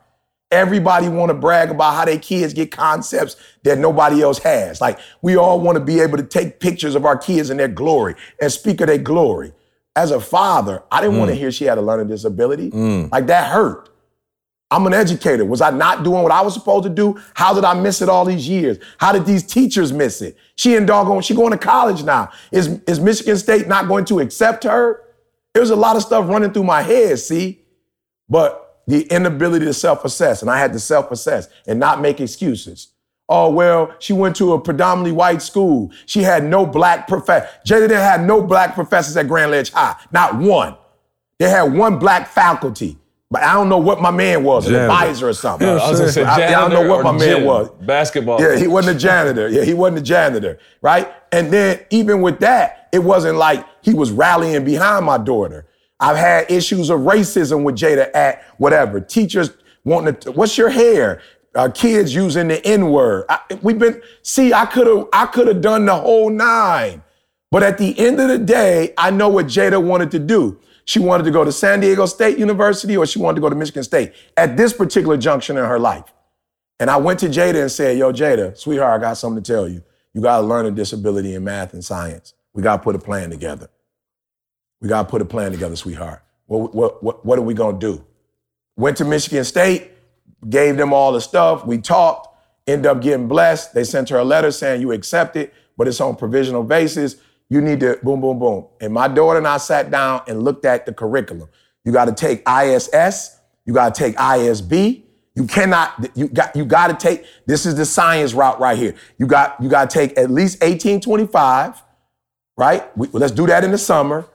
[0.50, 4.80] Everybody want to brag about how their kids get concepts that nobody else has.
[4.80, 7.68] Like we all want to be able to take pictures of our kids in their
[7.68, 9.52] glory and speak of their glory.
[9.96, 11.40] As a father, I didn't want to mm.
[11.40, 12.70] hear she had a learning disability.
[12.70, 13.10] Mm.
[13.10, 13.88] Like that hurt.
[14.70, 15.44] I'm an educator.
[15.44, 17.20] Was I not doing what I was supposed to do?
[17.34, 18.78] How did I miss it all these years?
[18.98, 20.36] How did these teachers miss it?
[20.56, 22.30] She and doggone, she going to college now.
[22.50, 25.02] Is, is Michigan State not going to accept her?
[25.52, 27.62] There's a lot of stuff running through my head, see?
[28.28, 32.88] But the inability to self-assess, and I had to self-assess and not make excuses.
[33.28, 35.92] Oh, well, she went to a predominantly white school.
[36.06, 37.48] She had no black professor.
[37.66, 39.96] Jada didn't have no black professors at Grand Ledge High.
[40.12, 40.76] Not one.
[41.38, 42.98] They had one black faculty.
[43.30, 45.66] But I don't know what my man was, an advisor or something.
[45.66, 47.68] I was gonna say I, I don't know what or my man gym, was.
[47.80, 48.40] Basketball.
[48.40, 49.48] Yeah, he wasn't a janitor.
[49.48, 51.12] Yeah, he wasn't a janitor, right?
[51.32, 55.66] And then even with that, it wasn't like he was rallying behind my daughter.
[55.98, 59.00] I've had issues of racism with Jada at whatever.
[59.00, 59.50] Teachers
[59.84, 61.20] wanting to, what's your hair?
[61.54, 63.26] Uh, kids using the N word.
[63.62, 67.02] We've been, see, I could have, I could have done the whole nine.
[67.50, 70.58] But at the end of the day, I know what Jada wanted to do.
[70.84, 73.56] She wanted to go to San Diego State University or she wanted to go to
[73.56, 76.12] Michigan State at this particular junction in her life.
[76.78, 79.68] And I went to Jada and said, Yo, Jada, sweetheart, I got something to tell
[79.68, 79.82] you.
[80.12, 82.34] You got to learn a disability in math and science.
[82.52, 83.68] We got to put a plan together.
[84.80, 86.22] We got to put a plan together, sweetheart.
[86.46, 88.04] What, what, what, what are we going to do?
[88.76, 89.90] Went to Michigan State,
[90.48, 91.66] gave them all the stuff.
[91.66, 92.28] We talked.
[92.66, 93.74] End up getting blessed.
[93.74, 97.16] They sent her a letter saying you accept it, but it's on provisional basis.
[97.54, 98.66] You need to boom, boom, boom.
[98.80, 101.48] And my daughter and I sat down and looked at the curriculum.
[101.84, 103.38] You got to take ISS.
[103.64, 105.04] You got to take ISB.
[105.36, 106.04] You cannot.
[106.16, 106.56] You got.
[106.56, 107.24] You got to take.
[107.46, 108.96] This is the science route right here.
[109.18, 109.62] You got.
[109.62, 111.80] You got to take at least 1825.
[112.56, 112.98] Right.
[112.98, 114.26] We, let's do that in the summer.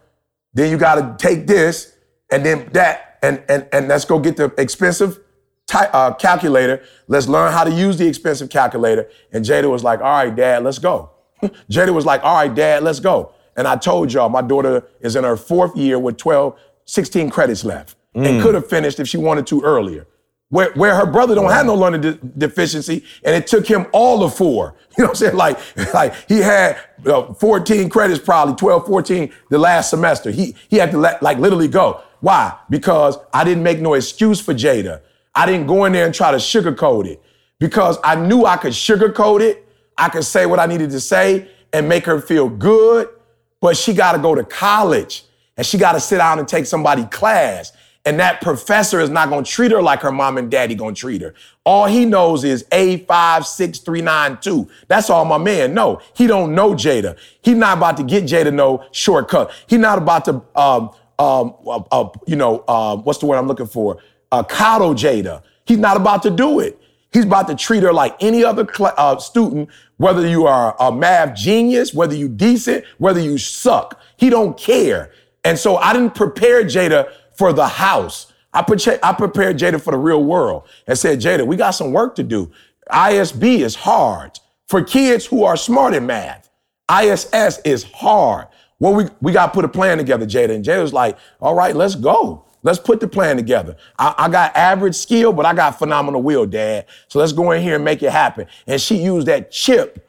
[0.54, 1.98] Then you got to take this
[2.32, 5.20] and then that and and and let's go get the expensive
[5.68, 6.84] ty- uh, calculator.
[7.10, 9.10] Let's learn how to use the expensive calculator.
[9.34, 11.12] And Jada was like, "All right, Dad, let's go."
[11.70, 15.16] Jada was like, "All right, Dad, let's go." And I told y'all, my daughter is
[15.16, 19.18] in her fourth year with 12, 16 credits left, and could have finished if she
[19.18, 20.08] wanted to earlier.
[20.50, 24.24] Where, where her brother don't have no learning de- deficiency, and it took him all
[24.24, 24.76] of four.
[24.98, 25.36] You know what I'm saying?
[25.38, 25.60] Like,
[25.94, 30.32] like he had uh, 14 credits, probably 12, 14 the last semester.
[30.32, 32.02] He he had to let, like literally go.
[32.20, 32.58] Why?
[32.70, 35.02] Because I didn't make no excuse for Jada.
[35.34, 37.22] I didn't go in there and try to sugarcoat it
[37.60, 39.66] because I knew I could sugarcoat it.
[40.00, 43.10] I could say what I needed to say and make her feel good,
[43.60, 45.26] but she got to go to college
[45.58, 47.74] and she got to sit down and take somebody class.
[48.06, 50.96] And that professor is not going to treat her like her mom and daddy going
[50.96, 51.34] to treat her.
[51.66, 54.70] All he knows is A56392.
[54.88, 56.00] That's all my man know.
[56.16, 57.18] He don't know Jada.
[57.42, 59.52] He not about to get Jada no shortcut.
[59.68, 63.48] He not about to, um, um, uh, uh, you know, uh, what's the word I'm
[63.48, 63.98] looking for?
[64.32, 65.44] Uh, coddle Jada.
[65.66, 66.82] He's not about to do it.
[67.12, 70.92] He's about to treat her like any other cl- uh, student, whether you are a
[70.92, 74.00] math genius, whether you decent, whether you suck.
[74.18, 75.12] He don't care.
[75.44, 78.32] And so I didn't prepare Jada for the house.
[78.54, 81.92] I, pre- I prepared Jada for the real world and said, Jada, we got some
[81.92, 82.52] work to do.
[82.92, 86.50] ISB is hard for kids who are smart in math.
[86.92, 88.48] ISS is hard.
[88.80, 90.56] Well, we, we got to put a plan together, Jada.
[90.56, 92.46] And Jada was like, all right, let's go.
[92.62, 93.78] Let's put the plan together.
[93.98, 96.88] I, I, got average skill, but I got phenomenal will, Dad.
[97.08, 98.48] So let's go in here and make it happen.
[98.68, 100.06] And she used that chip.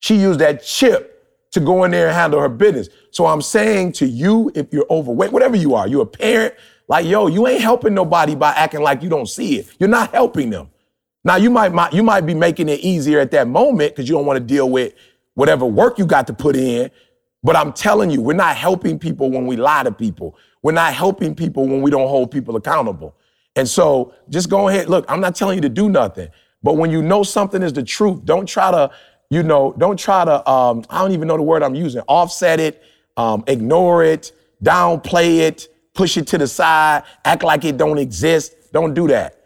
[0.00, 1.14] She used that chip
[1.50, 2.88] to go in there and handle her business.
[3.10, 6.54] So I'm saying to you, if you're overweight, whatever you are, you're a parent,
[6.88, 9.68] like, yo, you ain't helping nobody by acting like you don't see it.
[9.78, 10.68] You're not helping them.
[11.22, 14.14] Now you might, might you might be making it easier at that moment because you
[14.14, 14.92] don't want to deal with
[15.34, 16.90] whatever work you got to put in.
[17.42, 20.36] But I'm telling you, we're not helping people when we lie to people.
[20.64, 23.14] We're not helping people when we don't hold people accountable.
[23.54, 24.88] And so just go ahead.
[24.88, 26.30] Look, I'm not telling you to do nothing.
[26.62, 28.90] But when you know something is the truth, don't try to,
[29.28, 32.60] you know, don't try to, um, I don't even know the word I'm using, offset
[32.60, 32.82] it,
[33.18, 34.32] um, ignore it,
[34.62, 38.72] downplay it, push it to the side, act like it don't exist.
[38.72, 39.38] Don't do that.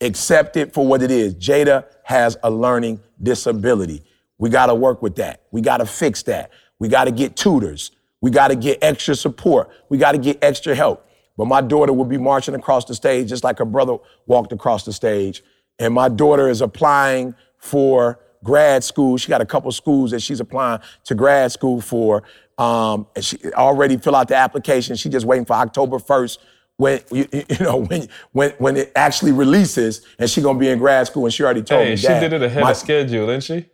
[0.00, 1.36] Accept it for what it is.
[1.36, 4.02] Jada has a learning disability.
[4.38, 5.42] We got to work with that.
[5.52, 6.50] We got to fix that.
[6.80, 7.92] We got to get tutors.
[8.20, 9.70] We got to get extra support.
[9.88, 11.06] We got to get extra help.
[11.36, 14.84] But my daughter will be marching across the stage just like her brother walked across
[14.84, 15.42] the stage.
[15.78, 19.18] And my daughter is applying for grad school.
[19.18, 22.22] She got a couple schools that she's applying to grad school for.
[22.56, 24.96] Um, and she already filled out the application.
[24.96, 26.38] She's just waiting for October 1st
[26.78, 30.78] when you, you know when when when it actually releases and she's gonna be in
[30.78, 32.76] grad school and she already told Hey, me she Dad, did it ahead my- of
[32.76, 33.66] schedule, didn't she?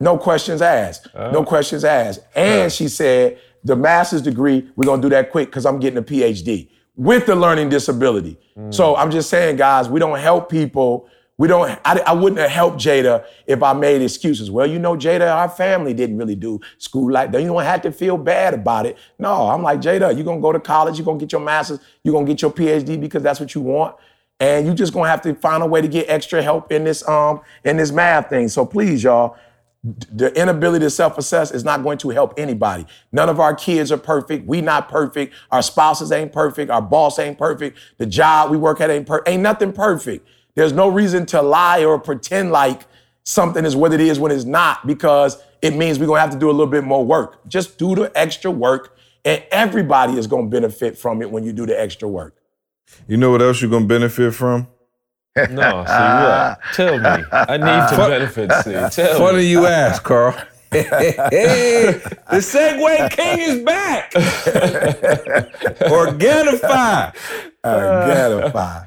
[0.00, 1.08] No questions asked.
[1.14, 1.30] Oh.
[1.30, 2.20] No questions asked.
[2.34, 6.02] And she said, the master's degree, we're gonna do that quick because I'm getting a
[6.02, 8.38] PhD with the learning disability.
[8.56, 8.72] Mm.
[8.72, 11.08] So I'm just saying, guys, we don't help people.
[11.36, 14.52] We don't, I, I wouldn't have helped Jada if I made excuses.
[14.52, 17.40] Well, you know, Jada, our family didn't really do school like that.
[17.40, 18.98] You don't have to feel bad about it.
[19.18, 22.12] No, I'm like, Jada, you're gonna go to college, you're gonna get your master's, you're
[22.12, 23.96] gonna get your PhD because that's what you want.
[24.38, 27.06] And you're just gonna have to find a way to get extra help in this
[27.08, 28.48] um in this math thing.
[28.48, 29.36] So please, y'all,
[29.84, 32.86] the inability to self-assess is not going to help anybody.
[33.12, 34.46] None of our kids are perfect.
[34.46, 35.34] We not perfect.
[35.50, 36.70] Our spouses ain't perfect.
[36.70, 37.78] Our boss ain't perfect.
[37.98, 40.26] The job we work at ain't per- ain't nothing perfect.
[40.54, 42.82] There's no reason to lie or pretend like
[43.24, 46.38] something is what it is when it's not because it means we're gonna have to
[46.38, 47.46] do a little bit more work.
[47.48, 51.66] Just do the extra work, and everybody is gonna benefit from it when you do
[51.66, 52.36] the extra work.
[53.06, 54.68] You know what else you're gonna benefit from?
[55.36, 56.60] No, see what?
[56.74, 57.24] Tell me.
[57.32, 58.52] I need to benefit.
[58.62, 59.50] See, tell Funny me.
[59.50, 60.36] you ask, Carl.
[60.70, 62.00] the
[62.30, 64.12] Segue King is back.
[65.90, 67.12] Organifi.
[67.64, 68.86] Organifi.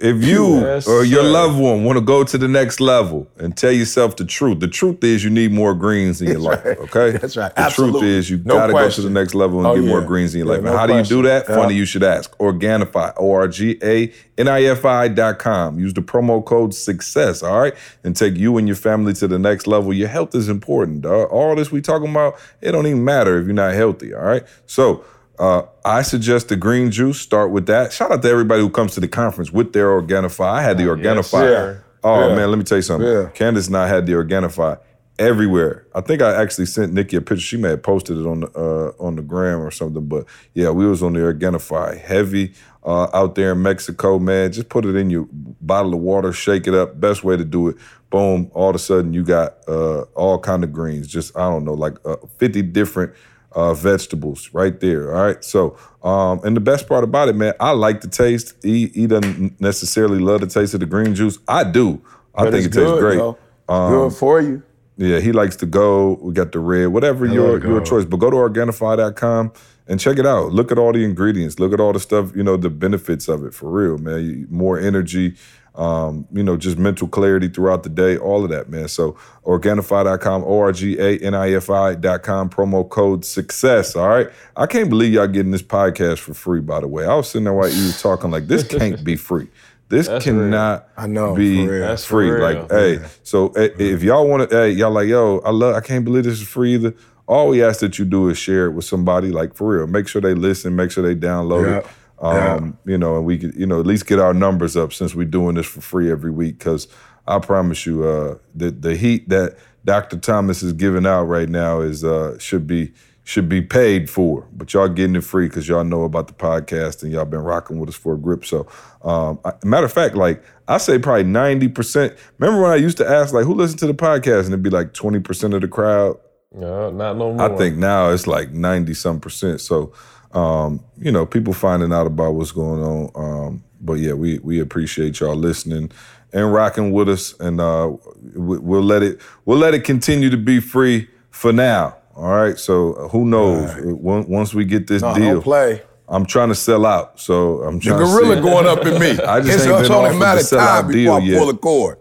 [0.00, 1.30] If you Yes, or your sir.
[1.30, 4.68] loved one want to go to the next level and tell yourself the truth, the
[4.68, 6.64] truth is you need more greens in your life.
[6.64, 6.78] right.
[6.78, 7.54] Okay, That's right.
[7.54, 10.02] The truth is you No gotta go to the next level and Oh, get more
[10.02, 10.62] greens in your Yeah, life.
[10.64, 11.46] no and how do you do that?
[11.48, 11.54] Yeah.
[11.56, 12.36] Funny you should ask.
[12.38, 15.78] Organifi, O R G A N I F I dot com.
[15.78, 17.42] Use the promo code success.
[17.42, 19.92] All right, and take you and your family to the next level.
[19.94, 21.02] Your health is important.
[21.02, 21.28] dawg.
[21.30, 24.12] All this we talking about, it don't even matter if you're not healthy.
[24.14, 25.04] All right, so.
[25.38, 27.20] Uh, I suggest the green juice.
[27.20, 27.92] Start with that.
[27.92, 30.44] Shout out to everybody who comes to the conference with their Organifi.
[30.44, 31.84] I had the Yes, Organifi sir.
[32.02, 32.34] Oh Yeah.
[32.36, 33.08] man, let me tell you something.
[33.08, 33.28] Yeah.
[33.34, 34.78] Candace and I had the Organifi
[35.18, 35.86] everywhere.
[35.94, 37.40] I think I actually sent Nikki a picture.
[37.42, 40.06] She may have posted it on the uh, on the gram or something.
[40.06, 42.52] But yeah, we was on the Organifi heavy
[42.84, 44.52] uh, out there in Mexico, man.
[44.52, 47.00] Just put it in your bottle of water, shake it up.
[47.00, 47.76] Best way to do it.
[48.10, 48.50] Boom!
[48.54, 51.08] All of a sudden, you got uh, all kind of greens.
[51.08, 53.12] Just I don't know, like uh, fifty different
[53.56, 55.16] uh, vegetables right there.
[55.16, 55.42] All right.
[55.42, 58.54] So, um, and the best part about it, man, I like the taste.
[58.62, 61.38] He, he doesn't necessarily love the taste of the green juice.
[61.48, 62.00] I do.
[62.34, 63.20] I But think it it's tastes good, great.
[63.68, 64.62] Um, good for you.
[64.98, 66.14] yeah, he likes to go.
[66.22, 68.04] We got the red, whatever your your choice.
[68.04, 69.52] But go to Organifi.com
[69.88, 70.52] and check it out.
[70.52, 71.58] Look at all the ingredients.
[71.58, 72.36] Look at all the stuff.
[72.36, 74.46] You know the benefits of it for real, man.
[74.50, 75.34] More energy.
[75.76, 78.16] Um, you know, just mental clarity throughout the day.
[78.16, 78.88] All of that, man.
[78.88, 79.12] So
[79.44, 82.50] Organifi.com, O R G A N I F I.com.
[82.50, 83.94] Promo code success.
[83.94, 84.28] All right.
[84.56, 86.60] I can't believe y'all getting this podcast for free.
[86.60, 89.16] By the way, I was sitting there while you was talking like this can't be
[89.16, 89.48] free.
[89.88, 91.64] This That's cannot I know, be.
[91.66, 92.30] That's free.
[92.30, 92.42] real.
[92.42, 95.80] Like, hey, so eh, if y'all want to, hey, y'all like, yo, I love, I
[95.80, 96.92] can't believe this is free either.
[97.28, 99.86] All we ask that you do is share it with somebody, like for real.
[99.86, 101.86] Make sure they listen, make sure they download it.
[102.22, 102.54] Yeah.
[102.54, 105.14] Um, you know, and we could, you know, at least get our numbers up since
[105.14, 106.58] we're doing this for free every week.
[106.58, 106.88] Cause
[107.28, 110.16] I promise you, uh, the the heat that Dr.
[110.16, 112.92] Thomas is giving out right now is uh should be
[113.26, 117.02] should be paid for, but y'all getting it free because y'all know about the podcast
[117.02, 118.44] and y'all been rocking with us for a grip.
[118.44, 118.68] So,
[119.02, 122.14] um, I, matter of fact, like I say, probably ninety percent.
[122.38, 124.70] Remember when I used to ask like, who listened to the podcast, and it'd be
[124.70, 126.18] like twenty percent of the crowd.
[126.52, 127.52] No, not no more.
[127.52, 129.60] I think now it's like ninety some percent.
[129.60, 129.92] So,
[130.36, 133.10] um, you know, people finding out about what's going on.
[133.14, 135.90] Um, but yeah, we we appreciate y'all listening
[136.32, 137.90] and rocking with us, and uh,
[138.34, 141.96] we, we'll let it we'll let it continue to be free for now.
[142.14, 142.58] All right.
[142.58, 143.70] So uh, who knows?
[143.82, 145.82] Once once we get this No, deal, play.
[146.08, 147.18] I'm trying to sell out.
[147.20, 148.48] So I'm The trying gorilla to see.
[148.48, 149.10] going up in me.
[149.24, 151.46] I just it's ain't been offered matter the of time sellout before I deal pull
[151.46, 151.52] yet.
[151.52, 151.98] the cord.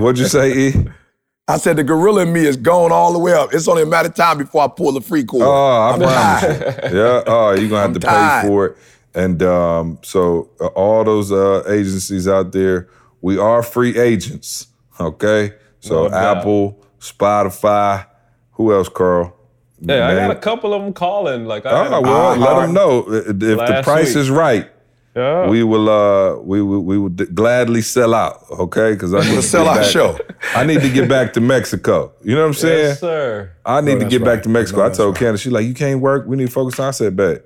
[0.00, 0.72] What'd you say, E?
[1.50, 3.54] I said the gorilla in me is going all the way up.
[3.54, 5.44] It's only a matter of time before I pull the free cord.
[5.46, 6.92] Oh, I I'm promise tired.
[6.92, 6.98] you.
[6.98, 7.22] Yeah.
[7.26, 8.76] Oh, you're gonna have I'm to pay for it.
[9.14, 12.88] And um, so uh, all those uh, agencies out there,
[13.22, 14.66] we are free agents.
[15.00, 15.54] Okay.
[15.80, 16.14] So No.
[16.16, 18.06] Apple, Spotify,
[18.52, 19.34] who else, Carl?
[19.80, 21.46] Yeah, I got a couple of them calling.
[21.46, 22.36] Like, I had Oh, a well, call.
[22.36, 24.16] let them know if the price week.
[24.16, 24.68] is right.
[25.16, 25.48] Yeah.
[25.48, 28.44] We will, uh, we will, we will gladly sell out.
[28.50, 30.18] Okay, because I need to sell get out back- show.
[30.54, 32.12] I need to get back to Mexico.
[32.22, 32.78] You know what I'm saying?
[32.78, 33.52] yes, sir.
[33.64, 34.42] I need to that's get back right.
[34.44, 34.80] to Mexico.
[34.80, 35.20] No, I told right.
[35.20, 36.26] Candace, she's like, you can't work.
[36.26, 36.88] We need to focus on.
[36.88, 37.44] I said, bet.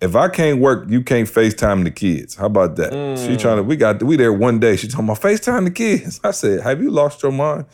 [0.00, 2.34] If I can't work, you can't FaceTime the kids.
[2.34, 2.92] How about that?
[2.92, 3.26] Mm.
[3.26, 4.76] She trying to, we got, we there one day.
[4.76, 6.20] She told me, FaceTime the kids.
[6.24, 7.64] I said, have you lost your mind?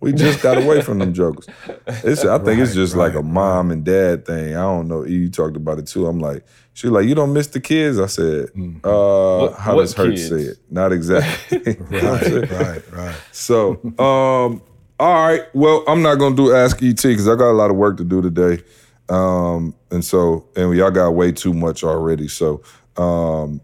[0.00, 1.46] We just got away from them jokers.
[1.86, 4.54] It's, I think it's just like a mom and dad thing.
[4.54, 5.04] I don't know.
[5.04, 6.06] E, You talked about it too.
[6.06, 7.98] I'm like, she like, you don't miss the kids?
[7.98, 8.76] I said, Mm.
[8.84, 10.28] uh, What- how what does Hurt kids?
[10.28, 10.58] say it?
[10.70, 11.58] Not exactly.
[11.90, 12.48] You know what I'm saying?
[12.52, 13.14] right, right.
[13.32, 14.62] So, um,
[15.00, 15.42] all right.
[15.54, 18.04] Well, I'm not gonna do Ask ET because I got a lot of work to
[18.04, 18.62] do today.
[19.08, 22.28] Um, and so, and y'all got way too much already.
[22.28, 22.62] So,
[22.96, 23.60] um,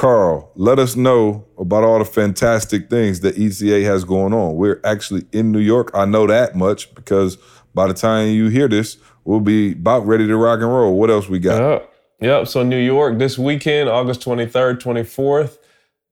[0.00, 4.56] Carl, let us know about all the fantastic things that ETA has going on.
[4.56, 5.90] We're actually in New York.
[5.92, 7.36] I know that much because
[7.74, 10.98] by the time you hear this, we'll be about ready to rock and roll.
[10.98, 11.60] What else we got?
[11.60, 11.92] Yep.
[12.22, 12.48] Yep.
[12.48, 15.58] So New York this weekend, August 23rd, 24th.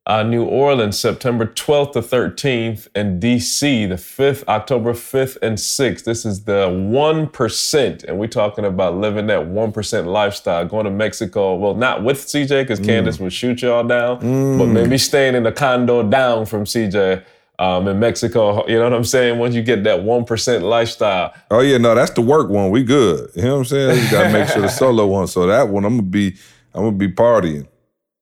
[0.09, 6.05] Uh, New Orleans, September 12th to 13th, and DC, the 5th, October 5th and 6th.
[6.05, 11.56] This is the 1%, and we're talking about living that 1% lifestyle, going to Mexico.
[11.56, 15.52] Well, not with CJ, because Candace would shoot y'all down, but maybe staying in a
[15.52, 17.22] condo down from CJ
[17.59, 18.66] um, in Mexico.
[18.66, 19.39] You know what I'm saying?
[19.39, 22.70] Once you get that 1% lifestyle, Oh yeah, no, that's the work one.
[22.70, 23.28] We good.
[23.35, 24.05] You know what I'm saying?
[24.05, 25.26] You gotta make sure the solo one.
[25.26, 26.35] So that one, I'm gonna be,
[26.74, 27.66] I'm gonna be partying.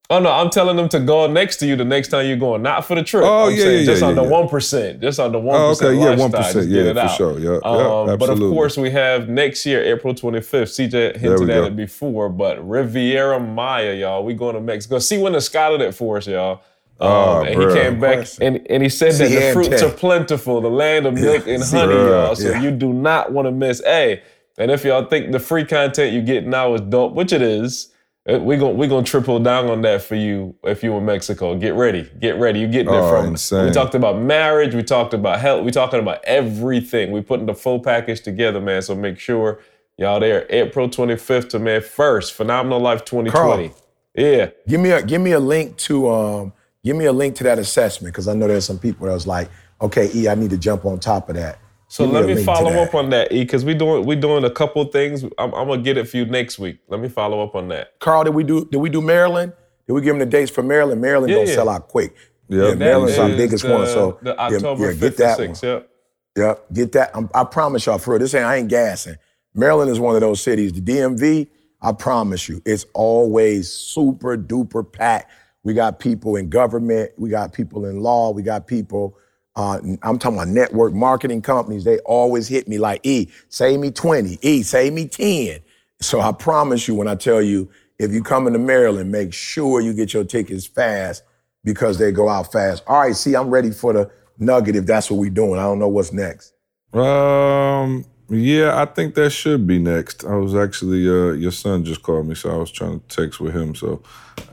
[0.09, 2.61] Oh no, I'm telling them to go next to you the next time you're going,
[2.61, 3.25] not for the trip.
[3.25, 4.29] Oh, I'm yeah, saying yeah, just yeah, on the yeah.
[4.29, 5.95] one percent, just on the one Oh, percent.
[5.95, 7.11] okay, yeah, 1%, yeah, for out.
[7.17, 10.69] sure, yeah, yeah, Um, but of course, we have next year, April 25th.
[10.69, 11.65] CJ hinted at go.
[11.65, 14.99] it before, but Riviera Maya, y'all, we going to Mexico.
[14.99, 16.61] See when the Skyler it for us, y'all.
[16.99, 17.75] Um, Oh, and bruh.
[17.75, 21.15] he came back and, and he said that the fruits are plentiful, the land of
[21.15, 22.09] milk and honey, Bruh.
[22.27, 22.35] y'all.
[22.35, 22.61] So Yeah.
[22.61, 23.83] you do not want to miss.
[23.83, 24.23] Hey,
[24.57, 27.89] and if y'all think the free content you get now is dope, which it is,
[28.27, 31.55] we're gonna we gonna triple down on that for you if you're in Mexico.
[31.55, 32.59] Get ready, get ready.
[32.59, 33.65] You getting it Oh, from insane.
[33.67, 37.11] We talked about marriage, we talked about health, we talking about everything.
[37.11, 38.81] We putting the full package together, man.
[38.81, 39.59] So make sure
[39.97, 40.45] y'all there.
[40.49, 42.33] April 25th to May 1st.
[42.33, 43.69] Phenomenal Life 2020.
[43.69, 43.75] Carl,
[44.15, 44.49] Yeah.
[44.67, 47.59] Give me a give me a link to um give me a link to that
[47.59, 49.49] assessment because I know there's some people that was like,
[49.81, 51.59] okay, E, I need to jump on top of that.
[51.89, 54.43] So Give let a me follow up on that, E, because we doing we doing
[54.43, 55.23] a couple things.
[55.23, 56.79] I'm, I'm gonna get it for you next week.
[56.89, 57.97] Let me follow up on that.
[57.99, 59.53] Carl, did we do did we do Maryland?
[59.87, 60.99] Did we give them the dates for Maryland?
[61.01, 61.53] Maryland Yeah, don't yeah.
[61.53, 62.13] sell out quick.
[62.49, 63.87] Yeah, Yeah, Maryland's our biggest the, one.
[63.87, 65.55] So the yeah, October yeah, 5th get that and one.
[65.55, 65.63] 6th.
[65.63, 65.89] Yep.
[66.37, 67.11] Yep, get that.
[67.15, 68.19] I'm, I promise y'all, for real.
[68.19, 69.15] This ain't I ain't gassing.
[69.55, 70.71] Maryland is one of those cities.
[70.73, 71.47] The DMV,
[71.81, 75.31] I promise you, it's always super duper packed.
[75.63, 79.17] We got people in government, we got people in law, we got people.
[79.57, 81.83] Uh, I'm talking about network marketing companies.
[81.83, 84.37] They always hit me like, "E, save me 20.
[84.43, 85.59] E, save me 10."
[85.99, 87.67] So I promise you, when I tell you,
[87.97, 91.23] if you come into Maryland, make sure you get your tickets fast
[91.63, 92.83] because they go out fast.
[92.85, 95.59] All right, see, I'm ready for the nugget if that's what we're doing.
[95.59, 96.53] I don't know what's next.
[96.93, 100.23] Um, yeah, I think that should be next.
[100.23, 103.39] I was actually, uh, your son just called me, so I was trying to text
[103.39, 103.73] with him.
[103.73, 104.03] So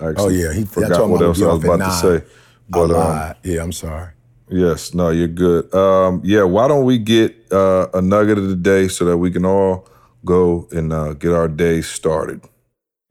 [0.01, 2.27] I actually Oh yeah, he forgot what else I was about to say.
[2.71, 4.14] But um, yeah, I'm sorry.
[4.49, 5.73] Yes, no, you're good.
[5.75, 9.31] Um, yeah, why don't we get uh, a nugget of the day so that we
[9.31, 9.89] can all
[10.25, 12.43] go and uh, get our day started?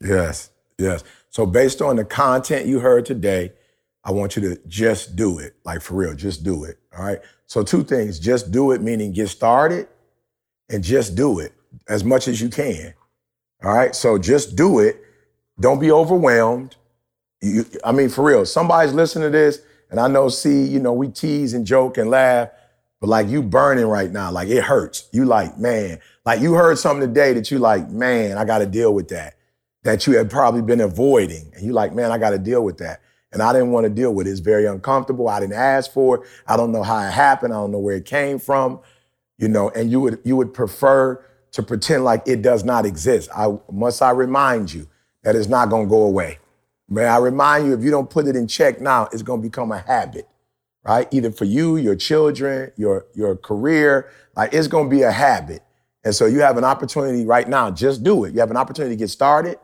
[0.02, 1.04] Yes, yes.
[1.30, 3.54] So based on the content you heard today,
[4.04, 5.56] I want you to just do it.
[5.64, 6.78] Like for real, just do it.
[6.98, 7.20] All right.
[7.48, 9.88] So two things: just do it, meaning get started,
[10.70, 11.54] and just do it
[11.88, 12.94] as much as you can.
[13.64, 13.96] All right.
[13.96, 15.02] So just do it.
[15.60, 16.76] Don't be overwhelmed.
[17.42, 19.60] You, I mean, for real, somebody's listening to this,
[19.94, 22.50] and I know, see, you know, we tease and joke and laugh,
[23.00, 25.08] but like you burning right now, like it hurts.
[25.12, 28.66] You like, man, like you heard something today that you like, man, I got to
[28.66, 29.36] deal with that,
[29.84, 32.80] that you had probably been avoiding, and you like, man, I got to deal with
[32.80, 33.02] that.
[33.32, 34.32] And I didn't want to deal with it.
[34.32, 35.30] It's very uncomfortable.
[35.30, 36.30] I didn't ask for it.
[36.48, 37.54] I don't know how it happened.
[37.54, 38.80] I don't know where it came from.
[39.38, 43.30] You know, and you would you would prefer to pretend like it does not exist.
[43.36, 44.88] I must I remind you
[45.22, 46.40] that it's not gonna go away.
[46.94, 49.72] May I remind you, if you don't put it in check now, it's gonna become
[49.72, 50.28] a habit,
[50.84, 51.08] right?
[51.12, 55.64] Either for you, your children, your your career, like it's gonna be a habit.
[56.04, 58.34] And so you have an opportunity right now, just do it.
[58.34, 59.58] You have an opportunity to get started,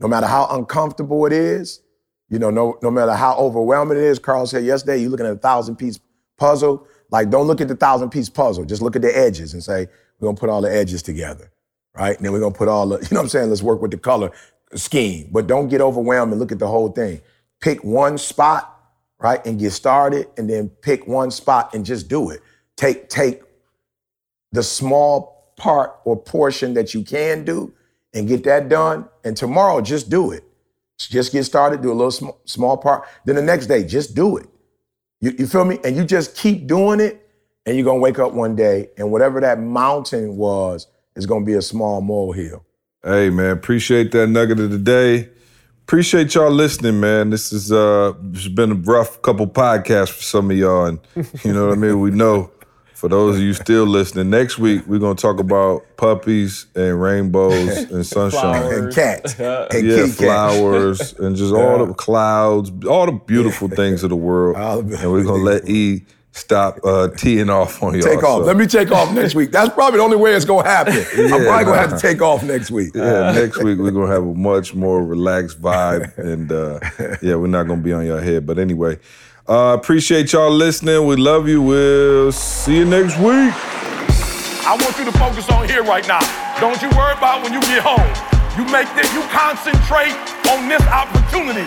[0.00, 1.80] no matter how uncomfortable it is,
[2.28, 4.18] you know, no, no matter how overwhelming it is.
[4.18, 5.98] Carl said yesterday, you're looking at a thousand piece
[6.36, 6.86] puzzle.
[7.10, 8.64] Like, don't look at the thousand piece puzzle.
[8.66, 9.86] Just look at the edges and say,
[10.18, 11.50] we're gonna put all the edges together,
[11.94, 12.16] right?
[12.16, 13.48] And then we're gonna put all the, you know what I'm saying?
[13.48, 14.30] Let's work with the color
[14.74, 15.28] scheme.
[15.32, 17.20] But don't get overwhelmed and look at the whole thing.
[17.60, 18.80] Pick one spot,
[19.18, 22.40] right, and get started, and then pick one spot and just do it.
[22.76, 23.42] Take, take
[24.52, 27.72] the small part or portion that you can do
[28.14, 29.08] and get that done.
[29.24, 30.44] And tomorrow, just do it.
[30.98, 33.06] Just get started, do a little sm- small part.
[33.24, 34.46] Then the next day, just do it.
[35.20, 35.78] You, you feel me?
[35.84, 37.26] And you just keep doing it,
[37.66, 40.86] and you're gonna wake up one day, and whatever that mountain was
[41.16, 42.64] is gonna be a small molehill.
[43.02, 45.30] Hey man, appreciate that nugget of the day.
[45.84, 47.30] Appreciate y'all listening, man.
[47.30, 51.00] This is uh it's been a rough couple podcasts for some of y'all, and
[51.44, 52.00] you know what I mean.
[52.00, 52.50] We know
[52.94, 57.78] for those of you still listening, next week we're gonna talk about puppies and rainbows
[57.90, 58.40] and sunshine.
[58.70, 58.84] Flowers.
[58.84, 59.40] And cats.
[59.40, 64.56] And Yeah, flowers and just all the clouds, all the beautiful things of the world.
[64.56, 68.02] All the- and we're gonna let E stop uh, teeing off on y'all.
[68.02, 68.40] Take off.
[68.40, 69.50] so- Let me take off next week.
[69.50, 70.94] That's probably the only way it's gonna happen.
[70.94, 72.92] I'm probably gonna have to take off next week.
[72.94, 76.78] Yeah, next week we're gonna have a much more relaxed vibe, and uh,
[77.22, 78.46] yeah, we're not gonna be on your head.
[78.46, 78.98] But anyway,
[79.48, 81.04] uh, appreciate y'all listening.
[81.06, 81.62] We love you.
[81.62, 83.52] We'll see you next week.
[84.62, 86.20] I want you to focus on here right now.
[86.60, 87.98] Don't you worry about when you get home.
[88.58, 90.14] You make this, you concentrate
[90.52, 91.66] on this opportunity.